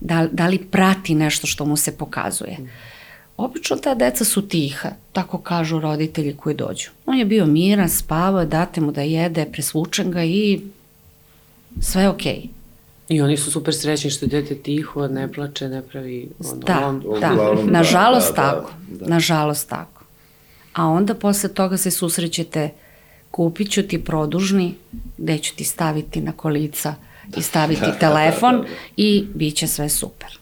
da, 0.00 0.28
da 0.32 0.46
li 0.48 0.58
prati 0.58 1.14
nešto 1.14 1.46
što 1.46 1.64
mu 1.64 1.76
se 1.76 1.96
pokazuje. 1.96 2.56
Obično 3.36 3.76
ta 3.76 3.94
deca 3.94 4.24
su 4.24 4.48
tiha, 4.48 4.90
tako 5.12 5.38
kažu 5.38 5.80
roditelji 5.80 6.36
koji 6.36 6.54
dođu. 6.54 6.90
On 7.06 7.18
je 7.18 7.24
bio 7.24 7.46
miran, 7.46 7.88
spavao, 7.88 8.44
date 8.44 8.80
mu 8.80 8.92
da 8.92 9.02
jede, 9.02 9.46
presvučen 9.52 10.10
ga 10.10 10.24
i 10.24 10.60
sve 11.80 12.02
je 12.02 12.08
okej. 12.08 12.42
Okay. 12.44 12.61
I 13.12 13.20
oni 13.20 13.36
su 13.36 13.50
super 13.50 13.74
srećni 13.74 14.10
što 14.10 14.26
dete 14.26 14.54
tiho, 14.54 15.08
ne 15.08 15.32
plače, 15.32 15.68
ne 15.68 15.82
pravi... 15.82 16.28
Ono, 16.44 16.56
da, 16.56 16.88
on... 16.88 17.02
da, 17.20 17.54
nažalost 17.64 18.36
da, 18.36 18.42
da, 18.42 18.50
tako, 18.50 18.70
da, 18.88 19.04
da. 19.04 19.14
nažalost 19.14 19.68
tako. 19.68 20.04
A 20.72 20.86
onda 20.86 21.14
posle 21.14 21.48
toga 21.48 21.76
se 21.76 21.90
susrećete, 21.90 22.70
kupit 23.30 23.70
ću 23.70 23.82
ti 23.82 24.04
produžni, 24.04 24.74
gde 25.18 25.38
ću 25.38 25.56
ti 25.56 25.64
staviti 25.64 26.20
na 26.20 26.32
kolica 26.32 26.94
i 27.36 27.42
staviti 27.42 27.86
telefon 28.00 28.52
da, 28.52 28.62
da, 28.62 28.64
da. 28.64 28.74
i 28.96 29.24
bit 29.34 29.56
će 29.56 29.66
sve 29.66 29.88
super. 29.88 30.38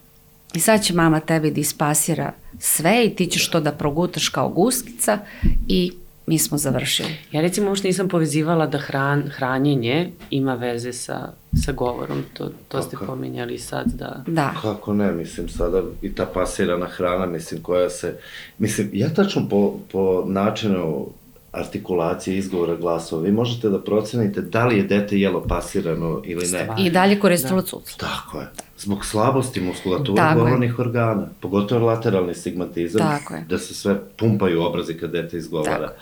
I 0.53 0.59
sad 0.59 0.83
će 0.83 0.93
mama 0.93 1.19
tebi 1.19 1.51
da 1.51 1.59
ispasira 1.59 2.33
sve 2.59 3.05
i 3.05 3.15
ti 3.15 3.25
ćeš 3.25 3.49
to 3.49 3.59
da 3.59 3.71
progutaš 3.71 4.29
kao 4.29 4.49
guskica 4.49 5.19
i 5.67 5.91
mi 6.25 6.39
smo 6.39 6.57
završili. 6.57 7.09
Ja 7.31 7.41
recimo 7.41 7.67
uopšte 7.67 7.87
nisam 7.87 8.09
povezivala 8.09 8.67
da 8.67 8.77
hran, 8.77 9.23
hranjenje 9.29 10.11
ima 10.29 10.53
veze 10.55 10.93
sa, 10.93 11.31
sa 11.65 11.71
govorom, 11.71 12.23
to, 12.33 12.51
to 12.67 12.81
ste 12.81 12.97
pominjali 13.05 13.57
sad 13.57 13.85
da... 13.87 14.23
Da. 14.27 14.53
Kako 14.61 14.93
ne, 14.93 15.11
mislim 15.11 15.49
sada 15.49 15.83
i 16.01 16.15
ta 16.15 16.25
pasirana 16.25 16.85
hrana, 16.85 17.25
mislim 17.25 17.63
koja 17.63 17.89
se, 17.89 18.17
mislim 18.57 18.89
ja 18.93 19.09
tačno 19.09 19.49
po, 19.49 19.79
po 19.91 20.23
načinu 20.27 21.07
artikulacije, 21.51 22.37
izgovora 22.37 22.75
glasova, 22.75 23.21
vi 23.21 23.31
možete 23.31 23.69
da 23.69 23.79
procenite 23.79 24.41
da 24.41 24.65
li 24.65 24.77
je 24.77 24.83
dete 24.83 25.19
jelo 25.19 25.43
pasirano 25.47 26.21
ili 26.25 26.47
ne. 26.47 26.67
I 26.79 26.89
dalje 26.89 27.19
koristilo 27.19 27.61
da. 27.61 27.67
cuclu. 27.67 27.97
Tako 27.97 28.39
je. 28.39 28.47
Zbog 28.81 29.05
slabosti 29.05 29.61
muskulature 29.61 30.23
govornih 30.35 30.79
organa, 30.79 31.27
pogotovo 31.39 31.85
lateralni 31.85 32.33
stigmatizam, 32.33 33.01
da 33.49 33.57
se 33.57 33.73
sve 33.73 33.99
pumpaju 34.17 34.63
obrazi 34.63 34.93
kad 34.93 35.11
dete 35.11 35.37
izgovara. 35.37 35.87
Tako. 35.87 35.93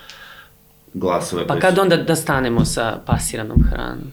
glasove. 0.94 1.48
Pa 1.48 1.60
kad 1.60 1.80
onda 1.80 1.98
da 1.98 2.16
stanemo 2.16 2.66
sa 2.66 3.00
pasiranom 3.06 3.64
hranom? 3.64 4.12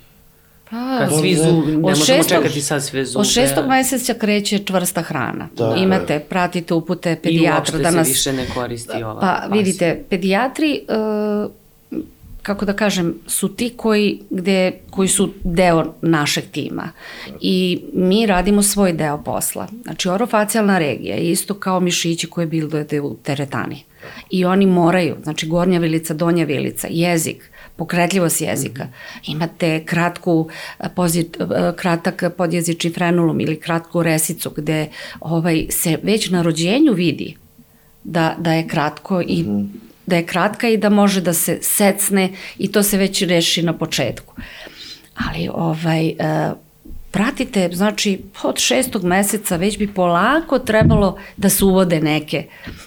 Pa, 0.71 0.99
Kad 0.99 1.19
svi 1.21 1.35
zu, 1.35 1.43
ne 1.67 1.79
možemo 1.79 2.05
šestog- 2.07 2.29
čekati 2.29 2.61
sad 2.61 2.85
sve 2.85 3.05
zube. 3.05 3.21
Od 3.21 3.27
šestog 3.27 3.67
meseca 3.67 4.15
kreće 4.15 4.59
čvrsta 4.59 5.03
hrana. 5.03 5.49
Je. 5.59 5.83
Imate, 5.83 6.21
pratite 6.21 6.75
upute 6.75 7.13
I 7.13 7.17
pedijatra 7.17 7.57
uopšte 7.57 7.79
da 7.79 7.91
se 7.91 7.97
nas... 7.97 8.09
više 8.09 8.33
ne 8.33 8.47
koristi 8.55 9.03
ova 9.03 9.21
Pa 9.21 9.27
pasija. 9.41 9.53
vidite, 9.63 10.05
pedijatri, 10.11 10.81
uh, 11.45 11.51
kako 12.47 12.65
da 12.65 12.73
kažem, 12.73 13.15
su 13.27 13.49
ti 13.49 13.73
koji, 13.77 14.21
gde, 14.31 14.73
koji 14.91 15.09
su 15.09 15.33
deo 15.45 15.95
našeg 16.03 16.45
tima. 16.53 16.91
I 17.41 17.81
mi 17.93 18.27
radimo 18.27 18.63
svoj 18.63 18.93
deo 18.93 19.19
posla. 19.23 19.69
Znači, 19.83 20.09
orofacijalna 20.09 20.79
regija 20.79 21.17
je 21.17 21.31
isto 21.31 21.55
kao 21.55 21.81
mišići 21.81 22.27
koje 22.27 22.47
bildujete 22.47 23.01
u 23.01 23.17
teretani. 23.23 23.83
I 24.31 24.45
oni 24.45 24.67
moraju, 24.67 25.17
znači 25.23 25.47
gornja 25.47 25.79
vilica, 25.79 26.15
donja 26.15 26.45
vilica, 26.45 26.89
jezik, 26.91 27.51
pokretljivost 27.77 28.41
jezika. 28.41 28.87
Imate 29.27 29.85
kratku, 29.85 30.49
eh, 30.81 30.89
pozit, 30.97 31.37
eh, 31.41 31.73
kratak 31.77 32.23
podjezični 32.37 32.93
frenulum 32.93 33.41
ili 33.41 33.61
kratku 33.61 34.03
resicu 34.03 34.51
gde 34.57 34.87
ovaj, 35.21 35.67
se 35.71 35.99
već 36.03 36.31
na 36.31 36.43
rođenju 36.43 36.93
vidi 36.93 37.37
da, 38.05 38.35
da 38.39 38.53
je 38.53 38.69
kratko 38.69 39.21
i 39.23 39.45
da 40.07 40.17
je 40.17 40.27
kratka 40.27 40.69
i 40.69 40.77
da 40.77 40.89
može 40.89 41.21
da 41.21 41.33
se 41.33 41.59
secne 41.63 42.33
i 42.59 42.73
to 42.73 42.83
se 42.83 42.97
već 42.97 43.23
reši 43.23 43.63
na 43.63 43.73
početku. 43.73 44.35
Ali 45.15 45.49
ovaj, 45.53 46.09
e, 46.09 46.15
pratite, 47.11 47.71
znači 47.73 48.21
od 48.43 48.59
šestog 48.59 49.05
meseca 49.05 49.57
već 49.57 49.79
bi 49.79 49.95
polako 49.95 50.59
trebalo 50.59 51.19
da 51.37 51.49
se 51.49 51.65
uvode 51.65 52.01
neke 52.01 52.45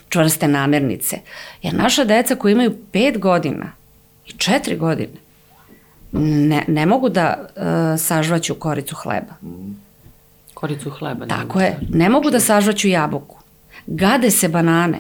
čvrste 0.10 0.48
namirnice. 0.48 1.20
Jer 1.62 1.74
naša 1.74 2.04
deca 2.04 2.36
koji 2.36 2.52
imaju 2.52 2.78
pet 2.92 3.18
godina 3.20 3.72
i 4.28 4.32
četiri 4.32 4.76
godine 4.76 5.30
ne, 6.12 6.64
ne 6.68 6.86
mogu 6.86 7.10
da 7.10 7.36
e, 7.36 7.98
sažvaću 7.98 8.56
koricu 8.56 8.96
hleba. 8.96 9.34
Koricu 10.54 10.90
hleba. 10.90 11.26
Tako 11.26 11.62
je. 11.62 11.80
Ne 11.90 12.10
mogu 12.10 12.30
da 12.30 12.40
sažvaću 12.40 12.88
jabuku. 12.88 13.38
Gade 13.88 14.32
se 14.32 14.48
banane. 14.48 15.00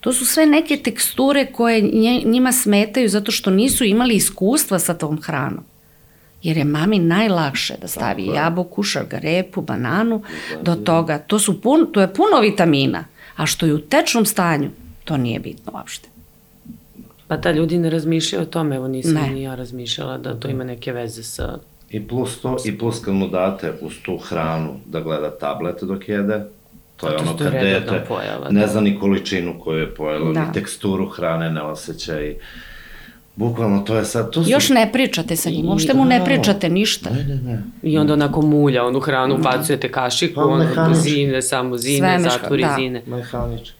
To 0.00 0.12
su 0.12 0.26
sve 0.26 0.46
neke 0.46 0.76
teksture 0.76 1.46
koje 1.52 1.80
njima 2.24 2.52
smetaju 2.52 3.08
zato 3.08 3.30
što 3.30 3.50
nisu 3.50 3.84
imali 3.84 4.14
iskustva 4.14 4.78
sa 4.78 4.94
tom 4.94 5.20
hranom. 5.22 5.64
Jer 6.42 6.56
je 6.56 6.64
mami 6.64 6.98
najlakše 6.98 7.74
da 7.80 7.88
stavi 7.88 8.26
Tako 8.26 8.36
jabuku, 8.36 8.82
šargarepu, 8.82 9.62
bananu 9.62 10.22
do 10.62 10.74
toga. 10.74 11.18
To, 11.18 11.38
su 11.38 11.60
pun, 11.60 11.86
to 11.92 12.00
je 12.00 12.14
puno 12.14 12.40
vitamina, 12.40 13.04
a 13.36 13.46
što 13.46 13.66
je 13.66 13.74
u 13.74 13.78
tečnom 13.78 14.26
stanju, 14.26 14.70
to 15.04 15.16
nije 15.16 15.40
bitno 15.40 15.72
uopšte. 15.74 16.08
Pa 17.28 17.36
da, 17.36 17.50
ljudi 17.50 17.78
ne 17.78 17.90
razmišljaju 17.90 18.42
o 18.42 18.46
tome, 18.46 18.76
evo 18.76 18.88
nisam 18.88 19.14
Ne. 19.14 19.30
ni 19.30 19.42
ja 19.42 19.54
razmišljala 19.54 20.18
da 20.18 20.40
to 20.40 20.48
ima 20.48 20.64
neke 20.64 20.92
veze 20.92 21.22
sa... 21.22 21.58
I 21.90 22.08
plus 22.08 22.40
to, 22.40 22.56
i 22.64 22.78
plus 22.78 23.00
kad 23.04 23.14
mu 23.14 23.28
date 23.28 23.72
uz 23.80 23.92
tu 24.02 24.16
hranu 24.16 24.80
da 24.86 25.00
gleda 25.00 25.30
tablete 25.30 25.86
dok 25.86 26.08
jede, 26.08 26.44
to 27.00 27.08
je 27.08 27.16
ono 27.16 27.36
kad 27.36 27.52
dete 27.52 28.04
pojava, 28.08 28.48
ne 28.50 28.60
da. 28.60 28.66
zna 28.66 28.80
ni 28.80 28.98
količinu 28.98 29.60
koju 29.60 29.78
je 29.78 29.94
pojelo, 29.94 30.32
Da. 30.32 30.40
ni 30.40 30.52
teksturu 30.52 31.06
hrane 31.06 31.50
ne 31.50 31.62
osjeća 31.62 32.20
i 32.20 32.34
bukvalno 33.36 33.80
to 33.80 33.96
je 33.96 34.04
sad, 34.04 34.30
to 34.30 34.44
su... 34.44 34.50
Još 34.50 34.68
ne 34.68 34.90
pričate 34.92 35.36
sa 35.36 35.50
njim, 35.50 35.68
uopšte 35.68 35.94
mu 35.94 36.04
ne 36.04 36.24
pričate 36.24 36.68
ništa. 36.68 37.10
Ne, 37.10 37.24
ne, 37.24 37.34
ne. 37.36 37.62
I 37.82 37.98
onda 37.98 38.12
onako 38.12 38.42
mulja 38.42 38.84
onu 38.84 39.00
hranu, 39.00 39.34
ubacujete 39.34 39.90
kašiku, 39.90 40.34
Pa, 40.34 40.42
ono, 40.42 40.94
zine, 40.94 41.42
samo 41.42 41.76
zine, 41.76 41.98
Sve 41.98 42.18
meška- 42.18 42.30
zatvori 42.32 42.62
da. 42.62 42.74
zine. 42.76 43.02
Mehanički. 43.06 43.78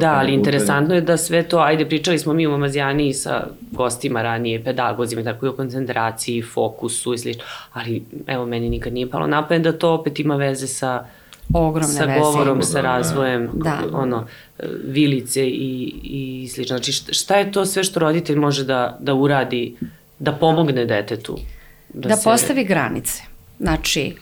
Da, 0.00 0.12
ali 0.12 0.32
interesantno 0.32 0.94
je 0.94 1.00
da 1.00 1.16
sve 1.16 1.42
to, 1.42 1.58
ajde, 1.58 1.86
pričali 1.86 2.18
smo 2.18 2.32
mi 2.32 2.46
u 2.46 2.50
Mamazijani 2.50 3.12
sa 3.14 3.40
gostima 3.70 4.22
ranije, 4.22 4.64
pedagozima, 4.64 5.24
tako 5.24 5.46
i 5.46 5.48
o 5.48 5.52
koncentraciji, 5.52 6.42
fokusu 6.44 7.14
i 7.14 7.18
slično, 7.18 7.42
ali 7.72 8.02
evo, 8.26 8.46
meni 8.46 8.68
nikad 8.68 8.92
nije 8.92 9.10
palo 9.10 9.26
na 9.26 9.48
pamet 9.48 9.62
da 9.62 9.72
to 9.72 9.92
opet 9.92 10.20
ima 10.20 10.36
veze 10.36 10.66
sa, 10.66 11.04
Ogromne 11.52 11.94
sa 11.94 12.04
veze. 12.04 12.20
govorom, 12.20 12.62
sa 12.62 12.80
razvojem, 12.80 13.50
da. 13.54 13.82
ono, 13.92 14.26
vilice 14.84 15.46
i, 15.48 15.92
i 16.02 16.48
slično. 16.48 16.76
Znači, 16.76 16.92
šta- 16.92 17.36
je 17.36 17.52
to 17.52 17.66
sve 17.66 17.84
što 17.84 18.00
roditelj 18.00 18.36
može 18.36 18.64
da, 18.64 18.96
da 19.00 19.14
uradi, 19.14 19.76
da 20.18 20.32
pomogne 20.32 20.84
detetu? 20.84 21.38
Da, 21.94 22.16
se- 22.16 22.24
postavi 22.24 22.64
granice. 22.64 23.22
Znači, 23.60 24.14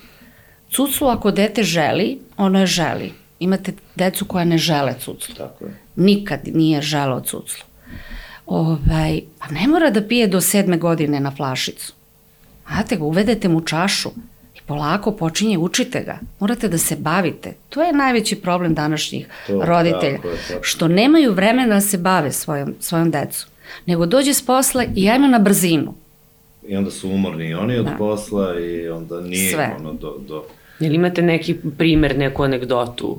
cuclu 0.70 1.08
ako 1.08 1.30
dete 1.30 1.62
želi, 1.62 2.18
ono 2.36 2.60
je 2.60 2.66
želi. 2.66 3.12
Imate 3.40 3.72
decu 3.94 4.24
koja 4.24 4.44
ne 4.44 4.58
žele 4.58 4.94
cuclu. 5.00 5.34
Tako 5.34 5.64
je. 5.64 5.76
Nikad 5.96 6.40
nije 6.54 6.82
želeo 6.82 7.20
cuclu. 7.20 7.64
Ovaj, 8.46 9.20
pa 9.38 9.46
ne 9.54 9.68
mora 9.68 9.90
da 9.90 10.02
pije 10.02 10.26
do 10.26 10.40
sedme 10.40 10.76
godine 10.76 11.20
na 11.20 11.30
flašicu. 11.30 11.92
Znate 12.68 12.98
uvedete 12.98 13.48
mu 13.48 13.60
čašu 13.60 14.10
polako 14.66 15.12
počinje, 15.12 15.58
učite 15.58 16.00
ga. 16.00 16.18
Morate 16.40 16.68
da 16.68 16.78
se 16.78 16.96
bavite. 16.96 17.52
To 17.68 17.82
je 17.82 17.92
najveći 17.92 18.36
problem 18.36 18.74
današnjih 18.74 19.26
To, 19.46 19.62
roditelja. 19.64 20.16
tako 20.16 20.28
je, 20.28 20.36
tako. 20.48 20.62
Što 20.62 20.88
nemaju 20.88 21.32
vremena 21.32 21.74
da 21.74 21.80
se 21.80 21.98
bave 21.98 22.32
svojom, 22.32 22.74
svojom 22.80 23.10
decom. 23.10 23.48
Nego 23.86 24.06
dođe 24.06 24.34
s 24.34 24.46
posla 24.46 24.84
i 24.94 25.10
ajmo 25.10 25.26
na 25.28 25.38
brzinu. 25.38 25.94
I 26.68 26.76
onda 26.76 26.90
su 26.90 27.10
umorni 27.10 27.48
i 27.48 27.54
oni 27.54 27.78
od 27.78 27.84
Da. 27.84 27.94
posla 27.98 28.60
i 28.60 28.88
onda 28.88 29.20
nije 29.20 29.52
Sve. 29.52 29.76
ono 29.80 29.92
do, 29.92 30.16
do... 30.28 30.44
Jel 30.80 30.94
imate 30.94 31.22
neki 31.22 31.56
primer, 31.78 32.18
neku 32.18 32.42
anegdotu? 32.42 33.18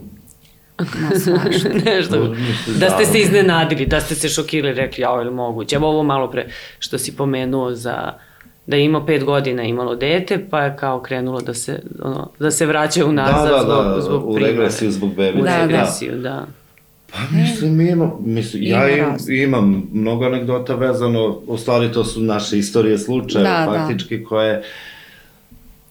Svašta. 1.24 1.70
Nešto, 1.86 2.36
da 2.80 2.90
ste 2.90 3.04
da. 3.04 3.06
se 3.06 3.20
iznenadili, 3.20 3.86
da 3.86 4.02
ste 4.02 4.16
se 4.16 4.30
šokirali, 4.30 4.74
rekli, 4.74 5.02
jao, 5.02 5.20
je 5.20 5.26
li 5.26 5.32
moguće? 5.32 5.76
Evo 5.76 5.88
ovo 5.88 6.04
malo 6.04 6.32
pre 6.32 6.48
što 6.80 6.98
si 6.98 7.16
pomenuo 7.16 7.72
za 7.74 8.14
da 8.68 8.76
je 8.76 8.86
imao 8.86 9.06
pet 9.06 9.24
godina 9.24 9.64
imalo 9.64 9.96
dete, 9.96 10.46
pa 10.50 10.62
je 10.62 10.78
kao 10.78 11.00
krenulo 11.02 11.42
da 11.42 11.54
se, 11.54 11.82
ono, 12.02 12.30
da 12.40 12.52
se 12.52 12.66
vraća 12.66 13.06
unazad 13.06 13.46
Da, 13.46 13.52
da, 13.52 13.62
zbog, 13.64 13.96
da, 13.96 14.02
zbog 14.02 14.30
u 14.30 14.38
regresiju 14.40 14.92
zbog 14.92 15.16
bebice. 15.16 15.42
U 15.42 15.46
Da, 15.46 15.52
da. 15.52 15.58
regresiju, 15.58 16.18
da. 16.18 16.46
Pa 17.12 17.18
mislim, 17.32 17.78
mi 17.78 17.90
imamo, 17.90 18.22
mislim, 18.26 18.64
Ima 18.64 18.78
ja 18.78 18.90
im, 18.98 19.06
imam 19.44 19.90
mnogo 19.94 20.26
anegdota 20.26 20.76
vezano, 20.76 21.40
u 21.48 21.58
stvari 21.58 21.92
to 21.92 22.04
su 22.04 22.22
naše 22.22 22.58
istorije 22.58 22.98
slučaja, 22.98 23.44
Da, 23.44 23.72
da. 23.72 23.78
faktički, 23.80 24.24
koje, 24.24 24.64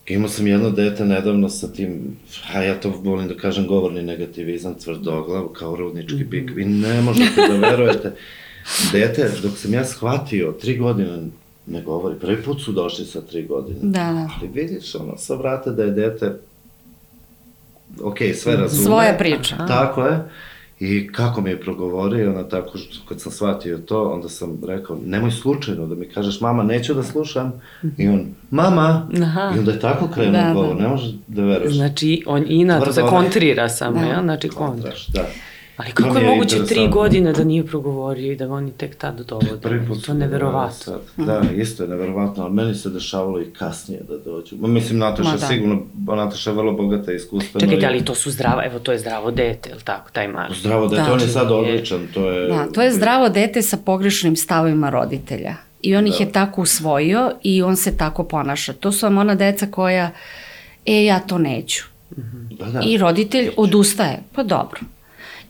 imao 0.07 0.29
sam 0.29 0.47
jedno 0.47 0.71
dete 0.71 1.05
nedavno 1.05 1.49
sa 1.49 1.73
tim, 1.73 2.17
a 2.55 2.62
ja 2.62 2.75
to 2.75 2.93
volim 2.97 3.29
da 3.29 3.35
kažem, 3.35 3.67
govorni 3.67 4.03
negativizam, 4.03 4.75
tvrdoglav, 4.75 5.47
kao 5.49 5.77
rudnički 5.77 6.15
Mhm. 6.15 6.29
bik, 6.31 6.51
vi 6.55 6.65
ne 6.65 7.01
možete 7.03 7.49
da 7.51 7.69
verujete. 7.69 8.12
Dete, 8.93 9.31
dok 9.43 9.59
sam 9.59 9.75
ja 9.75 9.85
shvatio, 9.85 10.53
tri 10.53 10.77
godine 10.77 11.19
ne 11.66 11.83
govori, 11.83 12.14
prvi 12.16 12.42
put 12.42 12.62
su 12.62 12.72
došli 12.72 13.05
sa 13.05 13.20
tri 13.20 13.44
godine. 13.44 13.79
Da, 13.83 13.90
da. 14.05 14.29
Ali 14.38 14.48
vidiš, 14.50 14.94
ono, 14.94 15.16
sa 15.16 15.35
vrata 15.35 15.70
da 15.70 15.83
je 15.83 15.90
dete, 15.90 16.33
ok, 18.02 18.16
sve 18.35 18.57
razume. 18.57 18.85
Svoja 18.85 19.14
priča. 19.14 19.57
Tako 19.59 20.02
je. 20.02 20.18
I 20.81 21.09
kako 21.09 21.40
mi 21.40 21.50
je 21.50 21.61
progovorio, 21.61 22.31
ona 22.31 22.42
tako, 22.44 22.79
što- 22.79 23.05
kad 23.09 23.20
sam 23.20 23.33
shvatio 23.33 23.79
to, 23.79 24.02
onda 24.05 24.29
sam 24.29 24.59
rekao, 24.64 24.98
nemoj 24.98 25.31
slučajno 25.33 25.87
da 25.87 25.94
mi 25.94 26.09
kažeš, 26.09 26.40
mama, 26.40 26.62
neću 26.62 26.94
da 26.94 27.02
slušam. 27.02 27.52
I 27.96 28.09
on, 28.09 28.20
mama! 28.50 29.09
Aha. 29.22 29.52
I 29.57 29.59
onda 29.59 29.72
je 29.72 29.81
tako 29.81 30.09
krenuo 30.09 30.33
Da, 30.33 30.42
da. 30.42 30.55
govor, 30.55 30.76
ne 30.76 30.88
možeš 30.88 31.11
da 31.26 31.42
veruješ. 31.42 31.74
Znači, 31.74 32.22
on 32.26 32.44
ina, 32.48 32.81
to 32.81 32.87
se 32.87 32.92
Tvrdo, 32.92 33.11
kontrira 33.11 33.68
samo, 33.68 34.00
Da. 34.00 34.07
ja? 34.07 34.22
Znači, 34.22 34.48
kontra. 34.48 34.66
Kontraš, 34.83 35.07
da. 35.07 35.26
Ali 35.77 35.93
kako 35.93 36.19
je 36.19 36.25
je 36.25 36.31
moguće 36.31 36.65
tri 36.67 36.89
godine 36.89 37.33
da 37.33 37.45
nije 37.45 37.67
progovorio 37.67 38.33
i 38.33 38.37
da 38.37 38.49
oni 38.53 38.73
tek 38.73 38.97
tad 38.97 39.21
dovode? 39.21 39.61
Prvi 39.62 39.87
put 39.87 40.07
to 40.07 40.12
je 40.12 40.19
neverovatno. 40.19 40.93
Da, 41.17 41.43
isto 41.57 41.83
je 41.83 41.89
neverovatno, 41.89 42.45
ali 42.45 42.55
meni 42.55 42.75
se 42.75 42.91
dešavalo 42.91 43.41
i 43.41 43.53
kasnije 43.53 44.01
da 44.09 44.19
dođu. 44.19 44.57
Ma, 44.61 44.69
mislim, 44.69 44.99
Nataša 44.99 45.31
Ma, 45.31 45.37
da. 45.37 45.47
sigurno, 45.47 45.83
Nataša 46.07 46.51
je 46.51 46.57
vrlo 46.57 46.73
bogata 46.73 47.12
i 47.12 47.17
iskustvena. 47.17 47.61
Čekajte, 47.67 47.87
ali 47.87 48.05
to 48.05 48.15
su 48.15 48.31
zdrava, 48.31 48.65
evo 48.65 48.79
to 48.79 48.93
je 48.93 48.99
zdravo 48.99 49.31
dete, 49.31 49.69
je 49.69 49.75
li 49.75 49.83
tako, 49.85 50.11
taj 50.11 50.29
mar? 50.29 50.53
Zdravo 50.61 50.89
dete, 50.89 51.03
Da. 51.03 51.12
on 51.12 51.21
je 51.21 51.29
sad 51.29 51.51
Je. 51.51 51.55
odličan, 51.57 52.07
to 52.15 52.31
je... 52.31 52.49
Da, 52.49 52.67
to 52.73 52.83
je 52.83 52.93
zdravo 52.93 53.29
dete 53.29 53.62
sa 53.62 53.77
pogrešnim 53.77 54.37
stavovima 54.37 54.91
roditelja. 54.91 55.55
I 55.83 55.97
on 55.97 56.07
ih 56.07 56.21
je 56.21 56.33
tako 56.33 56.62
usvojio 56.62 57.31
i 57.43 57.62
on 57.62 57.77
se 57.77 57.97
tako 57.97 58.25
ponaša. 58.25 58.73
To 58.73 58.93
su 58.93 59.07
vam 59.07 59.19
ona 59.19 59.35
deca 59.35 59.67
koja, 59.67 60.11
e, 60.87 61.05
ja 61.05 61.21
to 61.21 61.39
neću. 61.39 61.85
Da, 62.59 62.67
da. 62.67 62.81
I 62.85 62.99
roditelj 62.99 63.51
odustaje. 63.57 64.19
Pa 64.33 64.43
dobro. 64.43 64.81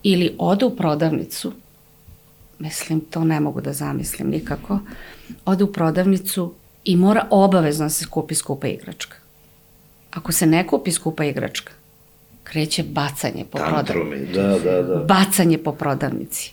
Ili 0.08 0.34
ode 0.38 0.64
u 0.64 0.76
prodavnicu, 0.76 1.52
mislim, 2.58 3.00
to 3.00 3.24
ne 3.24 3.40
mogu 3.40 3.60
da 3.60 3.72
zamislim 3.72 4.28
nikako, 4.30 4.78
ode 5.44 5.64
u 5.64 5.72
prodavnicu 5.72 6.52
i 6.84 6.96
mora 6.96 7.26
obavezno 7.30 7.86
da 7.86 7.90
se 7.90 8.06
kupi 8.10 8.34
skupa 8.34 8.68
igračka. 8.68 9.16
Ako 10.10 10.32
se 10.32 10.46
ne 10.46 10.66
kupi 10.66 10.92
skupa 10.92 11.24
igračka, 11.24 11.72
kreće 12.44 12.82
bacanje 12.82 13.44
po 13.50 13.58
prodavnici 13.58 14.32
da, 14.32 14.58
da, 14.58 14.82
da. 14.82 15.04
bacanje 15.04 15.58
po 15.58 15.72
prodavnici. 15.72 16.52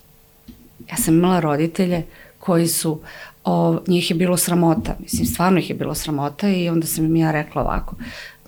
Ja 0.89 0.97
sam 0.97 1.13
imala 1.13 1.39
roditelje 1.39 2.03
koji 2.39 2.67
su, 2.67 2.99
o, 3.43 3.79
njih 3.87 4.11
je 4.11 4.15
bilo 4.15 4.37
sramota, 4.37 4.95
mislim, 4.99 5.25
stvarno 5.25 5.59
ih 5.59 5.69
je 5.69 5.75
bilo 5.75 5.95
sramota 5.95 6.49
i 6.49 6.69
onda 6.69 6.87
sam 6.87 7.05
im 7.05 7.15
ja 7.15 7.31
rekla 7.31 7.61
ovako, 7.61 7.95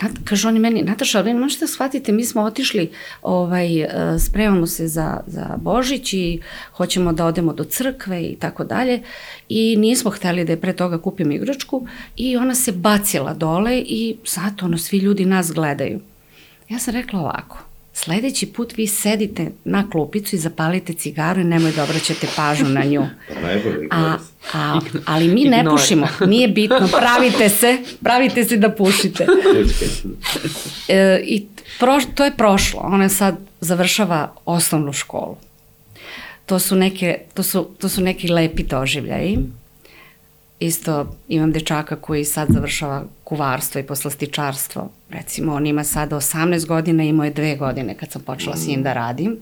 Nat, 0.01 0.11
kaže 0.23 0.47
oni 0.47 0.59
meni, 0.59 0.81
Nataša, 0.83 1.19
ali 1.19 1.33
možete 1.33 1.67
shvatite, 1.67 2.11
mi 2.11 2.25
smo 2.25 2.41
otišli, 2.41 2.91
ovaj, 3.21 3.81
e, 3.81 3.89
spremamo 4.19 4.67
se 4.67 4.87
za, 4.87 5.19
za 5.27 5.57
Božić 5.57 6.13
i 6.13 6.41
hoćemo 6.73 7.13
da 7.13 7.25
odemo 7.25 7.53
do 7.53 7.63
crkve 7.63 8.23
i 8.23 8.35
tako 8.35 8.63
dalje. 8.63 9.01
I 9.49 9.75
nismo 9.77 10.11
hteli 10.11 10.45
da 10.45 10.51
je 10.51 10.61
pre 10.61 10.73
toga 10.73 10.97
kupim 10.97 11.31
igračku 11.31 11.87
i 12.17 12.37
ona 12.37 12.55
se 12.55 12.71
bacila 12.71 13.33
dole 13.33 13.79
i 13.79 14.17
zato 14.25 14.65
ono, 14.65 14.77
svi 14.77 14.97
ljudi 14.97 15.25
nas 15.25 15.51
gledaju. 15.51 15.99
Ja 16.69 16.79
sam 16.79 16.93
rekla 16.93 17.19
ovako, 17.19 17.64
sledeći 17.95 18.45
put 18.45 18.77
vi 18.77 18.87
sedite 18.87 19.51
na 19.63 19.89
klupicu 19.89 20.35
i 20.35 20.39
zapalite 20.39 20.93
cigaru 20.93 21.41
i 21.41 21.43
nemoj 21.43 21.71
da 21.71 21.83
obraćate 21.83 22.27
pažnju 22.35 22.69
na 22.69 22.83
nju. 22.83 23.01
Pa. 23.89 23.97
A, 23.97 24.17
a, 24.53 24.79
ali 25.05 25.27
mi 25.27 25.43
ne 25.43 25.65
pušimo, 25.69 26.07
nije 26.27 26.47
bitno, 26.47 26.89
pravite 26.99 27.49
se, 27.49 27.77
pravite 28.03 28.43
se 28.43 28.57
da 28.57 28.69
pušite. 28.69 29.25
E, 30.87 31.21
I 31.23 31.45
pro, 31.79 31.99
to 32.15 32.25
je 32.25 32.37
prošlo, 32.37 32.81
ona 32.83 33.09
sad 33.09 33.37
završava 33.61 34.33
osnovnu 34.45 34.93
školu. 34.93 35.37
To 36.45 36.59
su, 36.59 36.75
neke, 36.75 37.19
to 37.33 37.43
su, 37.43 37.69
to 37.79 37.89
su 37.89 38.01
neki 38.01 38.27
lepi 38.27 38.63
doživljaji. 38.63 39.37
Isto 40.65 41.15
imam 41.27 41.51
dečaka 41.51 41.95
koji 41.95 42.25
sad 42.25 42.47
završava 42.49 43.03
kuvarstvo 43.23 43.79
i 43.79 43.83
poslastičarstvo. 43.83 44.89
Recimo, 45.09 45.53
on 45.53 45.67
ima 45.67 45.83
sada 45.83 46.15
18 46.15 46.67
godina, 46.67 47.03
imao 47.03 47.25
je 47.25 47.31
dve 47.31 47.55
godine 47.55 47.95
kad 47.97 48.11
sam 48.11 48.21
počela 48.21 48.55
mm. 48.55 48.59
s 48.59 48.67
njim 48.67 48.83
da 48.83 48.93
radim. 48.93 49.37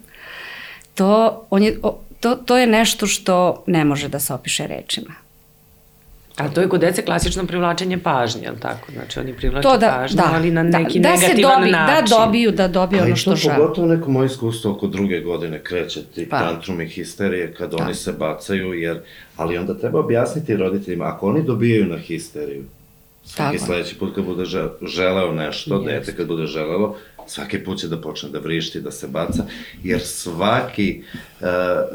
To, 0.96 1.44
on 1.50 1.64
je, 1.64 1.80
to, 2.20 2.36
to 2.36 2.58
je 2.58 2.68
nešto 2.68 3.08
što 3.08 3.64
ne 3.68 3.86
može 3.86 4.08
da 4.08 4.20
se 4.20 4.34
opiše 4.34 4.68
rečima. 4.68 5.23
A 6.38 6.50
to 6.50 6.62
je 6.62 6.70
kod 6.70 6.82
dece 6.82 7.02
klasično 7.02 7.46
privlačenje 7.46 7.98
pažnje, 7.98 8.42
je 8.44 8.52
li 8.52 8.60
tako? 8.60 8.92
Znači 8.92 9.20
oni 9.20 9.34
privlače 9.34 9.64
to 9.64 9.78
da, 9.78 9.98
pažnju, 10.00 10.18
da, 10.18 10.32
ali 10.34 10.52
na 10.52 10.64
neki 10.64 11.00
da, 11.00 11.10
negativan 11.10 11.54
da 11.54 11.60
dobi, 11.60 11.72
način. 11.72 12.06
Da 12.10 12.16
dobiju, 12.16 12.52
da 12.52 12.68
dobiju 12.68 13.04
ono 13.04 13.16
što 13.16 13.36
žele. 13.36 13.54
Ali 13.54 13.62
to 13.62 13.66
pogotovo 13.66 13.88
neko 13.88 14.12
moje 14.12 14.26
iskustvo 14.26 14.72
oko 14.72 14.88
druge 14.88 15.20
godine 15.20 15.64
kreće 15.64 16.04
ti 16.04 16.28
pa. 16.30 16.40
tantrum 16.40 16.82
i 16.82 16.88
histerije 16.88 17.54
kad 17.54 17.72
da. 17.72 17.84
oni 17.84 17.96
se 17.96 18.12
bacaju, 18.12 18.74
jer, 18.74 19.00
ali 19.38 19.58
onda 19.58 19.74
treba 19.74 20.00
objasniti 20.00 20.56
roditeljima, 20.56 21.06
ako 21.06 21.30
oni 21.30 21.44
dobijaju 21.44 21.86
na 21.86 21.98
histeriju, 21.98 22.64
svaki 23.24 23.58
Tako. 23.58 23.66
sledeći 23.66 23.96
put 23.96 24.16
kad 24.16 24.26
bude 24.26 24.44
želeo 24.82 25.32
nešto, 25.32 25.76
yes. 25.76 25.86
dete 25.86 26.16
kad 26.16 26.28
bude 26.28 26.46
želelo, 26.46 26.98
svaki 27.28 27.64
put 27.64 27.80
će 27.80 27.88
da 27.88 28.02
počne 28.02 28.30
da 28.30 28.40
vrišti, 28.40 28.82
da 28.82 28.92
se 28.92 29.08
baca, 29.08 29.46
jer 29.84 30.02
svaki, 30.02 31.04
uh, 31.42 31.48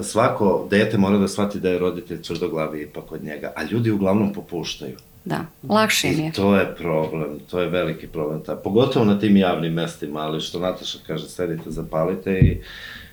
svako 0.05 0.67
dete 0.71 0.99
mora 0.99 1.19
da 1.19 1.29
shvati 1.29 1.61
da 1.61 1.71
je 1.71 1.79
roditelj 1.79 2.23
tvrdoglavi 2.23 2.83
ipak 2.83 3.13
od 3.13 3.25
njega, 3.25 3.53
a 3.57 3.63
ljudi 3.63 3.91
uglavnom 3.91 4.33
popuštaju. 4.33 4.97
Da, 5.25 5.45
lakše 5.69 6.09
im 6.09 6.19
je. 6.19 6.29
I 6.29 6.33
to 6.33 6.57
je 6.57 6.75
problem, 6.77 7.39
to 7.51 7.61
je 7.61 7.69
veliki 7.69 8.07
problem. 8.07 8.43
Ta, 8.43 8.57
pogotovo 8.57 9.05
na 9.05 9.19
tim 9.19 9.37
javnim 9.37 9.73
mestima, 9.73 10.21
ali 10.21 10.41
što 10.41 10.59
Nataša 10.59 10.99
kaže, 11.07 11.29
sedite, 11.29 11.71
zapalite 11.71 12.39
i 12.39 12.61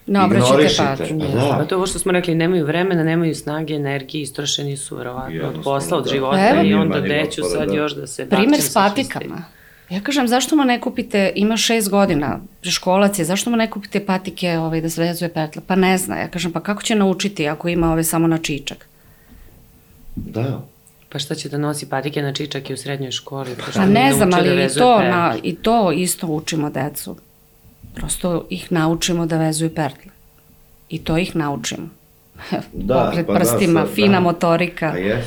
Ne 0.08 0.23
obraćate 0.23 1.04
pažnju. 1.04 1.19
Pa 1.19 1.25
da. 1.25 1.56
Pa 1.58 1.65
to 1.65 1.75
ovo 1.75 1.88
što 1.88 1.99
smo 1.99 2.12
rekli, 2.12 2.36
nemaju 2.36 2.65
vremena, 2.65 3.04
nemaju 3.04 3.36
snage, 3.36 3.73
energije, 3.73 4.21
istrošeni 4.21 4.78
su 4.78 4.95
verovatno 4.95 5.47
od 5.47 5.63
posla, 5.63 5.97
od 5.97 6.04
da. 6.04 6.10
života 6.10 6.49
Evo, 6.49 6.63
i 6.63 6.73
onda 6.73 6.99
deću 6.99 7.43
sad 7.43 7.67
da. 7.67 7.75
još 7.75 7.95
da 7.95 8.08
se... 8.08 8.30
Primer 8.30 8.62
s 8.62 8.73
patikama. 8.73 9.43
Ja 9.89 10.02
kažem, 10.02 10.28
zašto 10.28 10.56
mu 10.56 10.63
ne 10.63 10.82
kupite, 10.82 11.32
ima 11.36 11.58
šest 11.58 11.89
godina, 11.89 12.39
preškolac 12.62 13.19
je, 13.19 13.26
zašto 13.26 13.50
mu 13.50 13.58
ne 13.58 13.69
kupite 13.69 14.06
patike 14.06 14.58
ovaj, 14.58 14.82
da 14.82 14.89
zvezuje 14.89 15.30
petle? 15.30 15.62
Pa 15.67 15.76
ne 15.76 15.98
zna. 15.98 16.17
Ja 16.17 16.28
kažem, 16.28 16.52
pa 16.52 16.60
kako 16.60 16.84
će 16.84 16.95
naučiti 16.95 17.48
ako 17.48 17.67
ima 17.67 17.91
ove 17.91 18.04
samo 18.04 18.28
na 18.28 18.38
čičak? 18.38 18.88
Da. 20.15 20.62
Pa 21.10 21.19
šta 21.19 21.36
će 21.36 21.50
da 21.50 21.58
nosi 21.58 21.89
patike 21.89 22.21
na 22.21 22.34
čičak 22.34 22.69
i 22.69 22.74
u 22.74 22.78
srednjoj 22.78 23.12
školi? 23.12 23.56
Pa, 23.56 23.71
pa 23.74 23.86
ne 23.86 24.13
znam, 24.13 24.32
da 24.32 24.38
ali 24.38 24.56
da 24.56 24.63
i, 24.63 24.69
to, 24.69 25.00
na, 25.00 25.36
i 25.43 25.56
to 25.56 25.91
isto 25.91 26.28
učimo 26.28 26.69
decu. 26.69 27.15
Prosto 27.93 28.48
ih 28.50 28.71
naučimo 28.71 29.26
da 29.26 29.38
vezuju 29.38 29.76
pertle. 29.76 30.12
I 30.89 31.00
to 31.00 31.17
ih 31.17 31.36
naučimo. 31.36 31.89
Da, 32.74 33.06
Pokret 33.06 33.28
pa 33.28 33.34
da, 33.34 33.39
prstima, 33.39 33.80
da, 33.80 33.86
sad, 33.86 33.95
fina 33.95 34.13
da. 34.13 34.19
motorika. 34.19 34.91
Pa 34.91 34.98
jes. 34.98 35.26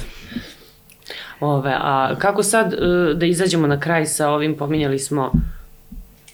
Ove, 1.40 1.74
a 1.74 2.14
kako 2.18 2.42
sad 2.42 2.72
e, 2.72 2.76
da 3.14 3.26
izađemo 3.26 3.66
na 3.66 3.80
kraj 3.80 4.06
sa 4.06 4.30
ovim, 4.30 4.56
pominjali 4.56 4.98
smo 4.98 5.32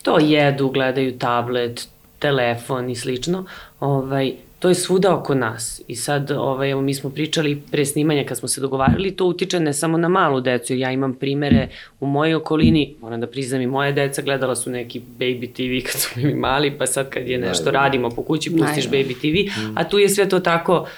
to 0.02 0.18
jedu, 0.18 0.68
gledaju 0.68 1.18
tablet, 1.18 1.88
telefon 2.18 2.90
i 2.90 2.94
slično, 2.96 3.44
ovaj, 3.80 4.32
to 4.58 4.68
je 4.68 4.74
svuda 4.74 5.14
oko 5.14 5.34
nas. 5.34 5.82
I 5.88 5.96
sad, 5.96 6.30
ovaj, 6.30 6.70
evo, 6.70 6.80
mi 6.80 6.94
smo 6.94 7.10
pričali 7.10 7.62
pre 7.70 7.84
snimanja 7.84 8.24
kad 8.24 8.38
smo 8.38 8.48
se 8.48 8.60
dogovarali, 8.60 9.10
to 9.10 9.26
utiče 9.26 9.60
ne 9.60 9.72
samo 9.72 9.98
na 9.98 10.08
malu 10.08 10.40
decu, 10.40 10.72
jer 10.72 10.80
ja 10.80 10.92
imam 10.92 11.14
primere 11.14 11.68
u 12.00 12.06
mojoj 12.06 12.34
okolini, 12.34 12.94
moram 13.00 13.20
da 13.20 13.26
priznam 13.26 13.60
i 13.60 13.66
moje 13.66 13.92
deca 13.92 14.22
gledala 14.22 14.56
su 14.56 14.70
neki 14.70 15.00
baby 15.18 15.52
TV 15.52 15.80
kad 15.86 16.00
su 16.00 16.08
bili 16.16 16.34
mali, 16.34 16.70
pa 16.78 16.86
sad 16.86 17.10
kad 17.10 17.28
je 17.28 17.38
nešto 17.38 17.70
radimo 17.70 18.10
po 18.10 18.22
kući, 18.22 18.56
pustiš 18.56 18.88
baby 18.90 19.14
TV, 19.20 19.50
a 19.74 19.88
tu 19.88 19.98
je 19.98 20.08
sve 20.08 20.28
to 20.28 20.40
tako, 20.40 20.80
uh, 20.80 20.88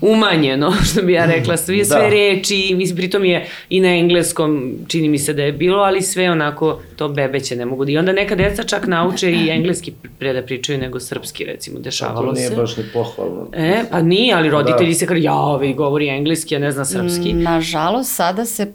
umanjeno, 0.00 0.72
što 0.90 1.02
bi 1.02 1.12
ja 1.12 1.26
rekla, 1.26 1.56
sve, 1.56 1.76
da. 1.76 1.84
sve 1.84 2.10
reči, 2.10 2.74
mislim, 2.76 2.96
pritom 2.96 3.24
je 3.24 3.46
i 3.68 3.80
na 3.80 3.88
engleskom, 3.88 4.74
čini 4.88 5.08
mi 5.08 5.18
se 5.18 5.32
da 5.32 5.42
je 5.42 5.52
bilo, 5.52 5.78
ali 5.78 6.02
sve 6.02 6.30
onako, 6.30 6.80
to 6.96 7.08
bebeće 7.08 7.56
ne 7.56 7.64
mogu 7.64 7.84
da, 7.84 7.92
i 7.92 7.98
onda 7.98 8.12
neka 8.12 8.34
deca 8.34 8.62
čak 8.64 8.86
nauče 8.86 9.32
i 9.32 9.48
engleski 9.48 9.92
pre 10.18 10.32
da 10.32 10.42
pričaju 10.42 10.78
nego 10.78 11.00
srpski, 11.00 11.44
recimo, 11.44 11.78
dešavalo 11.78 12.34
se. 12.34 12.42
To 12.42 12.48
nije 12.48 12.60
baš 12.60 12.76
ni 12.76 12.84
pohvalno. 12.92 13.48
E, 13.52 13.82
pa 13.90 14.02
nije, 14.02 14.34
ali 14.34 14.50
roditelji 14.50 14.92
da. 14.92 14.98
se 14.98 15.06
kada, 15.06 15.20
ja, 15.20 15.34
ovaj 15.34 15.72
govori 15.72 16.08
engleski, 16.08 16.56
a 16.56 16.58
ne 16.58 16.70
zna 16.72 16.84
srpski. 16.84 17.34
Mm, 17.34 17.42
nažalost, 17.42 18.14
sada 18.14 18.44
se 18.44 18.72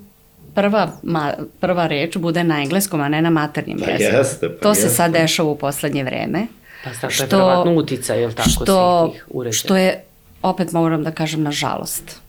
prva, 0.56 0.92
ma, 1.04 1.34
prva 1.60 1.88
reč 1.88 2.18
bude 2.18 2.44
na 2.44 2.62
engleskom, 2.62 3.02
a 3.02 3.10
ne 3.10 3.22
na 3.22 3.30
maternjem 3.30 3.80
pa 3.80 3.92
jeziku. 3.92 4.18
Jeste, 4.18 4.50
pa 4.50 4.64
to 4.64 4.70
jeste. 4.70 4.90
se 4.90 4.96
sad 4.96 5.12
dešava 5.12 5.50
u 5.50 5.58
poslednje 5.58 6.04
vreme. 6.04 6.48
Pa 6.84 6.94
sad 6.94 7.30
to 7.30 7.36
je 7.36 7.44
verovatno 7.44 7.74
utica, 7.74 8.14
je 8.14 8.28
li 8.28 8.36
tako, 8.36 8.50
što, 8.50 9.06
svih 9.06 9.14
tih 9.14 9.28
uređaja? 9.30 9.60
Što 9.60 9.78
je 9.78 10.04
opet 10.44 10.72
moram 10.72 11.04
da 11.04 11.12
kažem 11.12 11.44
nažalost. 11.44 12.20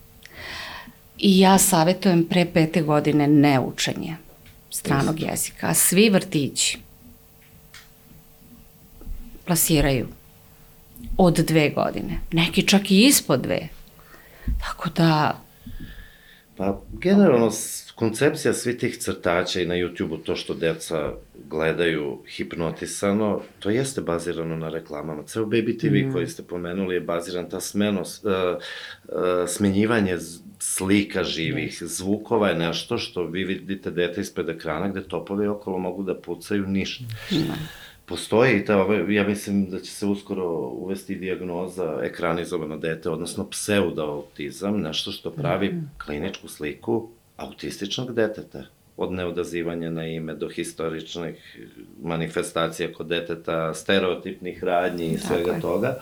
I 1.18 1.38
ja 1.38 1.58
savjetujem 1.58 2.24
pre 2.24 2.46
pete 2.54 2.82
godine 2.82 3.28
neučenje 3.28 4.16
stranog 4.70 5.20
jezika. 5.20 5.66
A 5.68 5.74
svi 5.74 6.10
vrtići 6.10 6.78
plasiraju 9.44 10.08
od 11.16 11.34
dve 11.34 11.68
godine. 11.70 12.20
Neki 12.32 12.66
čak 12.66 12.90
i 12.90 13.06
ispod 13.06 13.40
dve. 13.40 13.68
Tako 14.60 14.88
da... 14.96 15.40
Pa, 16.56 16.80
generalno, 16.92 17.50
koncepcija 17.94 18.54
svih 18.54 18.76
tih 18.76 18.96
crtača 18.98 19.60
i 19.60 19.66
na 19.66 19.74
YouTube-u, 19.74 20.16
to 20.16 20.36
što 20.36 20.54
deca 20.54 21.12
gledaju 21.50 22.18
hipnotisano, 22.28 23.40
to 23.58 23.70
jeste 23.70 24.00
bazirano 24.00 24.56
na 24.56 24.68
reklamama. 24.68 25.22
Ceo 25.22 25.44
Baby 25.44 25.78
TV 25.80 26.08
mm. 26.08 26.12
koji 26.12 26.26
ste 26.26 26.42
pomenuli 26.42 26.94
je 26.94 27.00
baziran 27.00 27.50
ta 27.50 27.60
smenost, 27.60 28.24
uh, 28.24 28.32
uh, 28.32 29.48
smenjivanje 29.48 30.18
slika 30.58 31.24
živih, 31.24 31.82
zvukova 31.82 32.48
je 32.48 32.54
nešto 32.54 32.98
što 32.98 33.24
vi 33.24 33.44
vidite 33.44 33.90
dete 33.90 34.20
ispred 34.20 34.48
ekrana 34.48 34.88
gde 34.88 35.02
topovi 35.02 35.46
okolo 35.46 35.78
mogu 35.78 36.02
da 36.02 36.14
pucaju 36.14 36.66
ništa. 36.66 37.04
Mm. 37.32 37.36
Postoji 38.06 38.56
i 38.56 38.64
ta, 38.64 38.86
ja 39.08 39.28
mislim 39.28 39.70
da 39.70 39.80
će 39.80 39.90
se 39.90 40.06
uskoro 40.06 40.48
uvesti 40.58 41.14
diagnoza 41.14 42.00
ekranizovano 42.02 42.76
dete, 42.76 43.10
odnosno 43.10 43.50
pseudoautizam, 43.50 44.80
nešto 44.80 45.12
što 45.12 45.30
pravi 45.30 45.68
mm. 45.68 45.90
kliničku 46.04 46.48
sliku 46.48 47.08
autističnog 47.36 48.14
deteta 48.14 48.64
od 48.96 49.12
neodazivanja 49.12 49.90
na 49.90 50.06
ime 50.06 50.34
do 50.34 50.48
historičnih 50.48 51.58
manifestacija 52.02 52.92
kod 52.92 53.06
deteta, 53.06 53.74
stereotipnih 53.74 54.64
radnji 54.64 55.06
i 55.06 55.18
svega 55.18 55.50
Tako 55.50 55.60
toga, 55.60 55.96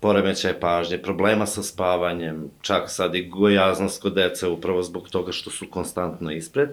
poremećaj 0.00 0.60
pažnje, 0.60 0.98
problema 0.98 1.46
sa 1.46 1.62
spavanjem, 1.62 2.50
čak 2.62 2.90
sad 2.90 3.14
i 3.14 3.28
gojaznost 3.28 4.02
kod 4.02 4.14
dece 4.14 4.48
upravo 4.48 4.82
zbog 4.82 5.08
toga 5.08 5.32
što 5.32 5.50
su 5.50 5.66
konstantno 5.70 6.32
ispred. 6.32 6.68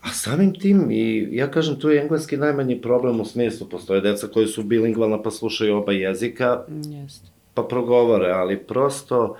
A 0.00 0.08
samim 0.08 0.54
tim, 0.54 0.90
i 0.90 1.28
ja 1.32 1.50
kažem, 1.50 1.80
tu 1.80 1.90
je 1.90 2.02
engleski 2.02 2.36
najmanji 2.36 2.82
problem 2.82 3.20
u 3.20 3.24
smislu, 3.24 3.68
postoje 3.68 4.00
deca 4.00 4.26
koji 4.26 4.46
su 4.46 4.62
bilingvalna 4.62 5.22
pa 5.22 5.30
slušaju 5.30 5.76
oba 5.76 5.92
jezika, 5.92 6.64
yes. 6.68 7.20
pa 7.54 7.62
progovore, 7.62 8.30
ali 8.30 8.58
prosto 8.58 9.24
uh, 9.24 9.36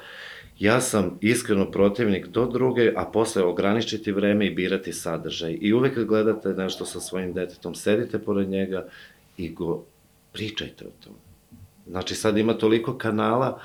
Ja 0.59 0.81
sam 0.81 1.19
iskreno 1.21 1.71
protivnik 1.71 2.27
do 2.27 2.47
druge, 2.47 2.92
a 2.97 3.05
posle 3.05 3.42
ograničiti 3.42 4.12
vreme 4.12 4.47
i 4.47 4.55
birati 4.55 4.92
sadržaj. 4.92 5.59
I 5.61 5.73
uvek 5.73 5.95
kad 5.95 6.05
gledate 6.05 6.49
nešto 6.49 6.85
sa 6.87 7.01
svojim 7.01 7.33
detetom, 7.33 7.75
sedite 7.75 8.19
pored 8.19 8.49
njega 8.49 8.87
i 9.37 9.49
go 9.55 9.83
pričajte 10.33 10.85
o 10.85 11.05
tom. 11.05 11.14
Znači 11.87 12.14
sad 12.14 12.38
ima 12.38 12.55
toliko 12.55 12.99
kanala 12.99 13.61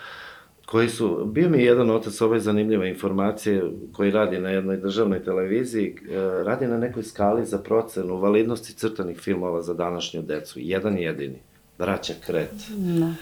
koji 0.65 0.89
su, 0.89 1.25
bio 1.25 1.49
mi 1.49 1.63
jedan 1.63 1.89
otac 1.89 2.21
ove 2.21 2.39
zanimljive 2.39 2.89
informacije 2.89 3.63
koji 3.93 4.11
radi 4.11 4.39
na 4.39 4.49
jednoj 4.49 4.77
državnoj 4.77 5.23
televiziji, 5.23 5.95
e, 6.11 6.15
radi 6.43 6.67
na 6.67 6.77
nekoj 6.77 7.03
skali 7.03 7.45
za 7.45 7.57
procenu 7.57 8.17
validnosti 8.17 8.73
crtanih 8.73 9.19
filmova 9.19 9.61
za 9.61 9.73
današnju 9.73 10.21
decu. 10.21 10.59
Jedan 10.59 10.97
jedini. 10.97 11.39
Braća 11.77 12.13
Kret. 12.25 12.51
Da. 12.69 13.13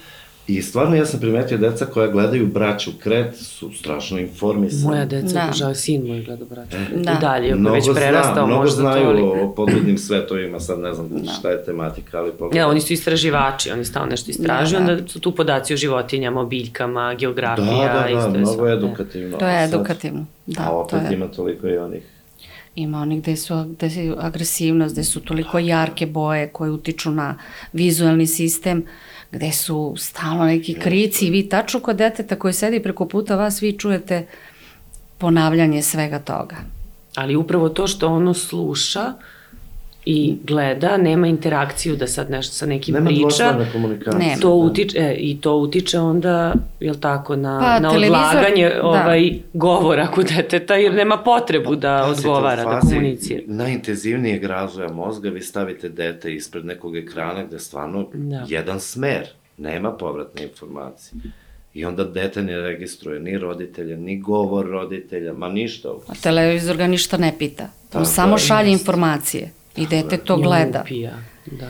I 0.50 0.62
stvarno 0.62 0.96
ja 0.96 1.06
sam 1.06 1.20
primetio 1.20 1.58
deca 1.58 1.86
koja 1.86 2.08
gledaju 2.08 2.48
braću 2.48 2.92
Kret 3.00 3.36
su 3.36 3.72
strašno 3.74 4.20
informisani. 4.20 4.88
Moja 4.88 5.06
deca 5.06 5.34
da. 5.34 5.44
obožava, 5.44 5.76
sin 5.76 6.08
moj 6.08 6.24
gleda 6.24 6.46
braću. 6.46 6.78
Da. 6.96 7.12
I 7.12 7.22
dalje, 7.22 7.56
mnogo 7.56 7.76
već 7.76 7.86
prerastao 7.96 8.34
zna, 8.34 8.46
mnogo 8.46 8.62
možda 8.62 8.82
znaju 8.82 9.06
toliko. 9.06 9.46
o 9.46 9.54
podvodnim 9.56 9.98
svetovima, 9.98 10.60
sad 10.60 10.80
ne 10.80 10.94
znam 10.94 11.10
da. 11.10 11.32
šta 11.32 11.50
je 11.50 11.66
tematika, 11.66 12.20
ali 12.20 12.32
pogledaj. 12.32 12.60
Ja, 12.60 12.68
oni 12.68 12.82
su 12.82 12.94
istraživači, 12.94 13.72
oni 13.72 13.86
stalno 13.86 14.10
nešto 14.10 14.32
istražuju, 14.32 14.80
da, 14.80 14.86
da. 14.86 14.92
onda 14.92 15.08
su 15.08 15.20
tu 15.20 15.36
podaci 15.36 15.74
o 15.74 15.78
životinjama, 15.78 16.42
o 16.42 16.46
biljkama, 16.46 17.14
geografija. 17.14 17.94
Da, 17.94 17.94
da, 17.94 18.00
da, 18.00 18.20
isto 18.20 18.40
mnogo 18.40 18.68
je 18.68 18.74
edukativno. 18.74 19.38
To 19.38 19.48
je 19.48 19.64
edukativno, 19.64 20.26
da. 20.46 20.62
A 20.64 20.72
opet 20.72 21.00
to 21.00 21.06
je. 21.06 21.14
ima 21.14 21.28
toliko 21.28 21.68
i 21.68 21.78
onih 21.78 22.04
Ima 22.76 23.02
onih 23.02 23.22
gde 23.22 23.36
su, 23.36 23.66
gde 23.78 23.90
su 23.90 24.16
agresivnost, 24.20 24.96
gde 24.96 25.04
su 25.04 25.20
toliko 25.20 25.60
jarke 25.60 26.06
boje 26.06 26.50
koje 26.50 26.72
utiču 26.72 27.12
na 27.12 27.38
vizualni 27.74 28.28
sistem, 28.28 28.86
gde 29.32 29.52
su 29.52 29.96
stalno 29.98 30.46
neki 30.46 30.74
krici 30.74 31.26
i 31.26 31.30
vi 31.30 31.50
tačno 31.50 31.80
kod 31.80 31.96
deteta 31.96 32.36
koji 32.36 32.54
sedi 32.54 32.84
preko 32.84 33.08
puta 33.08 33.36
vas, 33.36 33.62
vi 33.62 33.78
čujete 33.78 34.28
ponavljanje 35.18 35.82
svega 35.82 36.20
toga. 36.20 36.56
Ali 37.16 37.36
upravo 37.36 37.70
to 37.70 37.88
što 37.88 38.08
ono 38.08 38.34
sluša, 38.34 39.14
i 40.06 40.38
gleda, 40.44 40.98
nema 40.98 41.28
interakciju 41.28 41.96
da 41.96 42.08
sad 42.08 42.32
nešto 42.32 42.54
sa 42.54 42.66
nekim 42.66 42.94
nema 42.94 43.10
priča. 43.10 43.52
Nema 43.52 43.72
komunikacije. 43.72 44.28
Nema. 44.28 44.42
To 44.42 44.54
utiče, 44.56 44.98
e, 45.00 45.16
I 45.18 45.42
to 45.42 45.56
utiče 45.56 46.00
onda, 46.00 46.54
jel 46.80 46.96
tako, 46.96 47.36
na, 47.36 47.60
pa, 47.60 47.80
na 47.80 47.92
odlaganje 47.92 48.70
da. 48.70 48.84
ovaj, 48.84 49.32
govora 49.54 50.08
kod 50.08 50.26
deteta, 50.36 50.76
jer 50.76 50.94
nema 50.94 51.18
potrebu 51.18 51.76
da 51.76 52.02
pa, 52.04 52.12
odgovara, 52.12 52.64
da 52.64 52.80
komunicira. 52.80 53.42
Najintenzivnijeg 53.48 54.44
razvoja 54.44 54.90
mozga 54.90 55.30
vi 55.30 55.42
stavite 55.42 55.90
dete 55.90 56.34
ispred 56.34 56.66
nekog 56.66 56.98
ekrana 56.98 57.44
gde 57.44 57.60
stvarno 57.60 58.08
da. 58.14 58.46
jedan 58.48 58.80
smer, 58.80 59.28
nema 59.58 59.92
povratne 59.92 60.44
informacije. 60.44 61.22
I 61.74 61.86
onda 61.86 62.04
dete 62.04 62.44
ne 62.44 62.62
registruje 62.62 63.20
ni 63.20 63.38
roditelja, 63.38 63.98
ni 63.98 64.20
govor 64.20 64.66
roditelja, 64.66 65.34
ma 65.34 65.50
ništa. 65.50 65.90
A 66.08 66.14
televizor 66.22 66.78
ga 66.78 66.88
ništa 66.88 67.18
ne 67.18 67.34
pita. 67.40 67.70
On 67.94 68.06
samo 68.06 68.38
šalje 68.38 68.72
informacije. 68.72 69.59
I 69.80 69.88
dete 69.88 70.18
to 70.18 70.38
gleda. 70.38 70.82
Upija, 70.82 71.12
da. 71.46 71.70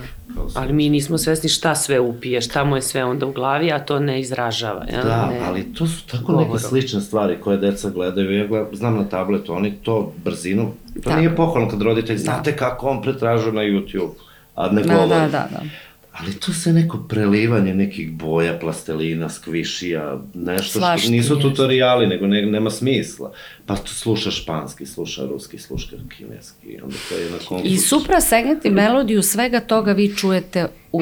Ali 0.56 0.74
mi 0.74 0.90
nismo 0.90 1.18
svesni 1.18 1.50
šta 1.50 1.76
sve 1.76 2.00
upije, 2.00 2.42
šta 2.42 2.64
mu 2.64 2.76
je 2.76 2.82
sve 2.82 3.04
onda 3.06 3.26
u 3.26 3.32
glavi, 3.32 3.72
a 3.72 3.80
to 3.80 4.00
ne 4.00 4.20
izražava. 4.20 4.86
Ja? 4.92 5.04
Da, 5.04 5.28
ne, 5.28 5.40
ali 5.48 5.74
to 5.74 5.88
su 5.88 6.08
tako 6.08 6.24
govorom. 6.24 6.48
neke 6.48 6.60
slične 6.60 7.02
stvari 7.02 7.38
koje 7.42 7.58
deca 7.58 7.90
gledaju. 7.90 8.32
Ja 8.32 8.48
gledam, 8.48 8.76
znam 8.76 8.96
na 8.98 9.04
tabletu, 9.04 9.54
oni 9.54 9.72
to 9.84 10.14
brzinom, 10.24 10.72
to 11.04 11.10
da. 11.10 11.16
nije 11.16 11.36
pohvalno 11.36 11.70
kad 11.70 11.82
roditelj, 11.82 12.16
da. 12.16 12.24
znate 12.24 12.56
kako 12.56 12.88
on 12.88 13.02
pretražuje 13.02 13.54
na 13.54 13.62
YouTube, 13.62 14.12
a 14.56 14.72
ne 14.72 14.82
da, 14.82 14.94
govori. 14.94 15.10
Da, 15.10 15.28
da, 15.28 15.48
da. 15.52 15.62
Ali 16.12 16.34
to 16.34 16.54
se 16.54 16.74
neko 16.74 16.98
prelivanje 17.10 17.74
nekih 17.74 18.12
boja, 18.12 18.60
plastelina, 18.60 19.30
skvišija, 19.30 20.20
nešto 20.34 20.80
Slaški, 20.80 21.02
što 21.02 21.12
nisu 21.12 21.40
tutoriali, 21.40 22.08
nego 22.08 22.28
ne, 22.28 22.42
nema 22.42 22.70
smisla. 22.70 23.32
Pa 23.66 23.76
tu 23.76 23.94
sluša 23.94 24.32
španski, 24.32 24.86
sluša 24.86 25.26
ruski, 25.26 25.58
sluša 25.58 25.88
kineski, 26.18 26.80
onda 26.84 26.96
to 27.10 27.16
je 27.16 27.30
na. 27.32 27.64
I 27.64 27.78
suprasegment 27.78 28.66
i 28.66 28.70
melodiju 28.70 29.22
svega 29.22 29.60
toga 29.60 29.92
vi 29.92 30.16
čujete 30.16 30.68
u, 30.92 31.02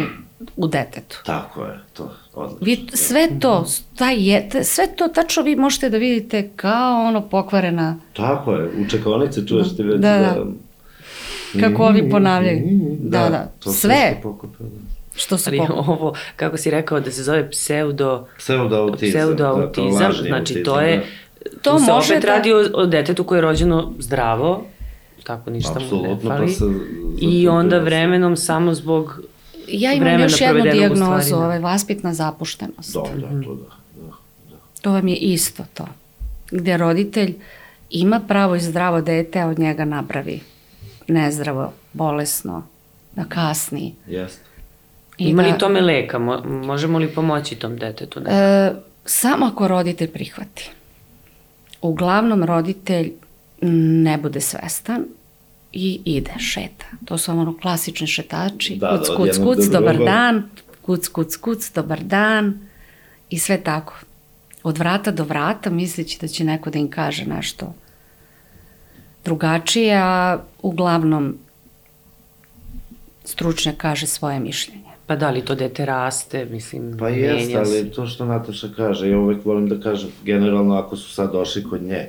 u 0.55 0.67
detetu. 0.67 1.21
Tako 1.25 1.63
je, 1.63 1.79
to 1.93 2.15
odlično. 2.33 2.65
Vi 2.65 2.97
sve 2.97 3.29
to, 3.39 3.65
taj 3.95 4.27
je, 4.27 4.49
sve 4.63 4.87
to 4.95 5.07
tačno 5.07 5.43
vi 5.43 5.55
možete 5.55 5.89
da 5.89 5.97
vidite 5.97 6.49
kao 6.55 7.05
ono 7.05 7.29
pokvarena... 7.29 7.99
Tako 8.13 8.53
je, 8.53 8.69
u 8.69 8.89
čekonici 8.89 9.47
čuješ 9.47 9.75
ti 9.75 9.83
već 9.83 10.01
da... 10.01 10.17
da, 10.17 10.43
da 11.53 11.67
kako 11.69 11.83
oni 11.83 12.09
ponavljaju. 12.09 12.61
Da, 12.99 13.19
da, 13.19 13.29
da. 13.29 13.51
To 13.59 13.71
sve. 13.71 14.17
Što 14.19 14.39
da. 14.59 14.96
Što 15.17 15.37
su 15.37 15.49
Ali 15.49 15.61
ovo, 15.69 16.13
kako 16.35 16.57
si 16.57 16.71
rekao, 16.71 16.99
da 16.99 17.11
se 17.11 17.23
zove 17.23 17.51
pseudo... 17.51 18.27
Pseudoautizam. 18.37 19.19
Pseudoautizam, 19.19 20.11
da, 20.11 20.13
znači 20.13 20.33
autizam, 20.33 20.63
to 20.63 20.81
je... 20.81 20.97
Da. 20.97 21.03
To 21.61 21.79
se 21.79 21.91
može 21.91 22.13
opet 22.13 22.21
da... 22.21 22.27
radi 22.27 22.53
o, 22.53 22.57
o 22.73 22.85
detetu 22.85 23.23
koje 23.23 23.37
je 23.37 23.41
rođeno 23.41 23.93
zdravo, 23.99 24.65
tako 25.23 25.49
ništa 25.49 25.79
mu 25.91 26.01
ne 26.01 26.17
fali. 26.23 26.47
Pa 26.47 26.53
se, 26.53 26.65
I 27.19 27.47
onda 27.47 27.79
vremenom 27.79 28.37
samo 28.37 28.73
zbog 28.73 29.21
Ja 29.67 29.93
imam 29.93 30.19
još 30.19 30.41
jednu 30.41 30.61
dijagnozu, 30.71 31.35
ovaj, 31.35 31.59
vaspitna 31.59 32.13
zapuštenost. 32.13 32.93
Da, 32.93 32.99
da, 32.99 33.07
to 33.07 33.55
da, 33.55 33.65
da, 33.95 34.09
da. 34.49 34.57
To 34.81 34.91
vam 34.91 35.07
je 35.07 35.15
isto 35.15 35.63
to. 35.73 35.85
Gde 36.51 36.77
roditelj 36.77 37.35
ima 37.89 38.19
pravo 38.27 38.55
i 38.55 38.59
zdravo 38.59 39.01
dete, 39.01 39.39
a 39.39 39.47
od 39.47 39.59
njega 39.59 39.85
napravi 39.85 40.39
nezdravo, 41.07 41.73
bolesno, 41.93 42.67
da 43.15 43.23
kasni. 43.23 43.95
Jeste. 44.07 44.46
Ima 45.17 45.43
da, 45.43 45.49
li 45.49 45.57
tome 45.57 45.81
leka? 45.81 46.19
Mo, 46.19 46.41
možemo 46.45 46.99
li 46.99 47.07
pomoći 47.07 47.55
tom 47.55 47.77
detetu? 47.77 48.19
E, 48.19 48.71
samo 49.05 49.45
ako 49.45 49.67
roditelj 49.67 50.11
prihvati. 50.11 50.69
Uglavnom 51.81 52.43
roditelj 52.43 53.11
ne 53.61 54.17
bude 54.17 54.41
svestan 54.41 55.05
i 55.73 56.01
ide, 56.05 56.33
šeta. 56.39 56.85
To 57.05 57.17
su 57.17 57.31
ono 57.31 57.57
klasični 57.57 58.07
šetači. 58.07 58.75
Da, 58.75 58.97
kuc, 58.97 59.07
da, 59.07 59.15
kuc, 59.15 59.37
kuc, 59.37 59.65
do 59.65 59.79
dobar 59.79 59.97
dan. 59.97 60.49
Kuc, 60.81 61.07
kuc, 61.07 61.35
kuc, 61.35 61.71
dobar 61.75 62.03
dan. 62.03 62.59
I 63.29 63.39
sve 63.39 63.63
tako. 63.63 63.93
Od 64.63 64.77
vrata 64.77 65.11
do 65.11 65.23
vrata 65.23 65.69
misleći 65.69 66.17
da 66.21 66.27
će 66.27 66.43
neko 66.43 66.69
da 66.69 66.79
im 66.79 66.91
kaže 66.91 67.25
nešto 67.25 67.73
drugačije, 69.27 69.97
a 69.97 70.39
uglavnom 70.61 71.37
stručnjak 73.23 73.77
kaže 73.77 74.07
svoje 74.07 74.39
mišljenje. 74.39 74.86
Pa 75.07 75.15
da 75.15 75.29
li 75.29 75.41
to 75.41 75.55
dete 75.55 75.85
raste, 75.85 76.45
mislim, 76.45 76.97
Pa 76.99 77.09
jeste, 77.09 77.57
ali 77.57 77.91
to 77.91 78.07
što 78.07 78.25
Nataša 78.25 78.67
kaže, 78.75 79.09
ja 79.09 79.19
uvek 79.19 79.45
volim 79.45 79.69
da 79.69 79.79
kažem, 79.79 80.09
generalno 80.23 80.75
ako 80.75 80.95
su 80.95 81.13
sad 81.13 81.31
došli 81.31 81.63
kod 81.63 81.81
nje, 81.81 82.07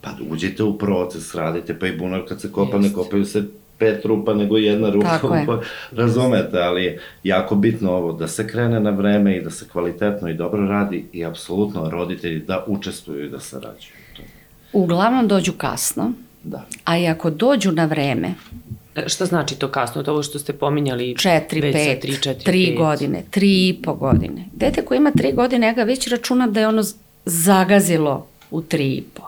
pa 0.00 0.10
uđite 0.30 0.62
u 0.62 0.78
proces, 0.78 1.34
radite, 1.34 1.78
pa 1.78 1.86
i 1.86 1.96
bunar 1.96 2.22
kad 2.28 2.40
se 2.40 2.52
kopa, 2.52 2.76
Jest. 2.76 2.88
ne 2.88 2.94
kopaju 2.94 3.24
se 3.24 3.44
pet 3.78 4.04
rupa 4.04 4.34
nego 4.34 4.56
jedna 4.56 4.90
rupa, 4.90 5.08
Tako 5.08 5.34
je. 5.34 5.46
razumete, 6.02 6.58
ali 6.58 6.84
je 6.84 7.00
jako 7.24 7.54
bitno 7.54 7.92
ovo, 7.92 8.12
da 8.12 8.28
se 8.28 8.48
krene 8.48 8.80
na 8.80 8.90
vreme 8.90 9.36
i 9.36 9.42
da 9.42 9.50
se 9.50 9.68
kvalitetno 9.68 10.28
i 10.28 10.34
dobro 10.34 10.66
radi 10.66 11.06
i 11.12 11.24
apsolutno 11.24 11.90
roditelji 11.90 12.40
da 12.40 12.64
učestvuju 12.66 13.24
i 13.24 13.28
da 13.28 13.40
sarađuju. 13.40 13.92
Uglavnom 14.72 15.28
dođu 15.28 15.52
kasno, 15.52 16.12
da. 16.44 16.66
a 16.84 16.98
i 16.98 17.08
ako 17.08 17.30
dođu 17.30 17.72
na 17.72 17.84
vreme, 17.84 18.34
šta 19.08 19.26
znači 19.26 19.54
to 19.54 19.68
kasno? 19.68 20.02
To 20.02 20.12
ovo 20.12 20.22
što 20.22 20.38
ste 20.38 20.52
pominjali? 20.52 21.14
4, 21.14 21.40
5, 21.50 22.00
3, 22.02 22.34
4, 22.34 22.50
3 22.50 22.76
godine, 22.78 23.22
3 23.30 23.40
i 23.44 23.82
po 23.82 23.94
godine. 23.94 24.44
Dete 24.52 24.84
koje 24.84 24.96
ima 24.96 25.10
3 25.10 25.34
godine, 25.34 25.66
ja 25.66 25.72
ga 25.72 25.82
već 25.82 26.08
računam 26.08 26.52
da 26.52 26.60
je 26.60 26.68
ono 26.68 26.82
zagazilo 27.24 28.26
u 28.50 28.60
3 28.60 28.80
i 28.80 29.02
po. 29.14 29.22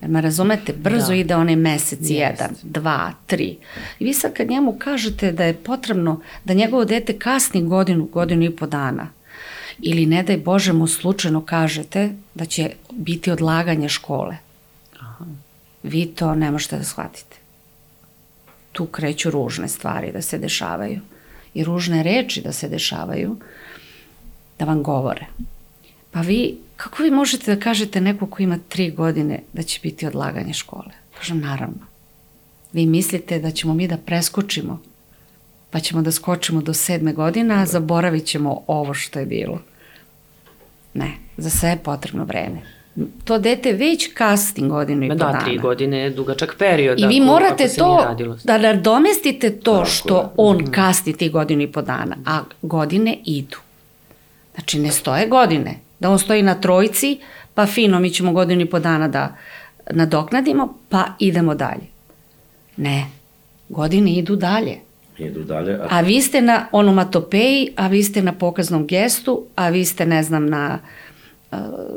Jer 0.00 0.10
me 0.10 0.20
razumete, 0.20 0.72
brzo 0.72 1.08
da. 1.08 1.14
ide 1.14 1.36
onaj 1.36 1.56
mesec, 1.56 2.00
yes. 2.00 2.12
jedan, 2.12 2.50
dva, 2.62 3.12
tri. 3.26 3.56
I 3.98 4.04
vi 4.04 4.14
sad 4.14 4.32
kad 4.32 4.50
njemu 4.50 4.76
kažete 4.78 5.32
da 5.32 5.44
je 5.44 5.54
potrebno 5.54 6.20
da 6.44 6.54
njegovo 6.54 6.84
dete 6.84 7.18
kasni 7.18 7.62
godinu, 7.62 8.04
godinu 8.04 8.44
i 8.44 8.50
po 8.50 8.66
dana, 8.66 9.08
ili 9.78 10.06
ne 10.06 10.22
daj 10.22 10.36
Bože 10.36 10.72
mu 10.72 10.86
slučajno 10.86 11.44
kažete 11.44 12.10
da 12.34 12.44
će 12.44 12.70
biti 12.92 13.30
odlaganje 13.30 13.88
škole, 13.88 14.36
Aha. 15.00 15.24
vi 15.82 16.06
to 16.06 16.34
ne 16.34 16.50
možete 16.50 16.78
da 16.78 16.84
shvatite 16.84 17.25
tu 18.76 18.86
kreću 18.86 19.30
ružne 19.30 19.68
stvari 19.68 20.12
da 20.12 20.22
se 20.22 20.38
dešavaju 20.38 21.00
i 21.54 21.64
ružne 21.64 22.02
reči 22.02 22.42
da 22.42 22.52
se 22.52 22.68
dešavaju, 22.68 23.36
da 24.58 24.64
vam 24.64 24.82
govore. 24.82 25.26
Pa 26.10 26.20
vi, 26.20 26.58
kako 26.76 27.02
vi 27.02 27.10
možete 27.10 27.54
da 27.54 27.60
kažete 27.60 28.00
neko 28.00 28.26
ko 28.26 28.42
ima 28.42 28.58
tri 28.68 28.90
godine 28.90 29.40
da 29.52 29.62
će 29.62 29.80
biti 29.82 30.06
odlaganje 30.06 30.52
škole? 30.52 30.92
Kažem, 31.18 31.40
naravno. 31.40 31.88
Vi 32.72 32.86
mislite 32.86 33.38
da 33.38 33.50
ćemo 33.50 33.74
mi 33.74 33.88
da 33.88 33.96
preskočimo, 33.96 34.82
pa 35.70 35.80
ćemo 35.80 36.02
da 36.02 36.12
skočimo 36.12 36.62
do 36.62 36.74
sedme 36.74 37.12
godina, 37.12 37.62
a 37.62 37.66
zaboravit 37.66 38.24
ćemo 38.24 38.64
ovo 38.66 38.94
što 38.94 39.18
je 39.18 39.26
bilo. 39.26 39.60
Ne, 40.94 41.12
za 41.36 41.50
sve 41.50 41.70
je 41.70 41.84
potrebno 41.84 42.24
vreme 42.24 42.75
to 43.24 43.38
dete 43.38 43.72
već 43.72 44.14
kasni 44.14 44.68
godinu 44.68 45.04
i 45.04 45.08
po 45.08 45.14
da, 45.14 45.24
dana. 45.24 45.38
Da, 45.38 45.44
tri 45.44 45.58
godine 45.58 45.98
je 45.98 46.10
dugačak 46.10 46.54
period. 46.58 47.00
I 47.00 47.06
vi 47.06 47.16
ako, 47.16 47.26
morate 47.26 47.64
ako 47.64 47.74
to, 47.76 48.16
da 48.44 48.58
nadomestite 48.58 49.50
to 49.50 49.72
Tako 49.72 49.86
što 49.86 50.16
je. 50.16 50.26
on 50.36 50.56
mm. 50.56 50.70
kasni 50.70 51.16
ti 51.16 51.28
godinu 51.28 51.62
i 51.62 51.72
po 51.72 51.82
dana, 51.82 52.16
a 52.26 52.40
godine 52.62 53.18
idu. 53.24 53.56
Znači, 54.54 54.78
ne 54.78 54.90
stoje 54.90 55.26
godine. 55.26 55.80
Da 55.98 56.10
on 56.10 56.18
stoji 56.18 56.42
na 56.42 56.54
trojci, 56.54 57.18
pa 57.54 57.66
fino, 57.66 58.00
mi 58.00 58.10
ćemo 58.10 58.32
godinu 58.32 58.60
i 58.60 58.70
po 58.70 58.78
dana 58.78 59.08
da 59.08 59.36
nadoknadimo, 59.90 60.78
pa 60.88 61.04
idemo 61.18 61.54
dalje. 61.54 61.86
Ne, 62.76 63.06
godine 63.68 64.12
idu 64.12 64.36
dalje. 64.36 64.78
Idu 65.18 65.44
dalje. 65.44 65.74
A, 65.74 65.86
a 65.90 66.00
vi 66.00 66.22
ste 66.22 66.40
na 66.40 66.66
onomatopeji, 66.72 67.72
a 67.76 67.86
vi 67.86 68.02
ste 68.02 68.22
na 68.22 68.32
pokaznom 68.32 68.86
gestu, 68.86 69.44
a 69.56 69.68
vi 69.68 69.84
ste, 69.84 70.06
ne 70.06 70.22
znam, 70.22 70.46
na 70.46 70.78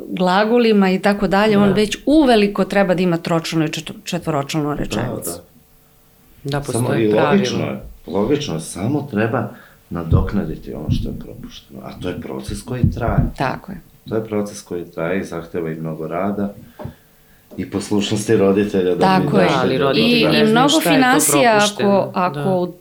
glagolima 0.09 0.91
i 0.91 0.99
tako 0.99 1.27
dalje, 1.27 1.55
da. 1.55 1.63
on 1.63 1.73
već 1.73 1.97
uveliko 2.05 2.65
treba 2.65 2.93
da 2.95 3.01
ima 3.01 3.17
tročlanu 3.17 3.65
i 3.65 3.71
četvoročlanu 4.03 4.69
da, 4.69 4.75
rečenicu. 4.75 5.31
Da, 5.31 5.31
da. 5.31 5.49
Da, 6.43 6.59
postoje 6.59 6.83
samo, 6.83 6.93
i 6.95 7.13
logično 7.13 7.65
je, 7.65 7.81
logično 8.07 8.59
samo 8.59 9.07
treba 9.11 9.49
nadoknaditi 9.89 10.73
ono 10.73 10.91
što 10.91 11.09
je 11.09 11.15
propušteno. 11.19 11.79
A 11.83 11.91
to 12.01 12.09
je 12.09 12.21
proces 12.21 12.61
koji 12.61 12.91
traje. 12.91 13.21
Tako 13.37 13.71
je. 13.71 13.81
To 14.09 14.15
je 14.15 14.25
proces 14.25 14.61
koji 14.61 14.85
traje 14.85 15.19
i 15.19 15.23
zahteva 15.23 15.71
i 15.71 15.75
mnogo 15.75 16.07
rada 16.07 16.53
i 17.57 17.69
poslušnosti 17.69 18.37
roditelja 18.37 18.95
da 18.95 19.19
Tako 19.19 19.39
je. 19.39 19.47
Ali 19.55 19.77
do 19.77 19.83
roditelji 19.83 20.37
I, 20.37 20.39
i 20.39 20.51
mnogo 20.51 20.81
financija 20.81 21.57
ako, 21.57 21.75
propušteno, 21.75 22.11
ako 22.13 22.39
da. 22.39 22.49
u, 22.49 22.73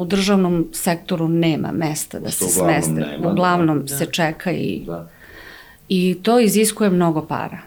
u 0.00 0.04
državnom 0.04 0.66
sektoru 0.72 1.28
nema 1.28 1.72
mesta 1.72 2.18
da 2.18 2.30
se 2.30 2.44
uglavnom 2.44 2.82
smeste. 2.82 3.00
nema, 3.00 3.30
uglavnom 3.30 3.80
da. 3.80 3.96
se 3.96 4.06
čeka 4.06 4.52
i, 4.52 4.82
Da. 4.86 5.08
I 5.88 6.16
to 6.22 6.40
iziskuje 6.40 6.90
mnogo 6.90 7.26
para. 7.26 7.58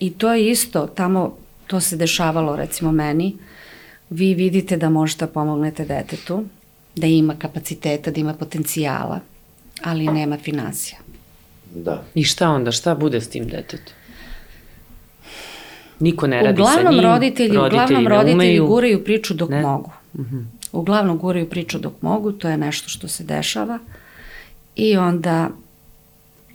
I 0.00 0.10
to 0.10 0.34
je 0.34 0.50
isto, 0.50 0.86
tamo 0.86 1.36
to 1.66 1.80
se 1.80 1.96
dešavalo 1.96 2.56
recimo 2.56 2.92
meni, 2.92 3.36
vi 4.10 4.34
vidite 4.34 4.76
da 4.76 4.88
možete 4.90 5.26
da 5.26 5.32
pomognete 5.32 5.84
detetu, 5.84 6.44
da 6.96 7.06
ima 7.06 7.34
kapaciteta, 7.38 8.10
da 8.10 8.20
ima 8.20 8.34
potencijala, 8.34 9.20
ali 9.82 10.06
nema 10.06 10.36
financija. 10.38 10.98
Da. 11.74 12.04
I 12.14 12.24
šta 12.24 12.50
onda, 12.50 12.72
šta 12.72 12.94
bude 12.94 13.20
s 13.20 13.28
tim 13.28 13.44
detetom? 13.48 13.94
Niko 16.00 16.26
ne 16.26 16.42
radi 16.42 16.56
sa 16.56 16.62
Uglavnom 16.62 16.94
njim, 16.94 17.04
roditelji, 17.04 17.58
uglavnom 17.58 18.02
ne 18.04 18.08
roditelji 18.10 18.34
umeju. 18.34 18.66
guraju 18.66 19.04
priču 19.04 19.34
dok 19.34 19.50
Ne. 19.50 19.62
mogu. 19.62 19.92
Uglavnom 20.72 21.18
guraju 21.18 21.50
priču 21.50 21.78
dok 21.78 22.02
mogu, 22.02 22.32
to 22.32 22.48
je 22.48 22.56
nešto 22.56 22.88
što 22.88 23.08
se 23.08 23.24
dešava. 23.24 23.78
I 24.76 24.96
onda 24.96 25.48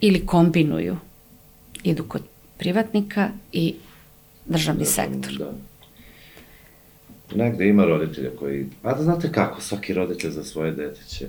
ili 0.00 0.26
kombinuju, 0.26 0.96
idu 1.84 2.04
kod 2.04 2.22
privatnika 2.58 3.28
i 3.52 3.74
državni 4.46 4.84
sektor. 4.84 5.32
Da. 5.32 5.52
Negde 7.34 7.68
ima 7.68 7.84
roditelja 7.84 8.30
koji... 8.38 8.66
A 8.82 8.94
da 8.94 9.02
znate 9.02 9.32
kako, 9.32 9.60
svaki 9.60 9.94
roditelj 9.94 10.30
za 10.30 10.44
svoje 10.44 10.72
dete 10.72 11.00
će... 11.08 11.26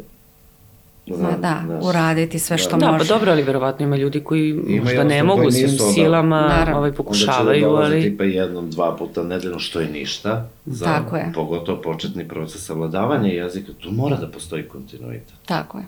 Ma 1.07 1.31
da, 1.31 1.61
znaš, 1.65 1.83
uraditi 1.83 2.39
sve 2.39 2.57
što 2.57 2.77
Da, 2.77 2.91
može. 2.91 2.99
pa 2.99 3.13
dobro, 3.13 3.31
ali 3.31 3.43
verovatno 3.43 3.85
ima 3.85 3.95
ljudi 3.95 4.19
koji 4.19 4.49
Ima 4.67 4.83
možda 4.83 5.03
ne 5.03 5.23
mogu 5.23 5.51
svim 5.51 5.63
nisu 5.63 5.83
onda- 5.83 5.93
silama, 5.93 6.41
Naravno. 6.41 6.77
ovaj, 6.77 6.89
Onda 6.89 6.89
će 6.89 6.91
da 6.91 6.97
pokušavaju, 6.97 7.67
ali... 7.67 8.01
tipa 8.01 8.23
jednom, 8.23 8.71
dva 8.71 8.95
puta 8.95 9.23
nedeljno, 9.23 9.59
što 9.59 9.79
je 9.79 9.87
ništa. 9.89 10.49
Za 10.65 10.85
Tako 10.85 11.17
je. 11.17 11.31
Pogotovo 11.35 11.81
početni 11.81 12.27
proces 12.27 12.65
savladavanja 12.65 13.27
jezika. 13.29 13.71
Tu 13.79 13.91
mora 13.91 14.15
da 14.15 14.27
postoji 14.27 14.63
kontinuitet. 14.63 15.33
Tako 15.45 15.77
je. 15.77 15.85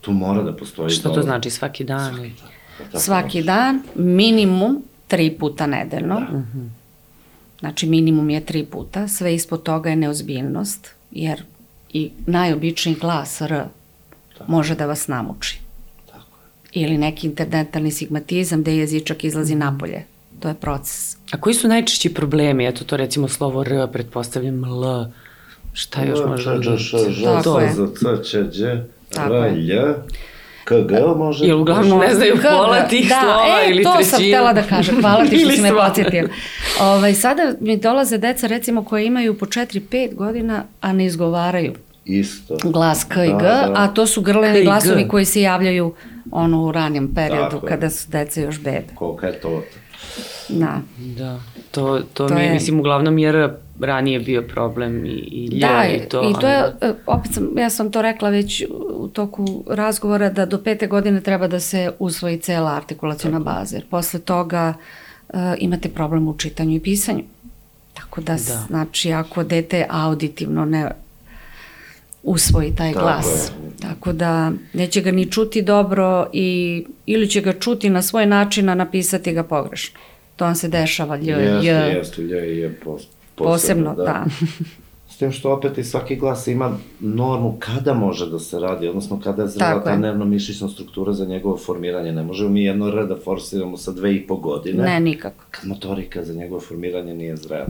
Tu 0.00 0.12
mora 0.12 0.42
da 0.42 0.52
postoji... 0.52 0.90
Šta 0.90 1.12
to 1.14 1.22
znači 1.22 1.50
svaki 1.50 1.84
dan? 1.84 2.14
Svaki 2.14 2.30
dan. 2.42 2.55
Svaki 2.94 3.42
dan, 3.42 3.82
minimum 3.94 4.82
tri 5.08 5.30
puta 5.30 5.66
nedeljno. 5.66 6.20
Da. 6.20 6.42
Znači 7.60 7.86
minimum 7.86 8.30
je 8.30 8.46
tri 8.46 8.64
puta, 8.64 9.08
sve 9.08 9.34
ispod 9.34 9.62
toga 9.62 9.90
je 9.90 9.96
neozbiljnost, 9.96 10.88
jer 11.10 11.42
i 11.92 12.10
najobičniji 12.26 12.96
glas 13.00 13.40
R 13.40 13.64
može 14.46 14.74
da 14.74 14.86
vas 14.86 15.08
namuči. 15.08 15.60
Tako 16.06 16.38
je. 16.72 16.82
Ili 16.82 16.98
neki 16.98 17.26
interdentalni 17.26 17.90
sigmatizam 17.90 18.60
gde 18.60 18.76
jezičak 18.76 19.24
izlazi 19.24 19.54
napolje. 19.54 20.04
To 20.40 20.48
je 20.48 20.54
proces. 20.54 21.16
A 21.32 21.40
koji 21.40 21.54
su 21.54 21.68
najčešći 21.68 22.14
problemi? 22.14 22.66
Eto 22.66 22.84
to 22.84 22.96
recimo 22.96 23.28
slovo 23.28 23.64
R, 23.64 23.88
pretpostavljam 23.92 24.64
L. 24.64 25.06
Šta 25.72 26.04
još 26.04 26.18
može 26.26 26.58
da 26.58 26.76
Č, 26.76 26.84
Tako 27.24 27.60
je. 27.60 27.72
s, 27.72 27.76
z, 27.76 27.86
c, 27.94 28.30
č, 28.30 28.38
lj, 28.38 28.80
k, 29.10 29.16
g 30.66 30.74
može... 31.16 31.46
Jel 31.46 31.60
uglavnom 31.60 32.00
ne 32.00 32.14
znaju 32.14 32.36
pola 32.42 32.78
da, 32.80 32.88
tih 32.88 33.08
da, 33.08 33.20
slova 33.20 33.60
e, 33.66 33.70
ili 33.70 33.82
to 33.82 33.92
trećinu? 33.92 34.10
sam 34.10 34.22
htela 34.22 34.52
da 34.52 34.62
kažem. 34.62 35.00
Hvala 35.00 35.24
ti 35.24 35.38
što 35.38 35.42
Ili 35.46 35.56
si 35.56 35.62
me 35.62 35.70
podsjetio. 35.72 36.28
Ovaj, 36.80 37.14
sada 37.14 37.52
mi 37.60 37.76
dolaze 37.76 38.18
deca 38.18 38.46
recimo 38.46 38.84
koje 38.84 39.06
imaju 39.06 39.38
po 39.38 39.46
4-5 39.46 40.14
godina, 40.14 40.64
a 40.80 40.92
ne 40.92 41.06
izgovaraju 41.06 41.72
Isto. 42.04 42.56
glas 42.64 43.04
K 43.04 43.24
i 43.24 43.28
Da, 43.28 43.36
G, 43.36 43.42
da. 43.42 43.72
a 43.76 43.88
to 43.88 44.06
su 44.06 44.20
grleni 44.20 44.64
glasovi 44.64 45.08
koji 45.08 45.24
se 45.24 45.42
javljaju 45.42 45.94
ono 46.30 46.64
u 46.64 46.72
ranijem 46.72 47.14
periodu 47.14 47.50
Tako 47.50 47.66
je. 47.66 47.70
kada 47.70 47.90
su 47.90 48.10
deca 48.10 48.40
još 48.40 48.60
bebe. 48.60 48.86
Kolika 48.94 49.26
je 49.26 49.40
to? 49.40 49.62
Da. 50.48 50.80
Da, 50.98 51.40
to, 51.70 52.00
to, 52.14 52.28
To 52.28 52.34
mi 52.34 52.40
je, 52.42 52.52
mislim, 52.52 52.80
uglavnom 52.80 53.18
jer 53.18 53.50
ranije 53.80 54.20
bio 54.20 54.42
problem 54.44 55.06
i, 55.06 55.08
i 55.10 55.46
lje 55.46 55.60
Da, 55.60 55.84
i 55.86 56.08
to. 56.08 56.30
i 56.30 56.34
to 56.40 56.48
je, 56.48 56.56
ali- 56.58 56.72
e, 56.82 56.94
opet 57.06 57.34
sam, 57.34 57.58
ja 57.58 57.70
sam 57.70 57.92
to 57.92 58.02
rekla 58.02 58.28
već 58.28 58.64
u 58.90 59.08
toku 59.08 59.64
razgovora 59.68 60.30
da 60.30 60.46
do 60.46 60.58
pete 60.58 60.86
godine 60.86 61.20
treba 61.20 61.46
da 61.48 61.60
se 61.60 61.92
usvoji 61.98 62.38
cela 62.38 62.70
artikulacijona 62.72 63.40
baza, 63.40 63.76
jer 63.76 63.84
posle 63.86 64.20
toga 64.20 64.74
uh, 65.28 65.34
imate 65.58 65.88
problem 65.88 66.28
u 66.28 66.36
čitanju 66.36 66.74
i 66.74 66.80
pisanju. 66.80 67.22
Tako 67.94 68.20
da, 68.20 68.32
Da. 68.32 68.38
znači, 68.66 69.12
ako 69.12 69.44
dete 69.44 69.86
auditivno 69.90 70.64
ne 70.64 70.90
usvoji 72.26 72.74
taj 72.74 72.92
Tako 72.92 73.04
glas. 73.04 73.26
je. 73.26 73.72
Tako 73.80 74.12
da 74.12 74.52
neće 74.72 75.00
ga 75.00 75.10
ni 75.10 75.30
čuti 75.30 75.62
dobro 75.62 76.26
i 76.32 76.84
ili 77.06 77.28
će 77.28 77.40
ga 77.40 77.52
čuti 77.52 77.90
na 77.90 78.02
svoj 78.02 78.26
način, 78.26 78.68
a 78.68 78.74
napisati 78.74 79.32
ga 79.32 79.42
pogrešno. 79.42 79.98
To 80.36 80.44
vam 80.44 80.54
se 80.54 80.68
dešava, 80.68 81.16
lj, 81.16 81.30
Jeste, 81.30 81.66
j, 81.66 81.96
jeste, 81.96 82.22
lj 82.22 82.60
je 82.60 82.74
pos, 82.84 83.02
posebno, 83.34 83.94
da. 83.94 84.24
S 85.08 85.18
tim 85.18 85.32
što 85.32 85.52
opet 85.52 85.78
i 85.78 85.84
svaki 85.84 86.16
glas 86.16 86.46
ima 86.46 86.76
normu 87.00 87.56
kada 87.58 87.94
može 87.94 88.30
da 88.30 88.38
se 88.38 88.58
radi, 88.58 88.88
odnosno 88.88 89.20
kada 89.24 89.42
je 89.42 89.48
zrela 89.48 89.84
ta 89.84 89.96
nervno-mišićna 89.96 90.68
struktura 90.68 91.12
za 91.12 91.24
njegovo 91.24 91.56
formiranje. 91.56 92.12
Ne 92.12 92.22
možemo 92.22 92.50
mi 92.50 92.64
jedno 92.64 92.88
R 92.88 93.06
da 93.06 93.16
forsiramo 93.24 93.76
sa 93.76 93.92
dve 93.92 94.14
i 94.14 94.26
po 94.26 94.36
godine, 94.36 94.84
Ne, 94.84 95.00
nikako. 95.00 95.44
kad 95.50 95.66
motorika 95.68 96.24
za 96.24 96.34
njegovo 96.34 96.60
formiranje 96.60 97.14
nije 97.14 97.36
zrela. 97.36 97.66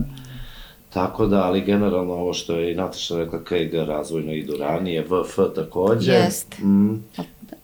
Tako 0.97 1.25
da, 1.25 1.43
ali 1.43 1.61
generalno 1.61 2.13
ovo 2.13 2.33
što 2.33 2.55
je 2.55 2.71
i 2.71 2.75
Nataša 2.75 3.17
rekla, 3.17 3.43
K 3.43 3.57
i 3.57 3.67
G 3.67 3.85
razvojno 3.85 4.33
idu 4.33 4.53
ranije, 4.59 5.01
V, 5.01 5.21
F 5.21 5.55
takođe. 5.55 6.11
Jeste. 6.11 6.63
Mm. 6.63 7.03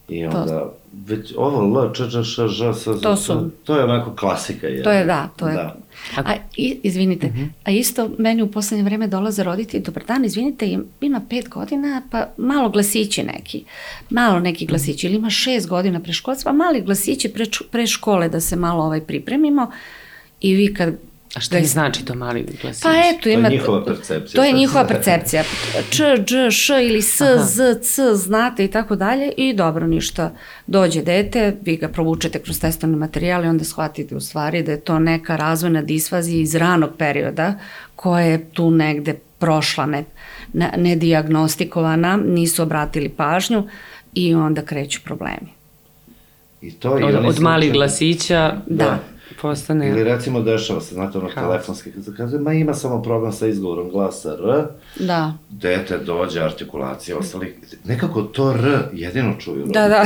I 0.09 0.25
onda, 0.25 0.71
već 1.05 1.34
ovo 1.38 1.81
L, 1.81 1.93
Č, 1.93 2.03
Č, 2.03 2.23
Š, 2.23 2.47
Ž, 2.47 2.73
S, 2.73 2.84
Z, 2.88 3.01
To 3.01 3.15
su- 3.17 3.49
to 3.63 3.75
je 3.77 3.84
onako 3.84 4.15
klasika. 4.15 4.67
Jedna. 4.67 4.84
To 4.84 4.91
je 4.91 5.05
da, 5.05 5.29
to 5.36 5.47
je. 5.47 5.53
Da. 5.53 5.75
A, 6.17 6.34
i, 6.57 6.79
izvinite, 6.84 7.34
a 7.63 7.71
isto 7.71 8.09
meni 8.17 8.41
u 8.41 8.51
poslednje 8.51 8.84
vreme 8.84 9.07
dolaze 9.07 9.43
roditelji, 9.43 9.84
dobar 9.84 10.03
dan, 10.05 10.25
izvinite, 10.25 10.67
im- 10.67 10.86
ima 11.01 11.21
pet 11.29 11.49
godina, 11.49 12.01
pa 12.11 12.27
malo 12.38 12.69
glasići 12.69 13.23
neki, 13.25 13.63
malo 14.09 14.39
neki 14.39 14.65
glasići, 14.65 15.07
ili 15.07 15.15
ima 15.15 15.29
šest 15.29 15.69
godina 15.69 15.99
preškolstva, 15.99 16.51
mali 16.53 16.81
glasići 16.81 17.29
pre, 17.29 17.45
pre 17.71 17.88
škole 17.88 18.29
da 18.29 18.39
se 18.39 18.55
malo 18.55 18.84
ovaj 18.84 19.01
pripremimo 19.01 19.71
i 20.41 20.55
vi 20.55 20.73
kad 20.73 20.93
A 21.36 21.39
šta 21.39 21.57
je 21.57 21.65
znači 21.65 22.05
to 22.05 22.15
mali 22.15 22.45
glasić? 22.61 22.84
Pa 22.84 22.89
eto, 22.89 23.19
To 23.23 23.29
je 23.29 23.34
ima... 23.34 23.49
njihova 23.49 23.86
percepcija. 23.86 24.41
To 24.41 24.43
je 24.43 24.51
njihova 24.53 24.88
percepcija. 24.88 25.43
Č, 25.89 26.03
dž, 26.17 26.51
š 26.51 26.69
ili 26.86 27.01
s, 27.01 27.21
Aha. 27.21 27.43
z, 27.43 27.79
c, 27.81 28.15
znate 28.15 28.65
i 28.65 28.67
tako 28.67 28.95
dalje 28.95 29.31
i 29.38 29.53
dobro, 29.53 29.88
ništa. 29.88 30.31
Dođe 30.67 31.01
dete, 31.01 31.55
vi 31.61 31.77
ga 31.77 31.88
provučete 31.88 32.39
kroz 32.39 32.59
testovni 32.59 32.95
materijal 32.95 33.45
i 33.45 33.47
onda 33.47 33.63
shvatite 33.63 34.15
u 34.15 34.19
stvari 34.19 34.63
da 34.63 34.71
je 34.71 34.79
to 34.79 34.99
neka 34.99 35.36
razvojna 35.36 35.81
disfazija 35.81 36.41
iz 36.41 36.55
ranog 36.55 36.89
perioda 36.97 37.53
koja 37.95 38.25
je 38.25 38.45
tu 38.53 38.71
negde 38.71 39.15
prošla, 39.39 39.86
ne, 39.86 40.03
ne, 40.53 40.71
nediagnostikovana, 40.77 42.17
nisu 42.17 42.63
obratili 42.63 43.09
pažnju 43.09 43.67
i 44.13 44.36
onda 44.36 44.61
kreću 44.61 44.99
problemi. 45.03 45.49
I 46.61 46.71
to 46.71 46.91
Od, 46.91 47.15
od 47.25 47.39
malih 47.39 47.69
učeni. 47.69 47.77
glasića 47.79 48.55
Da. 48.67 48.99
Postane... 49.41 49.89
Ili 49.89 50.03
recimo 50.03 50.41
dešava 50.41 50.81
se, 50.81 50.95
znate, 50.95 51.17
ono 51.17 51.29
Haos. 51.29 51.47
telefonski, 51.47 51.89
kaže, 52.17 52.38
ma 52.38 52.53
ima 52.53 52.73
samo 52.73 53.01
problem 53.01 53.31
sa 53.31 53.47
izgovorom 53.47 53.89
glasa 53.89 54.34
R, 54.34 54.65
Da, 54.99 55.34
dete 55.49 55.97
dođe, 55.97 56.41
artikulacija, 56.41 57.17
ostali, 57.17 57.55
nekako 57.84 58.21
to 58.21 58.51
R 58.51 58.79
jedino 58.93 59.34
čuju. 59.39 59.65
da, 59.65 59.88
da, 59.88 60.03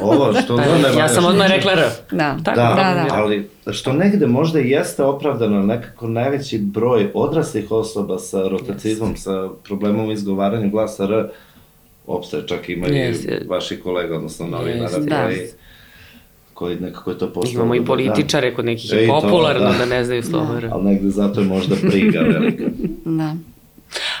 Ovo 0.00 0.32
što 0.34 0.56
Pa, 0.56 0.62
R 0.62 0.68
ne 0.82 0.98
ja 0.98 1.08
sam 1.08 1.24
odmah 1.24 1.46
rekla 1.48 1.72
R. 1.72 1.78
da. 2.10 2.36
Tako, 2.44 2.56
Da, 2.56 2.74
Da, 2.74 3.04
da. 3.04 3.14
ali 3.14 3.50
što 3.72 3.92
negde 3.92 4.26
možda 4.26 4.60
i 4.60 4.70
jeste 4.70 5.04
opravdano 5.04 5.62
nekako 5.62 6.08
najveći 6.08 6.58
broj 6.58 7.10
odraslih 7.14 7.70
osoba 7.70 8.18
sa 8.18 8.48
rotacizmom, 8.48 9.16
sa 9.16 9.48
problemom 9.64 10.10
izgovaranja 10.10 10.66
glasa 10.68 11.04
R, 11.04 11.28
opstaje 12.06 12.46
čak 12.46 12.68
ima 12.68 12.88
i 12.88 12.94
Jeste. 12.96 13.42
vaših 13.48 13.82
kolega, 13.82 14.16
odnosno 14.16 14.46
novinara 14.46 14.82
Jeste. 14.82 15.00
Da. 15.00 15.59
Koji, 16.60 16.76
nekako 16.78 17.10
je 17.10 17.18
to 17.18 17.28
postalo. 17.28 17.54
Imamo 17.54 17.74
i 17.74 17.84
političare, 17.84 18.54
kod 18.54 18.64
nekih 18.64 18.90
E, 18.92 18.96
je 18.96 19.04
i 19.04 19.08
to, 19.08 19.20
popularno 19.20 19.60
da. 19.62 19.78
da 19.78 19.84
ne 19.86 20.04
znaju 20.04 20.22
slovo 20.22 20.56
R. 20.56 20.68
Ali 20.72 20.84
negde 20.84 21.10
zato 21.10 21.40
je 21.40 21.46
možda 21.48 21.76
briga 21.82 22.20
velika. 22.20 22.64
da. 23.18 23.34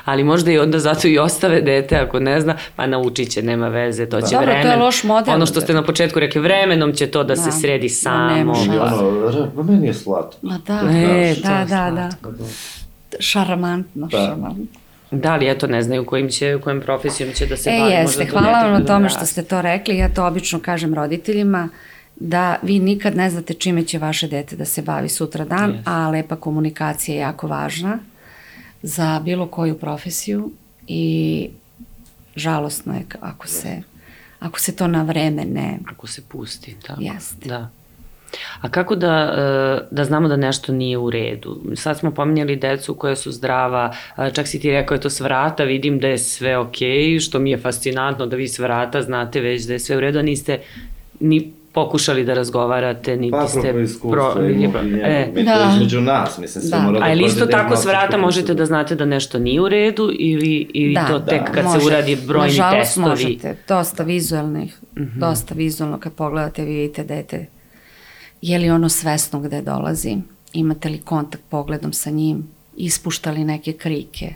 Ali 0.04 0.24
možda 0.24 0.50
i 0.50 0.58
onda 0.58 0.78
zato 0.78 1.08
i 1.08 1.18
ostave 1.18 1.60
dete 1.60 1.96
ako 1.96 2.20
ne 2.20 2.40
zna, 2.40 2.56
pa 2.76 2.86
naučit 2.86 3.30
će, 3.30 3.42
nema 3.42 3.68
veze, 3.68 4.06
to 4.06 4.20
će 4.20 4.26
Dobro, 4.32 4.46
to 4.46 4.52
je 4.52 4.58
vremen. 4.58 4.78
loš 4.78 5.04
model. 5.04 5.34
Ono 5.34 5.46
što 5.46 5.60
ste 5.60 5.74
na 5.74 5.82
početku 5.84 6.20
rekli, 6.20 6.40
vremenom 6.40 6.92
će 6.92 7.06
to 7.08 7.24
da, 7.24 7.36
se 7.36 7.44
Da. 7.44 7.52
sredi 7.52 7.86
Da, 7.86 7.94
samo. 7.94 8.30
nema 8.30 8.52
I 8.52 8.56
šanse. 8.56 9.04
ono, 9.04 9.50
pa 9.56 9.62
meni 9.62 9.86
je 9.86 9.94
slatko. 9.94 10.36
Ma 10.42 10.58
da, 10.66 10.74
E, 10.74 10.84
da, 10.84 10.90
je 10.90 11.34
da, 11.34 11.64
da. 11.66 12.10
slatko, 12.12 12.32
Šarmantno, 13.20 14.06
Da. 14.06 14.18
šarmantno. 14.18 14.64
Da 15.12 15.36
li, 15.36 15.48
eto, 15.48 15.66
ne 15.66 15.82
znaju 15.82 16.04
kojim 16.04 16.28
će, 16.28 16.58
kojom 16.58 16.80
profesijom 16.80 17.32
će 17.32 17.46
da 17.46 17.56
se 17.56 17.70
E, 17.70 17.78
bavi. 17.78 17.92
jeste, 17.92 18.02
možda 18.20 18.24
to 18.24 18.38
hvala 18.40 18.62
vam 18.62 18.72
na 18.72 18.86
tome 18.86 19.08
što 19.08 19.26
ste 19.26 19.42
to 19.44 19.62
rekli. 19.62 19.96
Ja 19.96 20.08
to 20.08 20.26
obično 20.26 20.58
kažem 20.60 20.94
roditeljima 20.94 21.68
da 22.20 22.56
vi 22.62 22.78
nikad 22.78 23.16
ne 23.16 23.30
znate 23.30 23.54
čime 23.54 23.84
će 23.84 23.98
vaše 23.98 24.28
dete 24.28 24.56
da 24.56 24.64
se 24.64 24.82
bavi 24.82 25.08
sutra 25.08 25.44
dan, 25.44 25.70
Jeste. 25.70 25.90
a 25.90 26.10
lepa 26.10 26.36
komunikacija 26.36 27.14
je 27.14 27.20
jako 27.20 27.46
važna 27.46 27.98
za 28.82 29.20
bilo 29.24 29.46
koju 29.46 29.78
profesiju 29.78 30.50
i 30.86 31.48
žalosno 32.36 32.94
je 32.94 33.04
ako 33.20 33.46
se, 33.46 33.82
ako 34.40 34.60
se 34.60 34.76
to 34.76 34.86
na 34.86 35.02
vreme 35.02 35.44
ne... 35.44 35.78
Ako 35.92 36.06
se 36.06 36.22
pusti, 36.28 36.76
tako. 36.86 37.02
Jeste. 37.02 37.48
Da. 37.48 37.70
A 38.60 38.68
kako 38.68 38.96
da, 38.96 39.34
e, 39.36 39.86
da 39.90 40.04
znamo 40.04 40.28
da 40.28 40.36
nešto 40.36 40.72
nije 40.72 40.98
u 40.98 41.10
redu? 41.10 41.60
Sad 41.74 41.98
smo 41.98 42.10
pominjali 42.10 42.56
decu 42.56 42.94
koja 42.94 43.16
su 43.16 43.32
zdrava, 43.32 43.94
čak 44.32 44.46
si 44.46 44.60
ti 44.60 44.70
rekao 44.70 44.94
je 44.94 45.00
to 45.00 45.10
s 45.10 45.20
vrata, 45.20 45.64
vidim 45.64 45.98
da 45.98 46.08
je 46.08 46.18
sve 46.18 46.58
okej, 46.58 46.88
okay, 46.88 47.20
što 47.20 47.38
mi 47.38 47.50
je 47.50 47.58
fascinantno 47.58 48.26
da 48.26 48.36
vi 48.36 48.48
s 48.48 48.58
vrata 48.58 49.02
znate 49.02 49.40
već 49.40 49.64
da 49.64 49.72
je 49.72 49.78
sve 49.78 49.96
u 49.96 50.00
redu, 50.00 50.18
a 50.18 50.22
niste 50.22 50.60
ni 51.20 51.52
pokušali 51.72 52.24
da 52.24 52.34
razgovarate, 52.34 53.16
niti 53.16 53.30
pa, 53.30 53.48
ste... 53.48 53.60
Pro, 54.10 54.34
i 54.50 54.70
pro, 54.70 54.80
e, 55.02 55.32
mi 55.34 55.44
da. 55.44 55.72
između 55.74 56.00
nas, 56.00 56.38
mislim, 56.38 56.62
sve 56.62 56.78
da. 56.78 56.84
mora 56.84 56.98
da... 56.98 57.04
A 57.04 57.12
ili 57.12 57.24
isto 57.24 57.46
tako 57.46 57.76
s 57.76 57.84
vrata 57.84 58.16
možete 58.16 58.54
da 58.54 58.66
znate 58.66 58.94
da 58.94 59.04
nešto 59.04 59.38
nije 59.38 59.60
u 59.60 59.68
redu 59.68 60.10
ili, 60.18 60.70
ili 60.74 60.94
da, 60.94 61.06
to 61.06 61.18
da. 61.18 61.26
tek 61.26 61.42
kad 61.54 61.64
može. 61.64 61.80
se 61.80 61.86
uradi 61.86 62.16
brojni 62.26 62.48
Nažalost, 62.48 62.80
testovi? 62.80 63.08
Nažalost 63.08 63.24
možete, 63.24 63.56
dosta 63.68 64.02
vizualnih, 64.02 64.78
mm 64.96 65.02
-hmm. 65.02 65.18
dosta 65.18 65.54
vizualno 65.54 65.98
kad 65.98 66.12
pogledate 66.12 66.64
vidite 66.64 67.04
dete 67.04 67.46
je 68.42 68.58
li 68.58 68.70
ono 68.70 68.88
svesno 68.88 69.40
gde 69.40 69.62
dolazi, 69.62 70.16
imate 70.52 70.88
li 70.88 71.00
kontakt 71.00 71.44
pogledom 71.48 71.92
sa 71.92 72.10
njim, 72.10 72.48
ispuštali 72.76 73.44
neke 73.44 73.72
krike, 73.72 74.34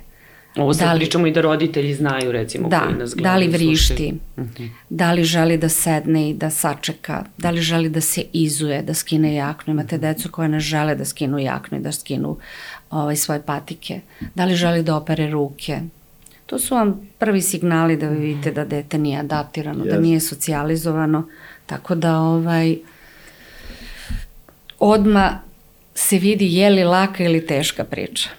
Ovo 0.55 0.73
sad 0.73 0.87
da 0.87 0.93
li, 0.93 0.99
pričamo 0.99 1.27
i 1.27 1.31
da 1.31 1.41
roditelji 1.41 1.93
znaju 1.93 2.31
recimo 2.31 2.69
da, 2.69 2.79
koji 2.79 2.95
nas 2.95 3.15
gledaju. 3.15 3.33
Da 3.33 3.37
li 3.39 3.47
vrišti, 3.47 4.13
uh 4.37 4.43
mhm. 4.43 4.51
-huh. 4.53 4.69
da 4.89 5.11
li 5.11 5.23
želi 5.23 5.57
da 5.57 5.69
sedne 5.69 6.29
i 6.29 6.33
da 6.33 6.49
sačeka, 6.49 7.25
da 7.37 7.49
li 7.49 7.61
želi 7.61 7.89
da 7.89 8.01
se 8.01 8.23
izuje, 8.33 8.81
da 8.81 8.93
skine 8.93 9.35
jaknu. 9.35 9.73
Imate 9.73 9.97
decu 9.97 10.31
koje 10.31 10.49
ne 10.49 10.59
žele 10.59 10.95
da 10.95 11.05
skinu 11.05 11.39
jaknu 11.39 11.77
i 11.77 11.81
da 11.81 11.91
skinu 11.91 12.37
ovaj, 12.91 13.15
svoje 13.15 13.41
patike. 13.41 13.99
Da 14.35 14.45
li 14.45 14.55
želi 14.55 14.83
da 14.83 14.95
opere 14.95 15.29
ruke. 15.29 15.79
To 16.45 16.59
su 16.59 16.75
vam 16.75 17.09
prvi 17.19 17.41
signali 17.41 17.97
da 17.97 18.09
vi 18.09 18.19
vidite 18.19 18.51
da 18.51 18.65
dete 18.65 18.97
nije 18.97 19.19
adaptirano, 19.19 19.83
yes. 19.83 19.89
da 19.89 19.99
nije 19.99 20.19
socijalizovano. 20.19 21.27
Tako 21.65 21.95
da 21.95 22.17
ovaj, 22.17 22.77
odma 24.79 25.41
se 25.95 26.17
vidi 26.17 26.53
je 26.53 26.69
li 26.69 26.83
laka 26.83 27.23
ili 27.23 27.45
teška 27.45 27.83
priča. 27.83 28.29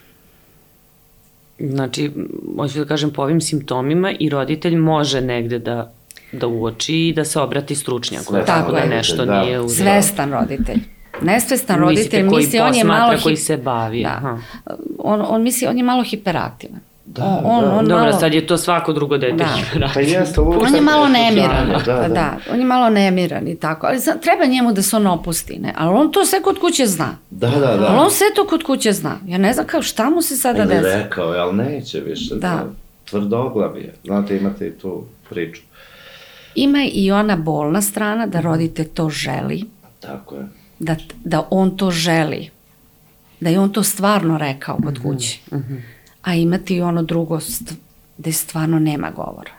Znači, 1.59 2.11
hoću 2.57 2.79
da 2.79 2.85
kažem, 2.85 3.11
po 3.11 3.23
ovim 3.23 3.41
simptomima 3.41 4.13
i 4.21 4.29
roditelj 4.29 4.77
može 4.77 5.21
negde 5.21 5.59
da 5.59 5.93
da 6.33 6.47
uoči 6.47 7.09
i 7.09 7.13
da 7.13 7.25
se 7.25 7.41
obrati 7.41 7.75
stručnjaku. 7.75 8.35
Tako 8.47 8.73
da 8.73 8.79
je. 8.79 8.89
nešto 8.89 9.25
da. 9.25 9.43
nije 9.43 9.61
u 9.61 9.69
Svestan 9.69 10.33
roditelj. 10.33 10.81
Nesvestan 11.23 11.81
roditelj 11.81 12.23
misli 12.23 12.59
on 12.59 12.75
je 12.75 12.85
malo... 12.85 13.19
koji 13.23 13.37
se 13.37 13.57
bavi. 13.57 14.03
Da. 14.03 14.39
On, 14.99 15.25
on 15.29 15.43
misli 15.43 15.67
on 15.67 15.79
je 15.79 15.85
malo 15.85 16.03
hiperaktivan. 16.03 16.81
Da, 17.07 17.41
on, 17.45 17.65
da. 17.65 17.71
on 17.71 17.85
Dobro, 17.85 18.05
malo... 18.05 18.21
sad 18.21 18.35
je 18.35 18.47
to 18.47 18.59
svako 18.59 18.93
drugo 18.93 19.19
dete. 19.19 19.37
Da. 19.79 19.91
Pa 19.95 20.01
jeste, 20.01 20.41
ovo 20.41 20.59
on 20.61 20.75
je 20.75 20.81
malo 20.81 21.09
nemiran. 21.09 21.69
Da, 21.87 21.93
da. 21.93 22.09
da, 22.09 22.37
on 22.53 22.59
je 22.61 22.65
malo 22.65 22.91
nemiran 22.91 23.49
i 23.49 23.57
tako. 23.57 23.87
Ali 23.87 23.99
treba 24.23 24.45
njemu 24.45 24.73
da 24.73 24.83
se 24.83 24.97
on 24.97 25.07
opusti, 25.07 25.59
ne? 25.59 25.73
Ali 25.77 25.95
on 25.95 26.13
to 26.13 26.25
sve 26.25 26.43
kod 26.43 26.59
kuće 26.59 26.87
zna. 26.87 27.17
Da, 27.31 27.51
da, 27.51 27.77
da. 27.77 27.87
Ali 27.89 27.99
on 27.99 28.11
sve 28.11 28.27
to 28.37 28.47
kod 28.47 28.63
kuće 28.63 28.93
zna. 28.93 29.17
Ja 29.27 29.39
ne 29.39 29.53
znam 29.53 29.67
kao 29.67 29.83
šta 29.83 30.11
mu 30.11 30.23
se 30.23 30.37
sada 30.37 30.65
desi. 30.65 30.81
Ili 30.81 31.03
rekao 31.03 31.35
je, 31.35 31.41
ali 31.41 31.57
neće 31.57 32.01
više. 32.01 32.35
Da. 32.35 32.67
Tvrdoglav 33.05 33.77
je. 33.77 33.95
Znate, 34.05 34.37
imate 34.37 34.67
i 34.67 34.73
tu 34.73 35.05
priču. 35.31 35.63
Ima 36.55 36.79
i 36.93 37.11
ona 37.11 37.37
bolna 37.37 37.83
strana 37.83 38.27
da 38.27 38.41
rodite 38.41 38.85
to 38.85 39.09
želi. 39.09 39.65
Tako 40.01 40.35
je. 40.35 40.47
Da, 40.79 40.97
da 41.25 41.47
on 41.51 41.77
to 41.77 41.91
želi. 41.91 42.51
Da 43.41 43.51
je 43.51 43.59
on 43.59 43.73
to 43.73 43.83
stvarno 43.83 44.39
rekao 44.39 44.77
kod 44.77 44.95
mhm, 44.95 45.03
kuće. 45.03 45.39
Mm 45.51 45.57
-hmm 45.57 45.96
a 46.27 46.35
imati 46.35 46.77
i 46.77 46.81
ono 46.81 47.03
drugo 47.03 47.39
gde 48.19 48.33
stvarno 48.33 48.79
nema 48.79 49.11
govora. 49.11 49.51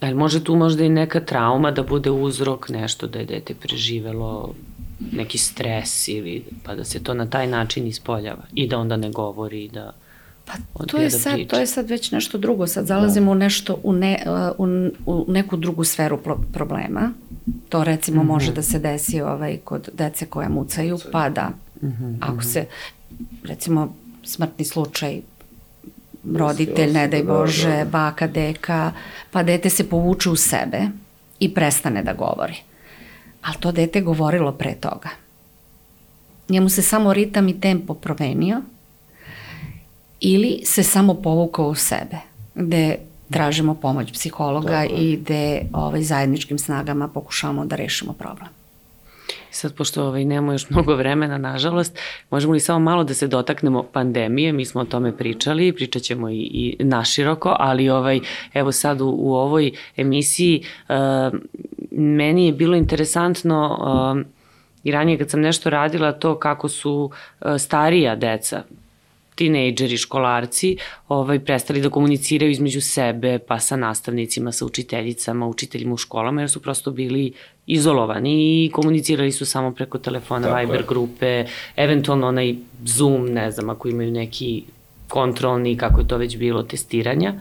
Ali 0.00 0.14
može 0.14 0.44
tu 0.44 0.56
možda 0.56 0.84
i 0.84 0.88
neka 0.88 1.20
trauma 1.20 1.70
da 1.70 1.82
bude 1.82 2.10
uzrok 2.10 2.68
nešto 2.68 3.06
da 3.06 3.18
je 3.18 3.24
dete 3.24 3.54
preživelo 3.54 4.54
neki 5.12 5.38
stres 5.38 6.08
ili 6.08 6.44
pa 6.62 6.74
da 6.74 6.84
se 6.84 7.02
to 7.02 7.14
na 7.14 7.30
taj 7.30 7.46
način 7.46 7.86
ispoljava 7.86 8.42
i 8.54 8.68
da 8.68 8.78
onda 8.78 8.96
ne 8.96 9.10
govori 9.10 9.68
da 9.68 9.92
Pa 10.76 10.86
to 10.86 10.96
je, 10.96 11.04
da 11.04 11.10
sad, 11.10 11.46
to 11.46 11.58
je 11.58 11.66
sad 11.66 11.90
već 11.90 12.10
nešto 12.10 12.38
drugo. 12.38 12.66
Sad 12.66 12.86
zalazimo 12.86 13.26
da. 13.26 13.32
u 13.32 13.34
nešto, 13.34 13.80
u, 13.82 13.92
ne, 13.92 14.24
u, 14.58 14.66
u 15.06 15.24
neku 15.28 15.56
drugu 15.56 15.84
sferu 15.84 16.16
pro, 16.16 16.38
problema. 16.52 17.10
To 17.68 17.84
recimo 17.84 18.22
mm 18.22 18.26
-hmm. 18.26 18.28
može 18.28 18.52
da 18.52 18.62
se 18.62 18.78
desi 18.78 19.20
ovaj, 19.20 19.56
kod 19.64 19.88
dece 19.92 20.26
koje 20.26 20.48
mucaju, 20.48 20.98
pa 21.12 21.28
da, 21.28 21.50
mm 21.82 21.86
-hmm. 21.86 22.16
ako 22.20 22.42
se, 22.42 22.66
recimo, 23.44 23.94
smrtni 24.28 24.64
slučaj 24.64 25.20
roditelj, 26.36 26.92
ne 26.92 27.08
daj 27.08 27.22
da, 27.22 27.32
Bože, 27.32 27.68
da, 27.68 27.84
da. 27.84 27.90
baka, 27.90 28.26
deka, 28.26 28.92
pa 29.30 29.42
dete 29.42 29.70
se 29.70 29.88
povuče 29.88 30.30
u 30.30 30.36
sebe 30.36 30.80
i 31.40 31.54
prestane 31.54 32.02
da 32.02 32.12
govori. 32.12 32.56
Ali 33.42 33.56
to 33.60 33.72
dete 33.72 34.00
govorilo 34.00 34.52
pre 34.52 34.74
toga. 34.74 35.08
Njemu 36.48 36.68
se 36.68 36.82
samo 36.82 37.12
ritam 37.12 37.48
i 37.48 37.60
tempo 37.60 37.94
promenio 37.94 38.60
ili 40.20 40.60
se 40.64 40.82
samo 40.82 41.14
povukao 41.14 41.68
u 41.68 41.74
sebe, 41.74 42.16
gde 42.54 42.96
tražimo 43.30 43.74
pomoć 43.74 44.12
psihologa 44.12 44.84
i 44.84 45.16
gde 45.16 45.62
ovaj, 45.72 46.02
zajedničkim 46.02 46.58
snagama 46.58 47.08
pokušavamo 47.08 47.64
da 47.64 47.76
rešimo 47.76 48.12
problem. 48.12 48.57
Sad, 49.50 49.74
pošto 49.74 50.04
ovaj, 50.04 50.24
nemamo 50.24 50.52
još 50.52 50.70
mnogo 50.70 50.94
vremena, 50.94 51.38
nažalost, 51.38 51.98
možemo 52.30 52.52
li 52.52 52.60
samo 52.60 52.78
malo 52.78 53.04
da 53.04 53.14
se 53.14 53.26
dotaknemo 53.26 53.82
pandemije, 53.82 54.52
mi 54.52 54.64
smo 54.64 54.80
o 54.80 54.84
tome 54.84 55.16
pričali, 55.16 55.72
pričat 55.72 56.02
ćemo 56.02 56.30
i, 56.30 56.34
i 56.34 56.76
naširoko, 56.84 57.56
ali 57.58 57.88
ovaj, 57.88 58.20
evo 58.54 58.72
sad 58.72 59.00
u, 59.00 59.08
u 59.08 59.34
ovoj 59.34 59.72
emisiji 59.96 60.62
uh, 60.88 60.94
meni 61.90 62.46
je 62.46 62.52
bilo 62.52 62.76
interesantno 62.76 63.78
uh, 63.80 64.26
i 64.84 64.92
ranije 64.92 65.18
kad 65.18 65.30
sam 65.30 65.40
nešto 65.40 65.70
radila 65.70 66.12
to 66.12 66.38
kako 66.38 66.68
su 66.68 67.10
uh, 67.40 67.46
starija 67.58 68.16
deca 68.16 68.62
tinejdžeri, 69.38 69.96
školarci, 69.96 70.76
ovaj, 71.08 71.38
prestali 71.40 71.80
da 71.80 71.90
komuniciraju 71.90 72.50
između 72.50 72.80
sebe, 72.80 73.38
pa 73.38 73.60
sa 73.60 73.76
nastavnicima, 73.76 74.52
sa 74.52 74.66
učiteljicama, 74.66 75.46
učiteljima 75.46 75.94
u 75.94 75.96
školama, 75.96 76.42
jer 76.42 76.50
su 76.50 76.62
prosto 76.62 76.90
bili 76.90 77.32
izolovani 77.66 78.64
i 78.64 78.70
komunicirali 78.72 79.32
su 79.32 79.46
samo 79.46 79.72
preko 79.72 79.98
telefona, 79.98 80.48
Tako 80.48 80.60
Viber 80.60 80.80
je. 80.80 80.86
grupe, 80.88 81.44
eventualno 81.76 82.28
onaj 82.28 82.54
Zoom, 82.84 83.26
ne 83.26 83.50
znam, 83.50 83.70
ako 83.70 83.88
imaju 83.88 84.12
neki 84.12 84.62
kontrolni, 85.08 85.76
kako 85.76 86.00
je 86.00 86.08
to 86.08 86.16
već 86.16 86.36
bilo, 86.36 86.62
testiranja. 86.62 87.34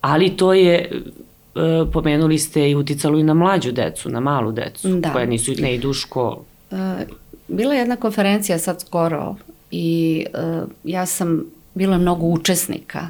Ali 0.00 0.36
to 0.36 0.52
je, 0.54 0.76
e, 0.78 1.90
pomenuli 1.92 2.38
ste 2.38 2.70
i 2.70 2.74
uticalo 2.74 3.18
i 3.18 3.22
na 3.22 3.34
mlađu 3.34 3.72
decu, 3.72 4.10
na 4.10 4.20
malu 4.20 4.52
decu, 4.52 4.88
da. 4.88 5.12
koja 5.12 5.26
nisu, 5.26 5.52
ne 5.58 5.74
idu 5.74 5.90
u 5.90 5.94
školu. 5.94 6.44
E, 6.70 7.06
bila 7.48 7.74
je 7.74 7.78
jedna 7.78 7.96
konferencija 7.96 8.58
sad 8.58 8.80
skoro 8.80 9.36
i 9.72 10.26
e, 10.34 10.62
ja 10.84 11.06
sam, 11.06 11.44
bilo 11.74 11.92
je 11.92 11.98
mnogo 11.98 12.26
učesnika 12.26 13.08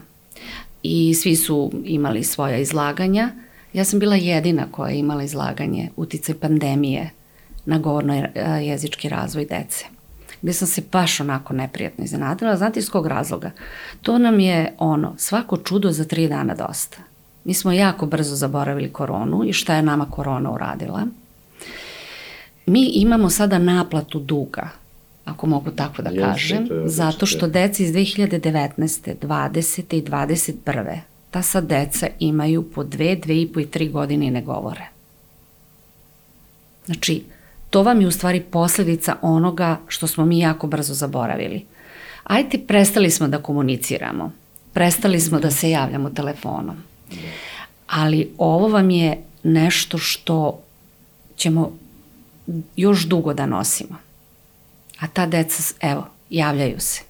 i 0.83 1.15
svi 1.15 1.37
su 1.37 1.73
imali 1.85 2.25
svoja 2.25 2.59
izlaganja 2.59 3.31
Ja 3.73 3.85
sam 3.85 3.99
bila 3.99 4.17
jedina 4.17 4.67
koja 4.71 4.91
je 4.91 4.99
imala 4.99 5.23
izlaganje 5.23 5.89
uticaj 5.97 6.35
pandemije 6.35 7.11
na 7.65 7.79
govorno 7.79 8.15
e, 8.15 8.31
jezički 8.63 9.09
razvoj 9.09 9.45
dece 9.45 9.85
gde 10.43 10.53
sam 10.53 10.69
se 10.69 10.83
baš 10.93 11.21
onako 11.21 11.55
neprijatno 11.55 12.05
iznenadila. 12.05 12.57
Znate 12.57 12.81
iz 12.81 12.91
kog 12.91 13.07
razloga? 13.07 13.51
To 14.03 14.19
nam 14.19 14.41
je 14.41 14.75
ono, 14.79 15.15
svako 15.19 15.57
čudo 15.57 15.91
za 15.91 16.05
tri 16.05 16.29
dana 16.29 16.55
dosta. 16.55 16.99
Mi 17.45 17.55
smo 17.55 17.73
jako 17.73 18.07
brzo 18.07 18.35
zaboravili 18.35 18.93
koronu 18.93 19.45
i 19.45 19.53
šta 19.53 19.75
je 19.75 19.83
nama 19.83 20.07
korona 20.11 20.53
uradila. 20.53 21.07
Mi 22.67 22.85
imamo 22.85 23.31
sada 23.31 23.59
naplatu 23.59 24.21
duga, 24.21 24.69
ako 25.25 25.47
mogu 25.47 25.71
tako 25.71 26.03
da 26.03 26.11
kažem, 26.21 26.69
zato 26.87 27.27
što 27.27 27.47
deca 27.47 27.83
iz 27.83 27.93
2019. 27.93 29.15
20. 29.23 29.95
i 29.97 30.03
21 30.03 30.99
ta 31.33 31.43
sad 31.43 31.67
deca 31.67 32.07
imaju 32.19 32.63
po 32.75 32.85
dve, 32.85 33.17
dve 33.17 33.43
i 33.43 33.53
po 33.53 33.61
i 33.61 33.67
tri 33.67 33.89
godine 33.89 34.27
i 34.27 34.31
ne 34.31 34.43
govore. 34.43 34.89
Znači, 36.87 37.25
to 37.71 37.83
vam 37.83 38.01
je 38.01 38.07
u 38.07 38.11
stvari 38.11 38.41
posledica 38.41 39.17
onoga 39.23 39.81
što 39.89 40.07
smo 40.07 40.25
mi 40.25 40.39
jako 40.39 40.67
brzo 40.67 40.95
zaboravili. 40.95 41.65
Ajde, 42.25 42.59
prestali 42.59 43.11
smo 43.11 43.29
da 43.29 43.39
komuniciramo, 43.39 44.33
prestali 44.73 45.21
smo 45.21 45.41
da 45.41 45.51
se 45.51 45.71
javljamo 45.71 46.11
telefonom, 46.11 46.77
ali 47.87 48.31
ovo 48.39 48.69
vam 48.69 48.91
je 48.91 49.23
nešto 49.43 49.99
što 49.99 50.61
ćemo 51.37 51.73
još 52.77 53.05
dugo 53.05 53.35
da 53.35 53.47
nosimo. 53.47 53.97
A 55.03 55.07
ta 55.13 55.27
deca, 55.27 55.75
evo, 55.81 56.07
javljaju 56.31 56.81
se. 56.81 57.03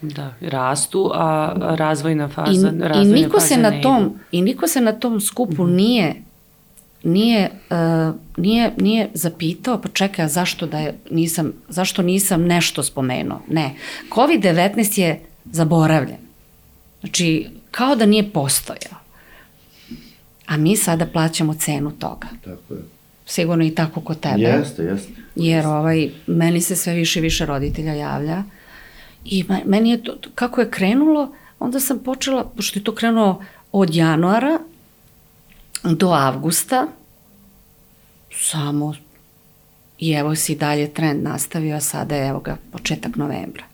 Da, 0.00 0.34
rastu, 0.40 1.10
a 1.14 1.52
razvojna 1.76 2.28
faza, 2.28 2.68
I, 2.68 2.78
razvojna 2.80 3.18
i 3.18 3.22
niko 3.22 3.40
faza 3.40 3.46
se 3.46 3.56
na 3.56 3.80
tom, 3.82 4.04
ide. 4.04 4.18
I 4.32 4.42
niko 4.42 4.66
se 4.66 4.80
na 4.80 4.92
tom 4.92 5.20
skupu 5.20 5.62
mm 5.62 5.66
-hmm. 5.66 5.76
nije 5.76 6.14
nije, 7.04 7.50
uh, 7.70 8.14
nije, 8.36 8.72
nije 8.76 9.08
zapitao, 9.14 9.80
pa 9.80 9.88
čekaj, 9.88 10.24
a 10.24 10.28
zašto, 10.28 10.66
da 10.66 10.78
je, 10.78 10.94
nisam, 11.10 11.52
zašto 11.68 12.02
nisam 12.02 12.44
nešto 12.44 12.82
spomenuo? 12.82 13.40
Ne. 13.48 13.74
COVID-19 14.10 15.00
je 15.00 15.20
zaboravljen. 15.44 16.18
Znači, 17.00 17.48
kao 17.70 17.96
da 17.96 18.06
nije 18.06 18.30
postojao. 18.30 18.98
A 20.46 20.56
mi 20.56 20.76
sada 20.76 21.06
plaćamo 21.06 21.54
cenu 21.54 21.92
toga. 21.92 22.28
Tako 22.44 22.74
je. 22.74 22.80
Sigurno 23.26 23.64
i 23.64 23.70
tako 23.70 24.00
kod 24.00 24.20
tebe. 24.20 24.42
Jeste, 24.42 24.82
jeste. 24.82 25.12
Jer 25.36 25.66
ovaj, 25.66 26.10
meni 26.26 26.60
se 26.60 26.76
sve 26.76 26.94
više 26.94 27.18
i 27.18 27.22
više 27.22 27.46
roditelja 27.46 27.92
javlja. 27.92 28.42
I 29.24 29.44
meni 29.64 29.90
je 29.90 30.02
to, 30.02 30.18
kako 30.34 30.60
je 30.60 30.70
krenulo, 30.70 31.32
onda 31.58 31.80
sam 31.80 31.98
počela, 31.98 32.44
pošto 32.56 32.78
je 32.78 32.84
to 32.84 32.94
krenulo 32.94 33.44
od 33.72 33.94
januara 33.94 34.58
do 35.82 36.08
avgusta, 36.08 36.86
samo 38.40 38.94
i 39.98 40.12
evo 40.12 40.34
si 40.34 40.56
dalje 40.56 40.94
trend 40.94 41.22
nastavio, 41.22 41.76
a 41.76 41.80
sada 41.80 42.16
je 42.16 42.28
evo 42.28 42.40
ga 42.40 42.56
početak 42.72 43.16
novembra. 43.16 43.64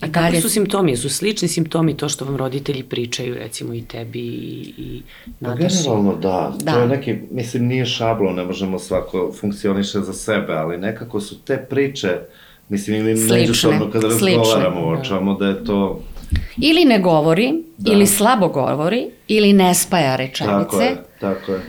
A 0.00 0.06
kako 0.12 0.26
dalje... 0.26 0.40
su 0.40 0.48
simptomi? 0.48 0.96
Su 0.96 1.08
slični 1.08 1.48
simptomi 1.48 1.96
to 1.96 2.08
što 2.08 2.24
vam 2.24 2.36
roditelji 2.36 2.82
pričaju, 2.82 3.34
recimo 3.34 3.74
i 3.74 3.82
tebi 3.82 4.20
i, 4.20 4.74
i 4.78 5.02
pa 5.40 5.48
Nataši? 5.48 5.76
Generalno 5.76 6.16
da. 6.16 6.54
da. 6.62 6.72
To 6.72 6.80
je 6.80 6.86
neki, 6.86 7.14
mislim, 7.30 7.66
nije 7.66 7.86
šablon, 7.86 8.34
ne 8.34 8.44
možemo 8.44 8.78
svako 8.78 9.32
funkcioniše 9.40 10.00
za 10.00 10.12
sebe, 10.12 10.52
ali 10.52 10.78
nekako 10.78 11.20
su 11.20 11.40
te 11.40 11.66
priče, 11.70 12.18
mislim, 12.68 12.96
ili 12.96 13.14
međusobno 13.14 13.90
kada 13.90 14.08
razgovaramo, 14.08 14.86
očamo 14.86 15.34
da 15.34 15.46
je 15.46 15.64
to... 15.64 16.00
Ili 16.56 16.84
ne 16.84 16.98
govori, 16.98 17.52
da. 17.78 17.92
ili 17.92 18.06
slabo 18.06 18.48
govori, 18.48 19.06
ili 19.28 19.52
ne 19.52 19.74
spaja 19.74 20.16
rečenice. 20.16 20.64
Tako 20.64 20.80
je, 20.80 20.96
tako 21.20 21.52
je. 21.52 21.60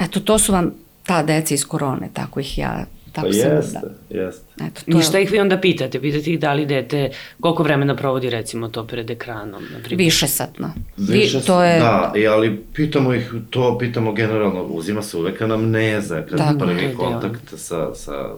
Eto, 0.00 0.20
to 0.20 0.38
su 0.38 0.52
vam 0.52 0.70
ta 1.06 1.22
deca 1.22 1.54
iz 1.54 1.64
korone, 1.64 2.08
tako 2.12 2.40
ih 2.40 2.58
ja 2.58 2.84
Tako 3.14 3.28
pa 3.28 3.36
jeste, 3.36 3.80
da. 4.10 4.18
jeste. 4.20 4.44
Eto, 4.66 4.80
to 4.92 4.98
I 4.98 5.02
šta 5.02 5.18
ih 5.18 5.30
vi 5.30 5.38
onda 5.40 5.60
pitate? 5.60 6.00
Pitate 6.00 6.32
ih 6.32 6.40
da 6.40 6.52
li 6.52 6.66
dete, 6.66 7.10
koliko 7.40 7.62
vremena 7.62 7.96
provodi 7.96 8.30
recimo 8.30 8.68
to 8.68 8.86
pred 8.86 9.10
ekranom? 9.10 9.62
Na 9.62 9.78
primjer? 9.84 10.06
Višesatno. 10.06 10.70
Više, 10.96 11.38
Vi, 11.38 11.44
to 11.44 11.64
je... 11.64 11.78
Da, 11.78 12.12
i, 12.16 12.26
ali 12.26 12.64
pitamo 12.74 13.14
ih, 13.14 13.34
to 13.50 13.78
pitamo 13.78 14.12
generalno, 14.12 14.62
uzima 14.62 15.02
se 15.02 15.16
uvek 15.16 15.42
anamneza, 15.42 16.22
kad 16.22 16.38
Tako, 16.38 16.58
prvi 16.58 16.94
kontakt 16.96 17.54
sa, 17.56 17.94
sa 17.94 18.34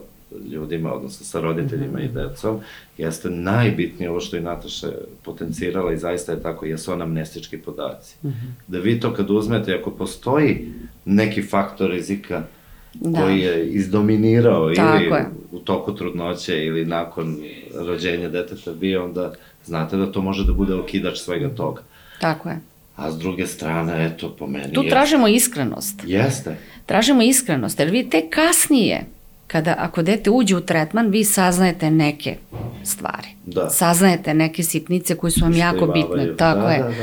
ljudima, 0.51 0.93
odnosno 0.93 1.25
sa 1.25 1.39
roditeljima 1.39 1.99
mm 1.99 2.01
-hmm. 2.01 2.05
i 2.05 2.29
decom, 2.29 2.59
jeste 2.97 3.29
najbitnije 3.29 4.09
ovo 4.09 4.19
što 4.19 4.35
je 4.35 4.41
Nataša 4.41 4.87
potencirala 5.23 5.93
i 5.93 5.97
zaista 5.97 6.31
je 6.31 6.41
tako, 6.41 6.65
jesu 6.65 6.91
anamnestički 6.91 7.57
podaci. 7.57 8.15
Mm 8.23 8.27
-hmm. 8.27 8.51
Da 8.67 8.79
vi 8.79 8.99
to 8.99 9.13
kad 9.13 9.29
uzmete, 9.29 9.73
ako 9.73 9.91
postoji 9.91 10.73
neki 11.05 11.41
faktor 11.41 11.89
rizika, 11.89 12.43
da. 12.99 13.21
koji 13.21 13.39
je 13.39 13.69
izdominirao 13.69 14.73
Tako 14.73 14.97
ili 14.97 15.05
je. 15.05 15.25
u 15.51 15.59
toku 15.59 15.95
trudnoće 15.95 16.65
ili 16.65 16.85
nakon 16.85 17.37
rođenja 17.75 18.29
deteta 18.29 18.71
bio, 18.71 19.05
onda 19.05 19.33
znate 19.65 19.97
da 19.97 20.11
to 20.11 20.21
može 20.21 20.45
da 20.45 20.53
bude 20.53 20.73
okidač 20.73 21.17
svega 21.17 21.49
toga. 21.49 21.81
Tako 22.21 22.49
je. 22.49 22.59
A 22.95 23.11
s 23.11 23.17
druge 23.17 23.47
strane, 23.47 24.05
eto, 24.05 24.35
po 24.39 24.47
meni... 24.47 24.73
Tu 24.73 24.83
tražimo 24.89 25.27
iskrenost. 25.27 26.01
Jeste. 26.05 26.57
Tražimo 26.85 27.21
iskrenost, 27.21 27.79
jer 27.79 27.89
vi 27.89 28.09
tek 28.09 28.25
kasnije, 28.29 29.05
kada, 29.47 29.75
ako 29.77 30.01
dete 30.01 30.29
uđe 30.29 30.55
u 30.55 30.61
tretman, 30.61 31.09
vi 31.09 31.23
saznajete 31.23 31.91
neke 31.91 32.35
stvari. 32.83 33.27
Da. 33.45 33.69
Saznajete 33.69 34.33
neke 34.33 34.63
sitnice 34.63 35.15
koje 35.15 35.31
su 35.31 35.41
vam 35.41 35.53
Što 35.53 35.59
jako 35.59 35.87
bitne. 35.87 36.37
Tako 36.37 36.61
da, 36.61 36.71
je. 36.71 36.79
Da, 36.79 36.87
da. 36.87 36.93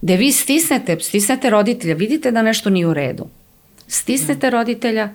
Da 0.00 0.14
vi 0.14 0.32
stisnete, 0.32 0.96
stisnete 1.00 1.50
roditelja, 1.50 1.94
vidite 1.94 2.30
da 2.30 2.42
nešto 2.42 2.70
nije 2.70 2.86
u 2.86 2.94
redu. 2.94 3.26
Stisnete 3.86 4.46
mm. 4.46 4.50
roditelja, 4.50 5.08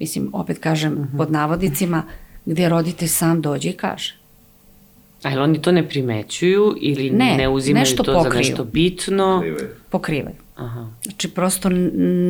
mislim, 0.00 0.30
opet 0.32 0.58
kažem, 0.58 0.92
uh 0.92 0.98
mhm. 0.98 1.14
-huh. 1.14 1.16
pod 1.16 1.32
navodicima, 1.32 2.02
gde 2.44 2.68
roditelj 2.68 3.08
sam 3.08 3.40
dođe 3.40 3.70
i 3.70 3.72
kaže. 3.72 4.20
A 5.22 5.32
ili 5.32 5.40
oni 5.40 5.62
to 5.62 5.72
ne 5.72 5.88
primećuju 5.88 6.76
ili 6.80 7.10
ne, 7.10 7.36
ne 7.36 7.48
uzimaju 7.48 7.86
to 7.96 8.04
pokriju. 8.04 8.32
za 8.32 8.38
nešto 8.38 8.64
bitno? 8.64 9.36
Pokrivaju. 9.36 9.68
Pokrivaju. 9.90 10.36
Aha. 10.56 10.86
Znači, 11.02 11.28
prosto 11.28 11.68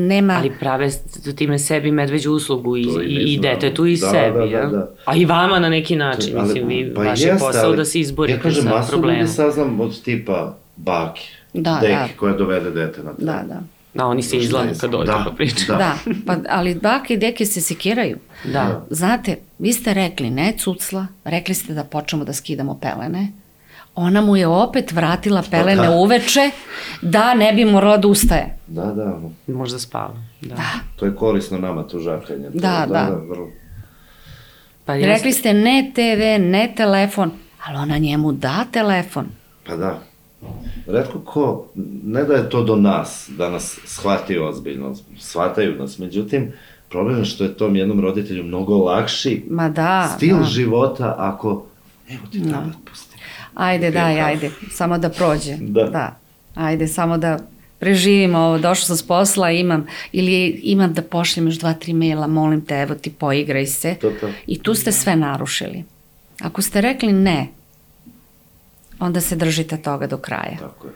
nema... 0.09 0.37
Ali 0.39 0.53
prave 0.61 0.91
time 1.37 1.59
sebi 1.59 1.91
medveđu 1.91 2.33
uslugu 2.33 2.77
i, 2.77 2.83
i, 2.83 3.35
i 3.35 3.39
detetu 3.39 3.87
i 3.87 3.97
da, 3.97 4.11
sebi, 4.11 4.51
da, 4.51 4.61
da, 4.61 4.66
da. 4.66 4.91
A 5.05 5.16
i 5.16 5.25
vama 5.25 5.59
na 5.59 5.68
neki 5.68 5.97
način, 5.97 6.39
ali, 6.39 6.49
mislim, 6.49 6.68
vi, 6.68 6.95
pa 6.95 7.03
vaš 7.03 7.21
je 7.21 7.37
posao 7.39 7.77
da 7.77 7.85
se 7.85 8.01
izborite 8.01 8.39
ja 8.39 8.43
kažem, 8.43 8.62
sa 8.62 8.87
problemom. 8.89 9.21
Ja 9.21 9.27
kažem, 9.27 9.45
masu 9.45 9.47
ljudi 9.47 9.55
saznam 9.55 9.81
od 9.81 10.03
tipa 10.03 10.57
bake, 10.77 11.23
da, 11.55 11.79
deke 11.81 11.95
da. 11.95 12.09
koja 12.16 12.35
dovede 12.35 12.71
dete 12.71 13.03
na 13.03 13.12
teren. 13.12 13.27
Da, 13.27 13.45
da. 13.49 13.61
Da, 13.95 14.07
oni 14.07 14.22
se 14.22 14.36
izlanu 14.36 14.70
kad 14.80 14.91
dođu 14.91 15.07
da, 15.07 15.22
pa 15.24 15.30
pričaju. 15.30 15.66
Da. 15.66 15.76
da, 15.78 15.95
pa, 16.26 16.36
ali 16.49 16.74
bake 16.74 17.14
i 17.14 17.16
deke 17.16 17.47
se 17.47 17.61
sekiraju. 17.61 18.18
Da. 18.45 18.86
Znate, 18.91 19.36
vi 19.59 19.72
ste 19.72 19.95
rekli 19.95 20.30
ne 20.30 20.53
cucla, 20.59 21.07
rekli 21.24 21.55
ste 21.55 21.74
da 21.74 21.84
počnemo 21.84 22.24
da 22.24 22.32
skidamo 22.32 22.78
pelene, 22.78 23.32
ona 23.95 24.20
mu 24.20 24.36
je 24.36 24.47
opet 24.47 24.93
vratila 24.93 25.43
pelene 25.51 25.82
da. 25.82 25.91
uveče 25.91 26.51
da 27.03 27.34
ne 27.34 27.53
bi 27.53 27.64
morala 27.64 27.97
da 27.97 28.09
ustaje. 28.09 28.59
Da, 28.66 28.84
da. 28.84 29.20
Možda 29.47 29.78
spava. 29.78 30.14
Da. 30.41 30.55
da. 30.55 30.70
To 30.97 31.07
je 31.07 31.16
korisno 31.16 31.59
nama, 31.59 31.82
to 31.82 31.99
žakanje. 31.99 32.51
To, 32.51 32.59
da, 32.59 32.86
da. 32.86 32.86
da. 32.86 33.20
vrlo. 33.28 33.49
Pa 34.84 34.95
jeste... 34.95 35.12
Rekli 35.12 35.32
ste 35.32 35.53
ne 35.53 35.93
TV, 35.95 36.43
ne 36.43 36.72
telefon, 36.76 37.30
ali 37.66 37.76
ona 37.76 37.99
njemu 37.99 38.32
da 38.32 38.64
telefon. 38.72 39.26
Pa 39.66 39.76
da. 39.76 39.99
Redko 40.86 41.20
ko, 41.20 41.66
ne 42.05 42.24
da 42.24 42.34
je 42.34 42.51
to 42.51 42.64
do 42.64 42.76
nas, 42.76 43.30
da 43.38 43.51
nas 43.51 43.78
shvati 43.84 44.38
ozbiljno, 44.38 44.95
shvataju 45.18 45.78
nas, 45.78 45.99
međutim, 45.99 46.53
problem 46.88 47.18
je 47.18 47.24
što 47.24 47.45
je 47.45 47.57
tom 47.57 47.76
jednom 47.76 48.01
roditelju 48.01 48.45
mnogo 48.45 48.76
lakši 48.76 49.45
Ma 49.51 49.68
da, 49.68 50.12
stil 50.16 50.38
da. 50.38 50.45
života 50.45 51.14
ako, 51.18 51.66
evo 52.11 52.22
ti 52.32 52.38
da. 52.38 52.53
tablet 52.53 52.76
pusti. 52.91 53.16
Ajde, 53.55 53.91
daj, 53.91 54.20
ajde, 54.20 54.51
samo 54.70 54.99
da 54.99 55.09
prođe. 55.09 55.57
Da. 55.61 55.84
da. 55.84 56.16
Ajde, 56.55 56.88
samo 56.88 57.18
da 57.18 57.38
preživimo 57.78 58.38
ovo, 58.38 58.59
došla 58.59 58.86
sam 58.86 58.97
s 58.97 59.03
posla, 59.03 59.51
imam, 59.51 59.86
ili 60.12 60.61
imam 60.62 60.93
da 60.93 61.03
pošljem 61.03 61.47
još 61.47 61.59
dva, 61.59 61.72
tri 61.72 61.93
maila, 61.93 62.26
molim 62.26 62.64
te, 62.64 62.74
evo 62.74 62.95
ti 62.95 63.11
poigraj 63.11 63.66
se. 63.66 63.95
To, 63.95 64.11
to. 64.20 64.28
I 64.47 64.59
tu 64.59 64.74
ste 64.74 64.93
sve 64.93 65.16
narušili. 65.16 65.84
Ako 66.41 66.62
ste 66.62 66.80
rekli 66.80 67.12
ne, 67.12 67.49
onda 69.01 69.20
se 69.20 69.36
držite 69.36 69.76
toga 69.76 70.07
do 70.07 70.18
kraja. 70.18 70.57
Tako 70.59 70.86
je. 70.86 70.92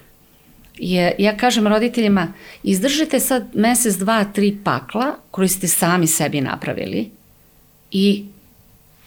Je, 0.78 1.14
ja 1.18 1.36
kažem 1.36 1.66
roditeljima, 1.66 2.32
izdržite 2.62 3.20
sad 3.20 3.46
mesec, 3.54 3.94
dva, 3.94 4.24
tri 4.24 4.58
pakla 4.64 5.16
koji 5.30 5.48
ste 5.48 5.68
sami 5.68 6.06
sebi 6.06 6.40
napravili 6.40 7.10
i 7.90 8.24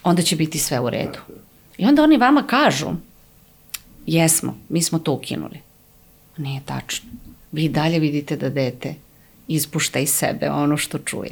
onda 0.03 0.21
će 0.21 0.35
biti 0.35 0.59
sve 0.59 0.79
u 0.79 0.89
redu. 0.89 1.19
I 1.77 1.85
onda 1.85 2.03
oni 2.03 2.17
vama 2.17 2.43
kažu, 2.47 2.87
jesmo, 4.05 4.57
mi 4.69 4.81
smo 4.81 4.99
to 4.99 5.13
ukinuli. 5.13 5.59
Nije 6.37 6.61
tačno. 6.65 7.09
Vi 7.51 7.69
dalje 7.69 7.99
vidite 7.99 8.35
da 8.35 8.49
dete 8.49 8.95
ispušta 9.47 9.99
iz 9.99 10.09
sebe 10.09 10.49
ono 10.49 10.77
što 10.77 10.97
čuje. 10.97 11.31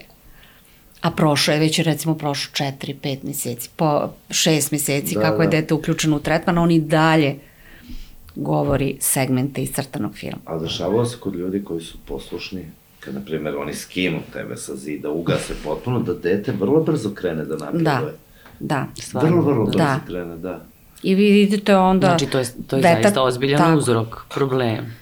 A 1.02 1.12
prošlo 1.12 1.54
je 1.54 1.60
već 1.60 1.80
recimo 1.80 2.16
prošlo 2.16 2.52
4, 2.54 2.96
5 3.04 3.18
meseci, 3.24 3.70
po 3.76 4.10
6 4.30 4.72
meseci 4.72 5.16
da, 5.16 5.22
kako 5.22 5.42
je 5.42 5.48
da. 5.48 5.52
dete 5.52 5.74
uključeno 5.74 6.18
u 6.18 6.20
tretman, 6.20 6.58
oni 6.58 6.80
dalje 6.80 7.36
govori 8.36 8.98
segmente 9.00 9.64
iz 9.64 9.74
crtanog 9.74 10.16
filma. 10.16 10.42
A 10.46 10.58
dešavalo 10.58 11.06
se 11.06 11.18
kod 11.20 11.36
ljudi 11.36 11.64
koji 11.64 11.82
su 11.82 11.98
poslušni, 12.06 12.66
kad, 13.00 13.14
na 13.14 13.22
primjer, 13.22 13.56
oni 13.56 13.74
skinu 13.74 14.20
tebe 14.34 14.58
sa 14.58 14.76
zida, 14.76 15.10
ugase 15.10 15.54
potpuno, 15.64 16.00
da 16.00 16.14
dete 16.14 16.52
vrlo 16.52 16.84
brzo 16.84 17.10
krene 17.10 17.46
da 17.46 17.56
napreduje. 17.56 17.84
Da, 17.84 18.12
da. 18.60 18.88
Stvarno, 19.02 19.30
vrlo, 19.30 19.42
vrlo 19.42 19.66
brzo 19.66 19.78
da. 19.78 20.00
krene, 20.08 20.38
da. 20.38 20.66
I 21.04 21.16
vi 21.16 21.32
vidite 21.32 21.76
onda... 21.76 22.08
Znači, 22.08 22.26
to 22.26 22.40
je, 22.40 22.46
to 22.68 22.76
je 22.76 22.82
deta, 22.82 23.02
zaista 23.02 23.24
ozbiljan 23.24 23.60
tako, 23.60 23.78
uzrok, 23.78 24.26
problem. 24.34 24.96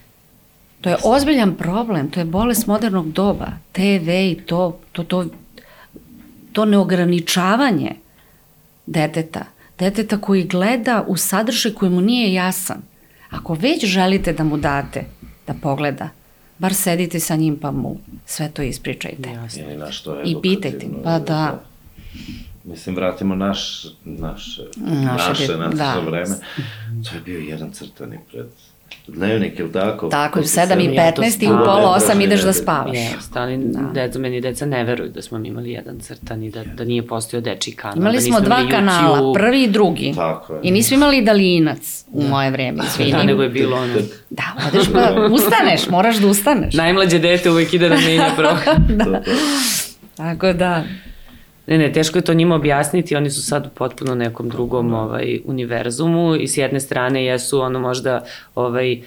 To 0.81 0.89
je 0.89 0.95
ozbiljan 1.03 1.55
problem, 1.55 2.11
to 2.11 2.19
je 2.19 2.25
bolest 2.25 2.67
modernog 2.67 3.11
doba. 3.11 3.47
TV 3.71 4.09
i 4.09 4.41
to, 4.45 4.79
to, 4.91 5.03
to, 5.03 5.25
to 6.51 6.65
neograničavanje 6.65 7.95
deteta, 8.85 9.45
deteta 9.79 10.17
koji 10.17 10.43
gleda 10.43 11.03
u 11.07 11.17
sadržaj 11.17 11.73
koji 11.73 11.91
mu 11.91 12.01
nije 12.01 12.33
jasan. 12.33 12.81
Ako 13.33 13.53
već 13.53 13.85
želite 13.85 14.33
da 14.33 14.43
mu 14.43 14.57
date 14.57 15.05
da 15.47 15.53
pogleda, 15.53 16.09
bar 16.57 16.73
sedite 16.73 17.19
sa 17.19 17.35
njim 17.35 17.59
pa 17.61 17.71
mu 17.71 17.97
sve 18.25 18.51
to 18.51 18.61
ispričajte. 18.61 19.29
Jasno. 19.29 19.63
Ili 19.63 19.77
našto 19.77 20.21
I 20.25 20.35
pitajte. 20.41 20.87
Pa 21.03 21.19
da. 21.19 21.19
da. 21.19 21.63
Mislim, 22.63 22.95
vratimo 22.95 23.35
naš, 23.35 23.85
naš, 24.05 24.59
naše, 24.75 25.27
naše, 25.29 25.57
naše 25.57 25.75
da. 25.75 25.99
vreme. 26.05 26.35
To 27.09 27.15
je 27.15 27.21
bio 27.25 27.39
jedan 27.39 27.71
crtani 27.71 28.19
pred 28.31 28.47
Dnevnik, 29.07 29.59
ili 29.59 29.71
tako? 29.71 30.07
Tako, 30.07 30.39
u 30.39 30.43
7 30.43 30.91
i 30.91 30.97
15 30.97 31.43
i 31.43 31.47
u 31.47 31.65
pola 31.65 31.99
8 31.99 32.23
ideš 32.23 32.41
da 32.41 32.53
spavaš. 32.53 32.97
Jeste, 32.97 33.39
ali 33.39 33.57
da. 33.57 33.81
deca, 33.93 34.19
meni 34.19 34.41
deca 34.41 34.65
ne 34.65 34.83
veruju 34.83 35.09
da 35.09 35.21
smo 35.21 35.37
imali 35.37 35.71
jedan 35.71 35.99
crtan 35.99 36.43
i 36.43 36.49
da, 36.51 36.63
da 36.63 36.83
nije 36.83 37.07
postojao 37.07 37.41
dečiji 37.41 37.75
kanal. 37.75 37.97
Imali 37.97 38.15
da 38.15 38.21
smo 38.21 38.39
dva 38.39 38.57
YouTube. 38.57 38.71
kanala, 38.71 39.33
prvi 39.33 39.63
i 39.63 39.67
drugi. 39.67 40.13
Tako 40.15 40.53
je. 40.53 40.59
I 40.63 40.71
nismo 40.71 40.95
imali 40.95 41.21
dalinac 41.21 42.05
u 42.11 42.21
da. 42.21 42.27
moje 42.27 42.51
vreme, 42.51 42.83
izvini. 42.87 43.11
Da, 43.11 43.23
nego 43.23 43.43
je 43.43 43.49
bilo 43.49 43.77
ono... 43.77 43.93
Da, 44.29 44.43
odeš 44.67 44.87
pa 44.93 45.27
ustaneš, 45.31 45.89
moraš 45.89 46.17
da 46.17 46.27
ustaneš. 46.27 46.73
Najmlađe 46.73 47.19
dete 47.19 47.51
uvek 47.51 47.73
ide 47.73 47.89
da 47.89 47.95
menja 47.95 48.29
program. 48.35 48.87
da. 49.11 49.21
Tako 50.17 50.53
da, 50.53 50.83
Ne, 51.67 51.77
ne, 51.77 51.93
teško 51.93 52.17
je 52.17 52.21
to 52.21 52.33
njima 52.33 52.55
objasniti, 52.55 53.15
oni 53.15 53.29
su 53.29 53.41
sad 53.43 53.65
u 53.65 53.69
potpuno 53.69 54.15
nekom 54.15 54.49
drugom 54.49 54.89
da. 54.89 54.97
ovaj, 54.97 55.39
univerzumu 55.45 56.35
i 56.35 56.47
s 56.47 56.57
jedne 56.57 56.79
strane 56.79 57.25
jesu 57.25 57.61
ono 57.61 57.79
možda 57.79 58.23
ovaj, 58.55 59.01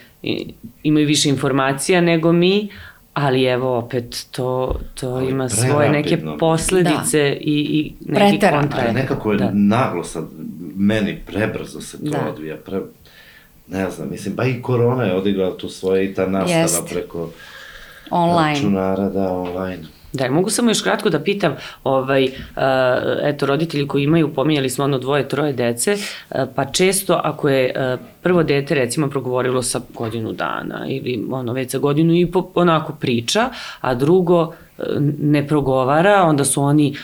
imaju 0.82 1.06
više 1.06 1.28
informacija 1.28 2.00
nego 2.00 2.32
mi, 2.32 2.68
ali 3.14 3.44
evo 3.44 3.78
opet 3.78 4.26
to, 4.30 4.80
to 4.94 5.08
ali 5.08 5.30
ima 5.30 5.48
svoje 5.48 5.90
neke 5.90 6.18
posledice 6.38 7.18
da. 7.18 7.34
i, 7.40 7.60
i 7.60 7.92
neki 8.06 8.38
Preterano. 8.38 8.62
kontra. 8.62 8.82
Ali 8.84 8.94
nekako 8.94 9.32
je 9.32 9.38
da. 9.38 9.50
naglo 9.52 10.04
sad, 10.04 10.24
meni 10.76 11.18
prebrzo 11.26 11.80
se 11.80 12.04
to 12.04 12.10
da. 12.10 12.28
odvija. 12.30 12.56
Pre, 12.56 12.80
ne 13.68 13.90
znam, 13.90 14.10
mislim, 14.10 14.34
ba 14.34 14.44
i 14.44 14.62
korona 14.62 15.04
je 15.04 15.14
odigrala 15.14 15.56
tu 15.56 15.68
svoje 15.68 16.04
i 16.04 16.14
ta 16.14 16.26
nastava 16.26 16.60
Jest. 16.60 16.88
preko 16.90 17.30
online. 18.10 18.54
računara, 18.54 19.08
da, 19.08 19.32
online. 19.32 19.86
Da, 20.16 20.30
mogu 20.30 20.50
samo 20.50 20.70
još 20.70 20.82
kratko 20.82 21.10
da 21.10 21.20
pitam, 21.20 21.56
ovaj, 21.84 22.24
uh, 22.24 22.32
eto, 23.22 23.46
roditelji 23.46 23.86
koji 23.86 24.04
imaju, 24.04 24.34
pominjali 24.34 24.70
smo 24.70 24.84
ono 24.84 24.98
dvoje, 24.98 25.28
troje 25.28 25.52
dece, 25.52 25.92
uh, 25.94 26.40
pa 26.54 26.64
često 26.64 27.20
ako 27.24 27.48
je 27.48 27.94
uh, 27.94 28.00
prvo 28.22 28.42
dete 28.42 28.74
recimo 28.74 29.10
progovorilo 29.10 29.62
sa 29.62 29.80
godinu 29.94 30.32
dana 30.32 30.86
ili 30.88 31.24
ono 31.30 31.52
već 31.52 31.70
za 31.70 31.78
godinu 31.78 32.14
i 32.14 32.26
po, 32.26 32.50
onako 32.54 32.92
priča, 32.92 33.50
a 33.80 33.94
drugo 33.94 34.54
ne 35.20 35.46
progovara, 35.46 36.22
onda 36.22 36.44
su 36.44 36.62
oni 36.62 36.96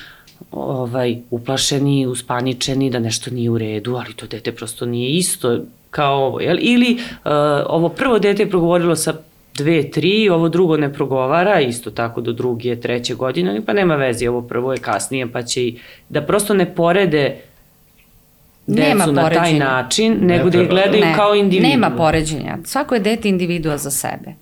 ovaj, 0.51 1.17
uplašeni, 1.31 2.07
uspaničeni 2.07 2.91
da 2.91 2.99
nešto 2.99 3.31
nije 3.31 3.51
u 3.51 3.59
redu, 3.59 3.97
ali 3.97 4.15
to 4.15 4.27
dete 4.27 4.53
prosto 4.53 4.87
nije 4.87 5.11
isto 5.11 5.59
kao 5.91 6.27
ovo, 6.27 6.41
jel? 6.41 6.57
Ili 6.61 6.93
uh, 6.95 7.31
ovo 7.67 7.89
prvo 7.89 8.19
dete 8.19 8.43
je 8.43 8.51
progovorilo 8.51 8.97
sa 8.97 9.15
dve, 9.55 9.91
tri, 9.91 10.29
ovo 10.29 10.49
drugo 10.49 10.77
ne 10.77 10.93
progovara, 10.93 11.61
isto 11.61 11.91
tako 11.91 12.21
do 12.21 12.33
druge, 12.33 12.81
treće 12.81 13.15
godine, 13.15 13.61
pa 13.67 13.73
nema 13.73 13.97
veze, 13.97 14.29
ovo 14.29 14.43
prvo 14.43 14.73
je 14.73 14.79
kasnije, 14.79 15.33
pa 15.33 15.43
će 15.43 15.63
i 15.63 15.79
da 16.09 16.23
prosto 16.23 16.55
ne 16.55 16.75
porede 16.75 17.37
decu 18.67 18.89
nema 18.89 19.07
na 19.07 19.31
taj 19.31 19.55
način, 19.55 20.19
nego 20.21 20.45
ne 20.45 20.51
da 20.51 20.63
ih 20.63 20.69
gledaju 20.69 21.05
ne, 21.05 21.15
kao 21.17 21.35
individu. 21.35 21.69
Nema 21.69 21.91
poređenja. 21.91 22.59
Svako 22.65 22.95
je 22.95 23.01
dete 23.01 23.29
individua 23.29 23.79
za 23.79 23.91
sebe. 23.91 24.35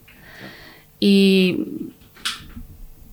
I 1.00 1.56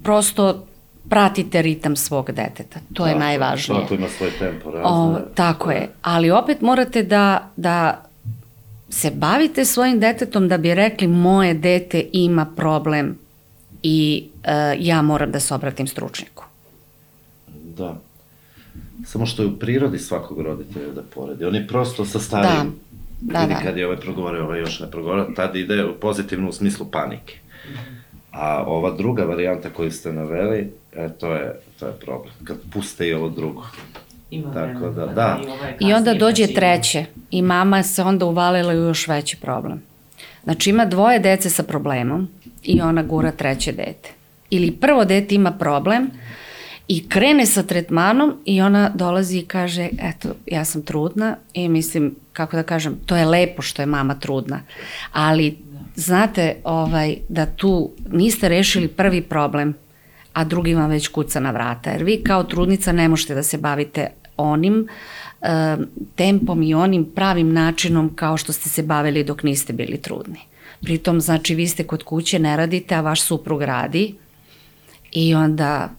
prosto 0.03 0.67
pratite 1.09 1.61
ritam 1.61 1.95
svog 1.95 2.31
deteta. 2.31 2.79
To 2.79 2.93
tako, 2.93 3.07
je 3.07 3.15
najvažnije. 3.15 3.79
Svako 3.79 3.93
ima 3.93 4.07
svoj 4.07 4.29
tempo. 4.39 4.71
Razne. 4.71 4.89
O, 4.89 5.19
tako 5.35 5.71
je. 5.71 5.89
Ali 6.01 6.31
opet 6.31 6.61
morate 6.61 7.03
da, 7.03 7.51
da 7.55 8.06
se 8.89 9.11
bavite 9.11 9.65
svojim 9.65 9.99
detetom 9.99 10.47
da 10.47 10.57
bi 10.57 10.75
rekli 10.75 11.07
moje 11.07 11.53
dete 11.53 12.05
ima 12.13 12.45
problem 12.55 13.17
i 13.83 14.27
uh, 14.33 14.41
ja 14.79 15.01
moram 15.01 15.31
da 15.31 15.39
se 15.39 15.53
obratim 15.53 15.87
stručnjaku. 15.87 16.43
Da. 17.77 17.97
Samo 19.05 19.25
što 19.25 19.43
je 19.43 19.47
u 19.47 19.59
prirodi 19.59 19.99
svakog 19.99 20.41
roditelja 20.41 20.93
da 20.95 21.01
poredi. 21.01 21.45
Oni 21.45 21.67
prosto 21.67 22.05
sa 22.05 22.19
starijim, 22.19 22.73
da. 23.21 23.39
Da, 23.39 23.45
da. 23.45 23.59
kad 23.63 23.77
je 23.77 23.85
ovaj 23.85 23.97
progovorio, 23.97 24.43
ovaj 24.43 24.59
još 24.59 24.79
ne 24.79 24.91
progovorio, 24.91 25.25
tad 25.35 25.55
ide 25.55 25.85
u 25.85 25.93
pozitivnu 25.99 26.49
u 26.49 26.51
smislu 26.51 26.85
panike. 26.91 27.39
A 28.31 28.63
ova 28.67 28.91
druga 28.97 29.23
varijanta 29.23 29.69
koju 29.69 29.91
ste 29.91 30.13
naveli, 30.13 30.71
e, 30.93 31.09
to 31.19 31.33
je, 31.33 31.59
to 31.79 31.87
je 31.87 31.93
problem. 31.93 32.33
Kad 32.43 32.57
puste 32.73 33.07
i 33.07 33.13
ovo 33.13 33.29
drugo. 33.29 33.63
Ima 34.31 34.53
Tako 34.53 34.89
da, 34.89 35.05
da. 35.05 35.13
da. 35.13 35.39
I, 35.79 35.89
I 35.89 35.93
onda 35.93 36.13
dođe 36.13 36.47
treće 36.47 37.05
i 37.31 37.41
mama 37.41 37.83
se 37.83 38.03
onda 38.03 38.25
uvalila 38.25 38.73
u 38.73 38.77
još 38.77 39.07
veći 39.07 39.37
problem. 39.37 39.81
Znači 40.43 40.69
ima 40.69 40.85
dvoje 40.85 41.19
dece 41.19 41.49
sa 41.49 41.63
problemom 41.63 42.27
i 42.63 42.81
ona 42.81 43.03
gura 43.03 43.31
treće 43.31 43.71
dete. 43.71 44.09
Ili 44.49 44.71
prvo 44.71 45.05
dete 45.05 45.35
ima 45.35 45.51
problem 45.51 46.09
i 46.87 47.09
krene 47.09 47.45
sa 47.45 47.63
tretmanom 47.63 48.33
i 48.45 48.61
ona 48.61 48.91
dolazi 48.95 49.37
i 49.37 49.45
kaže, 49.45 49.89
eto, 50.01 50.29
ja 50.45 50.65
sam 50.65 50.81
trudna 50.81 51.35
i 51.53 51.69
mislim, 51.69 52.15
kako 52.33 52.55
da 52.55 52.63
kažem, 52.63 52.95
to 53.05 53.17
je 53.17 53.25
lepo 53.25 53.61
što 53.61 53.81
je 53.81 53.85
mama 53.85 54.15
trudna, 54.15 54.59
ali 55.11 55.57
znate 55.95 56.55
ovaj, 56.63 57.15
da 57.29 57.45
tu 57.45 57.91
niste 58.11 58.49
rešili 58.49 58.87
prvi 58.87 59.21
problem 59.21 59.75
a 60.37 60.43
drugi 60.43 60.73
vam 60.73 60.89
već 60.89 61.07
kuca 61.07 61.39
na 61.39 61.51
vrata. 61.51 61.91
Jer 61.91 62.03
vi 62.03 62.23
kao 62.23 62.43
trudnica 62.43 62.91
ne 62.91 63.09
možete 63.09 63.35
da 63.35 63.43
se 63.43 63.57
bavite 63.57 64.07
onim 64.37 64.87
uh, 65.41 65.47
tempom 66.15 66.63
i 66.63 66.73
onim 66.73 67.05
pravim 67.15 67.53
načinom 67.53 68.15
kao 68.15 68.37
što 68.37 68.53
ste 68.53 68.69
se 68.69 68.83
bavili 68.83 69.23
dok 69.23 69.43
niste 69.43 69.73
bili 69.73 69.97
trudni. 69.97 70.39
Pritom, 70.81 71.21
znači, 71.21 71.55
vi 71.55 71.67
ste 71.67 71.83
kod 71.83 72.03
kuće, 72.03 72.39
ne 72.39 72.57
radite, 72.57 72.95
a 72.95 73.01
vaš 73.01 73.21
suprug 73.21 73.61
radi 73.61 74.15
i 75.11 75.35
onda 75.35 75.89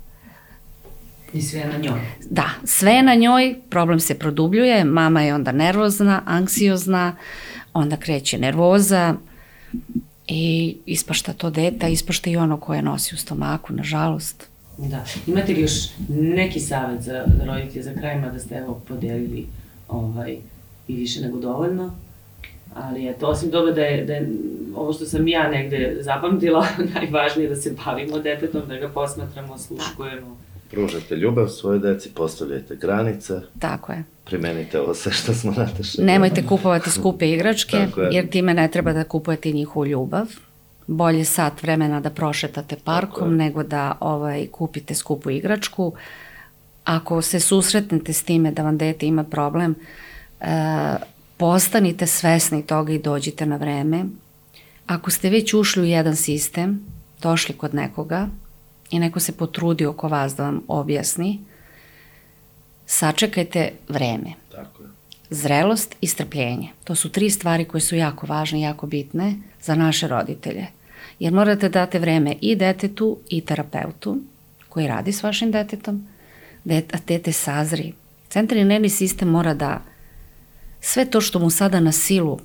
I 1.33 1.43
sve 1.43 1.65
na 1.73 1.79
njoj. 1.79 2.01
Da, 2.31 2.51
sve 2.65 3.03
na 3.03 3.15
njoj, 3.15 3.57
problem 3.71 4.01
se 4.01 4.19
produbljuje, 4.19 4.85
mama 4.85 5.23
je 5.23 5.35
onda 5.35 5.53
nervozna, 5.53 6.23
anksiozna, 6.27 7.17
onda 7.75 7.97
kreće 7.97 8.39
nervoza, 8.39 9.15
i 10.29 10.77
ispašta 10.87 11.33
to 11.33 11.51
deta, 11.51 11.89
ispašta 11.89 12.31
i 12.31 12.37
ono 12.37 12.61
koje 12.61 12.83
nosi 12.83 13.15
u 13.15 13.19
stomaku, 13.19 13.73
nažalost. 13.73 14.49
Da. 14.79 15.05
Imate 15.27 15.53
li 15.53 15.61
još 15.61 15.73
neki 16.09 16.61
savjet 16.61 17.03
za, 17.03 17.25
roditelje 17.47 17.83
za 17.83 17.95
krajima 17.95 18.29
da 18.29 18.39
ste 18.39 18.55
evo 18.55 18.81
podelili 18.89 19.47
ovaj, 19.89 20.37
i 20.89 20.97
više 20.97 21.21
nego 21.21 21.39
dovoljno? 21.39 21.93
Ali 22.75 23.09
eto, 23.09 23.27
osim 23.27 23.51
toga 23.51 23.73
da 23.73 23.81
je, 23.81 24.05
da 24.05 24.13
je 24.13 24.31
ovo 24.77 24.93
što 24.93 25.05
sam 25.05 25.29
ja 25.29 25.49
negde 25.49 25.97
zapamtila, 26.01 26.67
najvažnije 26.95 27.49
da 27.49 27.57
se 27.57 27.75
bavimo 27.85 28.19
detetom, 28.19 28.63
da 28.69 28.77
ga 28.77 28.89
posmatramo, 28.89 29.59
sluškujemo. 29.59 30.27
Da 30.27 30.48
Pružate 30.71 31.17
ljubav 31.17 31.49
svoje 31.49 31.79
deci, 31.79 32.11
postavljajte 32.15 32.77
granice. 32.77 33.41
Tako 33.59 33.93
je. 33.93 34.05
Primenite 34.25 34.81
ovo 34.81 34.95
sve 34.95 35.13
što 35.13 35.35
smo 35.35 35.53
natešali. 35.53 36.07
Nemojte 36.07 36.47
kupovati 36.47 36.91
skupe 36.91 37.31
igračke, 37.31 37.87
jer 38.13 38.29
time 38.29 38.55
ne 38.55 38.69
treba 38.69 38.93
da 38.93 39.05
kupujete 39.05 39.53
njihovu 39.53 39.87
ljubav. 39.87 40.27
Bolje 40.87 41.25
sat 41.25 41.63
vremena 41.63 42.01
da 42.01 42.11
prošetate 42.11 42.77
parkom 42.85 43.37
nego 43.37 43.63
da 43.63 43.97
ovaj, 44.01 44.47
kupite 44.47 44.95
skupu 44.95 45.31
igračku. 45.31 45.93
Ako 46.85 47.23
se 47.23 47.41
susretnete 47.41 48.13
s 48.13 48.23
time 48.23 48.51
da 48.51 48.63
vam 48.63 48.79
dete 48.79 49.07
ima 49.07 49.25
problem, 49.25 49.75
e, 50.41 50.47
postanite 51.37 52.07
svesni 52.07 52.63
toga 52.67 52.93
i 52.93 52.99
dođite 52.99 53.47
na 53.47 53.57
vreme. 53.57 54.05
Ako 54.87 55.11
ste 55.11 55.31
već 55.31 55.55
ušli 55.55 55.83
u 55.83 55.85
jedan 55.85 56.17
sistem, 56.17 56.81
došli 57.23 57.55
kod 57.55 57.75
nekoga, 57.75 58.29
i 58.91 58.99
neko 58.99 59.21
se 59.21 59.33
potrudi 59.33 59.87
oko 59.87 60.09
vas 60.09 60.37
da 60.37 60.45
vam 60.45 60.63
objasni, 60.69 61.41
sačekajte 62.87 63.73
vreme. 63.89 64.33
Tako 64.53 64.83
je. 64.83 64.89
Zrelost 65.31 65.97
i 66.01 66.07
strpljenje. 66.07 66.69
To 66.85 66.95
su 66.95 67.09
tri 67.09 67.31
stvari 67.31 67.65
koje 67.65 67.81
su 67.81 67.97
jako 67.97 68.27
važne 68.27 68.59
i 68.59 68.63
jako 68.63 68.87
bitne 68.87 69.35
za 69.63 69.75
naše 69.75 70.09
roditelje. 70.09 70.67
Jer 71.19 71.33
morate 71.33 71.69
da 71.69 71.81
date 71.81 71.99
vreme 71.99 72.37
i 72.41 72.57
detetu 72.57 73.19
i 73.29 73.41
terapeutu 73.41 74.19
koji 74.69 74.87
radi 74.87 75.13
s 75.13 75.23
vašim 75.23 75.51
detetom, 75.51 76.07
da 76.65 76.81
dete 77.07 77.33
sazri. 77.33 77.93
Centralni 78.29 78.65
nervni 78.65 78.89
sistem 78.89 79.29
mora 79.29 79.55
da 79.55 79.83
sve 80.81 81.11
to 81.11 81.21
što 81.21 81.39
mu 81.39 81.51
sada 81.51 81.81
na 81.81 81.93
silu 81.93 82.39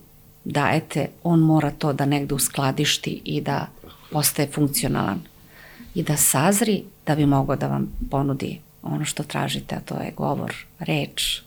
dajete, 0.44 1.08
on 1.24 1.40
mora 1.40 1.72
to 1.72 1.94
da 1.94 2.06
negde 2.06 2.36
uskladišti 2.36 3.22
i 3.26 3.42
da 3.42 3.68
postaje 4.12 4.48
funkcionalan 4.52 5.33
i 5.96 6.04
da 6.04 6.18
sazri 6.18 6.84
da 7.08 7.16
bi 7.16 7.26
mogao 7.26 7.56
da 7.56 7.68
vam 7.68 7.88
ponudi 8.12 8.60
ono 8.84 9.06
što 9.06 9.24
tražite, 9.24 9.76
a 9.76 9.80
to 9.80 9.96
je 9.96 10.14
govor, 10.18 10.56
reč. 10.80 11.42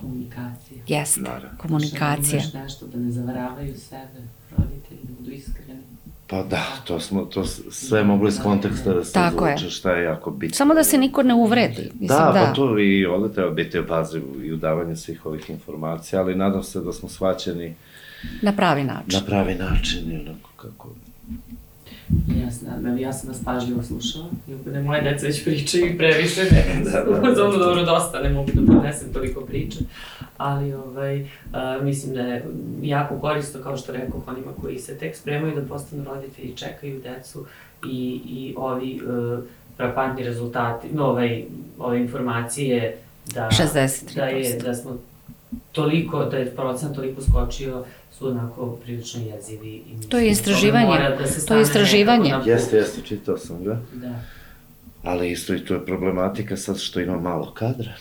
Komunikacija. 0.00 0.82
Jeste, 0.86 1.30
komunikacija. 1.58 2.40
Što 2.40 2.58
nešto 2.58 2.86
da 2.86 2.98
ne 2.98 3.10
zavaravaju 3.10 3.74
sebe, 3.78 4.22
roditelji, 4.56 5.00
da 5.02 5.12
budu 5.18 5.30
iskreni. 5.30 5.82
Pa 6.26 6.42
da, 6.42 6.64
to 6.84 7.00
smo, 7.00 7.24
to 7.24 7.44
sve 7.70 8.04
mogli 8.04 8.28
iz 8.28 8.38
konteksta 8.42 8.94
da 8.94 9.04
se 9.04 9.12
Tako 9.12 9.48
izvuče, 9.48 9.70
šta 9.70 9.92
je 9.92 10.04
jako 10.04 10.30
bitno. 10.30 10.54
Samo 10.54 10.74
da 10.74 10.84
se 10.84 10.98
niko 10.98 11.22
ne 11.22 11.34
uvredi. 11.34 11.82
Mislim, 11.82 12.08
da, 12.08 12.32
da, 12.34 12.46
pa 12.46 12.52
tu 12.52 12.78
i 12.78 13.06
ovde 13.06 13.34
treba 13.34 13.50
biti 13.50 13.78
obaziv 13.78 14.22
i 14.44 14.52
u 14.52 14.56
davanju 14.56 14.96
svih 14.96 15.26
ovih 15.26 15.50
informacija, 15.50 16.20
ali 16.20 16.34
nadam 16.34 16.62
se 16.62 16.80
da 16.80 16.92
smo 16.92 17.08
shvaćeni 17.08 17.74
na 18.42 18.52
pravi 18.52 18.84
način. 18.84 19.20
Na 19.20 19.26
pravi 19.26 19.54
način, 19.54 20.12
i 20.12 20.16
onako 20.16 20.50
kako 20.56 20.88
Ja 22.28 22.50
sam, 22.50 22.98
ja 22.98 23.12
sam 23.12 23.28
vas 23.28 23.44
pažljivo 23.44 23.82
slušala, 23.82 24.26
iako 24.48 24.70
da 24.70 24.82
moje 24.82 25.02
deca 25.02 25.26
već 25.26 25.44
pričaju 25.44 25.86
i 25.86 25.98
previše, 25.98 26.42
ne, 26.42 26.84
da, 26.84 26.90
da, 26.90 27.20
da, 27.20 27.30
da. 27.30 27.34
dobro 27.34 27.84
dosta, 27.84 28.20
ne 28.20 28.28
mogu 28.28 28.50
da 28.54 28.72
podnesem 28.72 29.12
toliko 29.12 29.40
priče, 29.40 29.78
ali 30.36 30.74
ovaj, 30.74 31.26
a, 31.52 31.78
mislim 31.82 32.14
da 32.14 32.20
je 32.20 32.44
jako 32.82 33.18
korisno, 33.18 33.62
kao 33.62 33.76
što 33.76 33.92
rekao, 33.92 34.22
onima 34.26 34.52
koji 34.60 34.78
se 34.78 34.98
tek 34.98 35.16
spremaju 35.16 35.54
da 35.54 35.62
postanu 35.62 36.04
roditelji, 36.04 36.56
čekaju 36.56 37.00
decu 37.00 37.46
i, 37.86 38.20
i 38.28 38.54
ovi 38.56 39.00
uh, 39.02 39.44
frapantni 39.76 40.24
rezultati, 40.24 40.88
no, 40.92 41.04
ovaj, 41.04 41.44
ove 41.78 42.00
informacije 42.00 42.96
da, 43.34 43.48
63%. 43.52 44.14
da, 44.14 44.24
je, 44.24 44.58
da 44.58 44.74
smo 44.74 44.96
toliko, 45.72 46.24
da 46.24 46.36
je 46.36 46.56
procent 46.56 46.94
toliko 46.94 47.22
skočio 47.22 47.84
su 48.18 48.28
onako 48.28 48.66
prilično 48.74 49.20
jezivi. 49.24 49.68
I 49.68 49.82
mislim, 49.84 50.10
to 50.10 50.18
je 50.18 50.28
istraživanje. 50.28 50.98
Da 50.98 51.16
to 51.48 51.54
je 51.54 51.62
istraživanje. 51.62 52.34
Jeste, 52.46 52.76
jeste, 52.76 53.00
čitao 53.02 53.38
sam 53.38 53.64
ga. 53.64 53.80
Da. 53.94 54.14
Ali 55.02 55.30
isto 55.30 55.54
i 55.54 55.60
to 55.60 55.74
je 55.74 55.86
problematika 55.86 56.56
sad 56.56 56.78
što 56.78 57.00
ima 57.00 57.20
malo 57.20 57.52
kadra. 57.52 57.92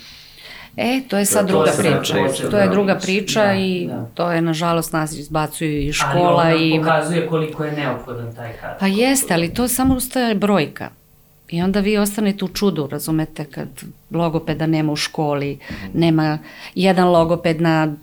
E, 0.77 1.01
to 1.09 1.17
je 1.17 1.25
sad 1.25 1.41
To- 1.41 1.47
druga 1.47 1.71
priča. 1.71 2.13
priča, 2.15 2.49
To 2.49 2.57
je 2.57 2.65
da. 2.65 2.71
druga 2.71 2.95
priča 2.95 3.43
Da, 3.43 3.53
i 3.53 3.87
da. 3.87 4.05
to 4.13 4.31
je, 4.31 4.41
nažalost, 4.41 4.93
nas 4.93 5.11
izbacuju 5.13 5.71
i 5.71 5.83
Ali 5.83 5.93
škola 5.93 6.33
ona 6.35 6.55
i... 6.55 6.77
pokazuje 6.79 7.27
koliko 7.27 7.63
je 7.63 7.71
neophodan 7.71 8.35
taj 8.35 8.53
kadar. 8.53 8.79
Pa 8.79 8.87
jeste, 8.87 9.33
ali 9.33 9.53
to 9.53 9.67
samo 9.67 9.95
ustaje 9.95 10.35
brojka. 10.35 10.89
I 11.49 11.61
onda 11.61 11.79
vi 11.79 11.97
ostanete 11.97 12.45
u 12.45 12.49
čudu, 12.49 12.87
razumete, 12.87 13.45
kad 13.45 13.67
logopeda 14.11 14.65
nema 14.67 14.91
u 14.91 14.95
školi, 14.95 15.59
nema 15.93 16.39
jedan 16.75 17.07
logoped 17.07 17.61
na 17.61 17.93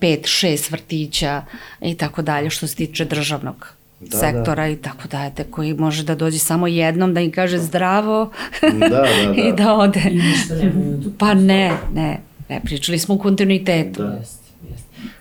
pet, 0.00 0.26
šest 0.26 0.70
vrtića 0.70 1.42
i 1.80 1.94
tako 1.94 2.22
dalje, 2.22 2.50
što 2.50 2.66
se 2.66 2.74
tiče 2.76 3.04
državnog 3.04 3.66
Da, 4.00 4.18
sektora 4.18 4.68
i 4.68 4.76
tako 4.76 5.08
dalje, 5.08 5.44
koji 5.50 5.74
može 5.74 6.04
da 6.04 6.14
dođe 6.14 6.38
samo 6.38 6.66
jednom 6.66 7.14
da 7.14 7.20
im 7.20 7.32
kaže 7.32 7.58
zdravo 7.58 8.30
Da, 8.62 8.88
da, 8.88 9.06
i 9.44 9.52
da. 9.52 9.64
da 9.64 9.74
ode. 9.74 10.00
Ništa 10.10 10.54
ne 10.54 10.70
budu. 10.70 11.12
Pa 11.18 11.34
ne, 11.34 11.72
ne, 11.94 12.20
ne, 12.48 12.60
pričali 12.64 12.98
smo 12.98 13.14
u 13.14 13.18
kontinuitetu. 13.18 14.02
Da. 14.02 14.08
Jeste. 14.08 14.40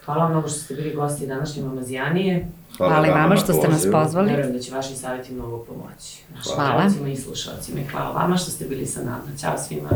Hvala 0.05 0.23
vam 0.23 0.31
mnogo 0.31 0.47
što 0.47 0.59
ste 0.59 0.73
bili 0.73 0.95
gosti 0.95 1.27
današnje 1.27 1.63
Mamazijanije. 1.63 2.47
Hvala 2.77 3.07
i 3.07 3.11
vama 3.11 3.35
što 3.35 3.53
ste 3.53 3.67
nas 3.67 3.87
pozvali. 3.91 4.29
Verujem 4.31 4.53
da 4.53 4.59
će 4.59 4.71
vaši 4.71 4.95
savjeti 4.95 5.33
mnogo 5.33 5.57
pomoći. 5.57 6.17
Našim 6.35 6.51
Hvala. 6.55 6.73
gledalcima 6.73 7.09
i 7.09 7.15
slušalcima. 7.17 7.79
I 7.79 7.85
hvala 7.85 8.11
vama 8.11 8.37
što 8.37 8.51
ste 8.51 8.65
bili 8.65 8.85
sa 8.85 8.99
nama. 8.99 9.23
Ćao 9.41 9.57
svima. 9.67 9.89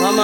Mama 0.00 0.22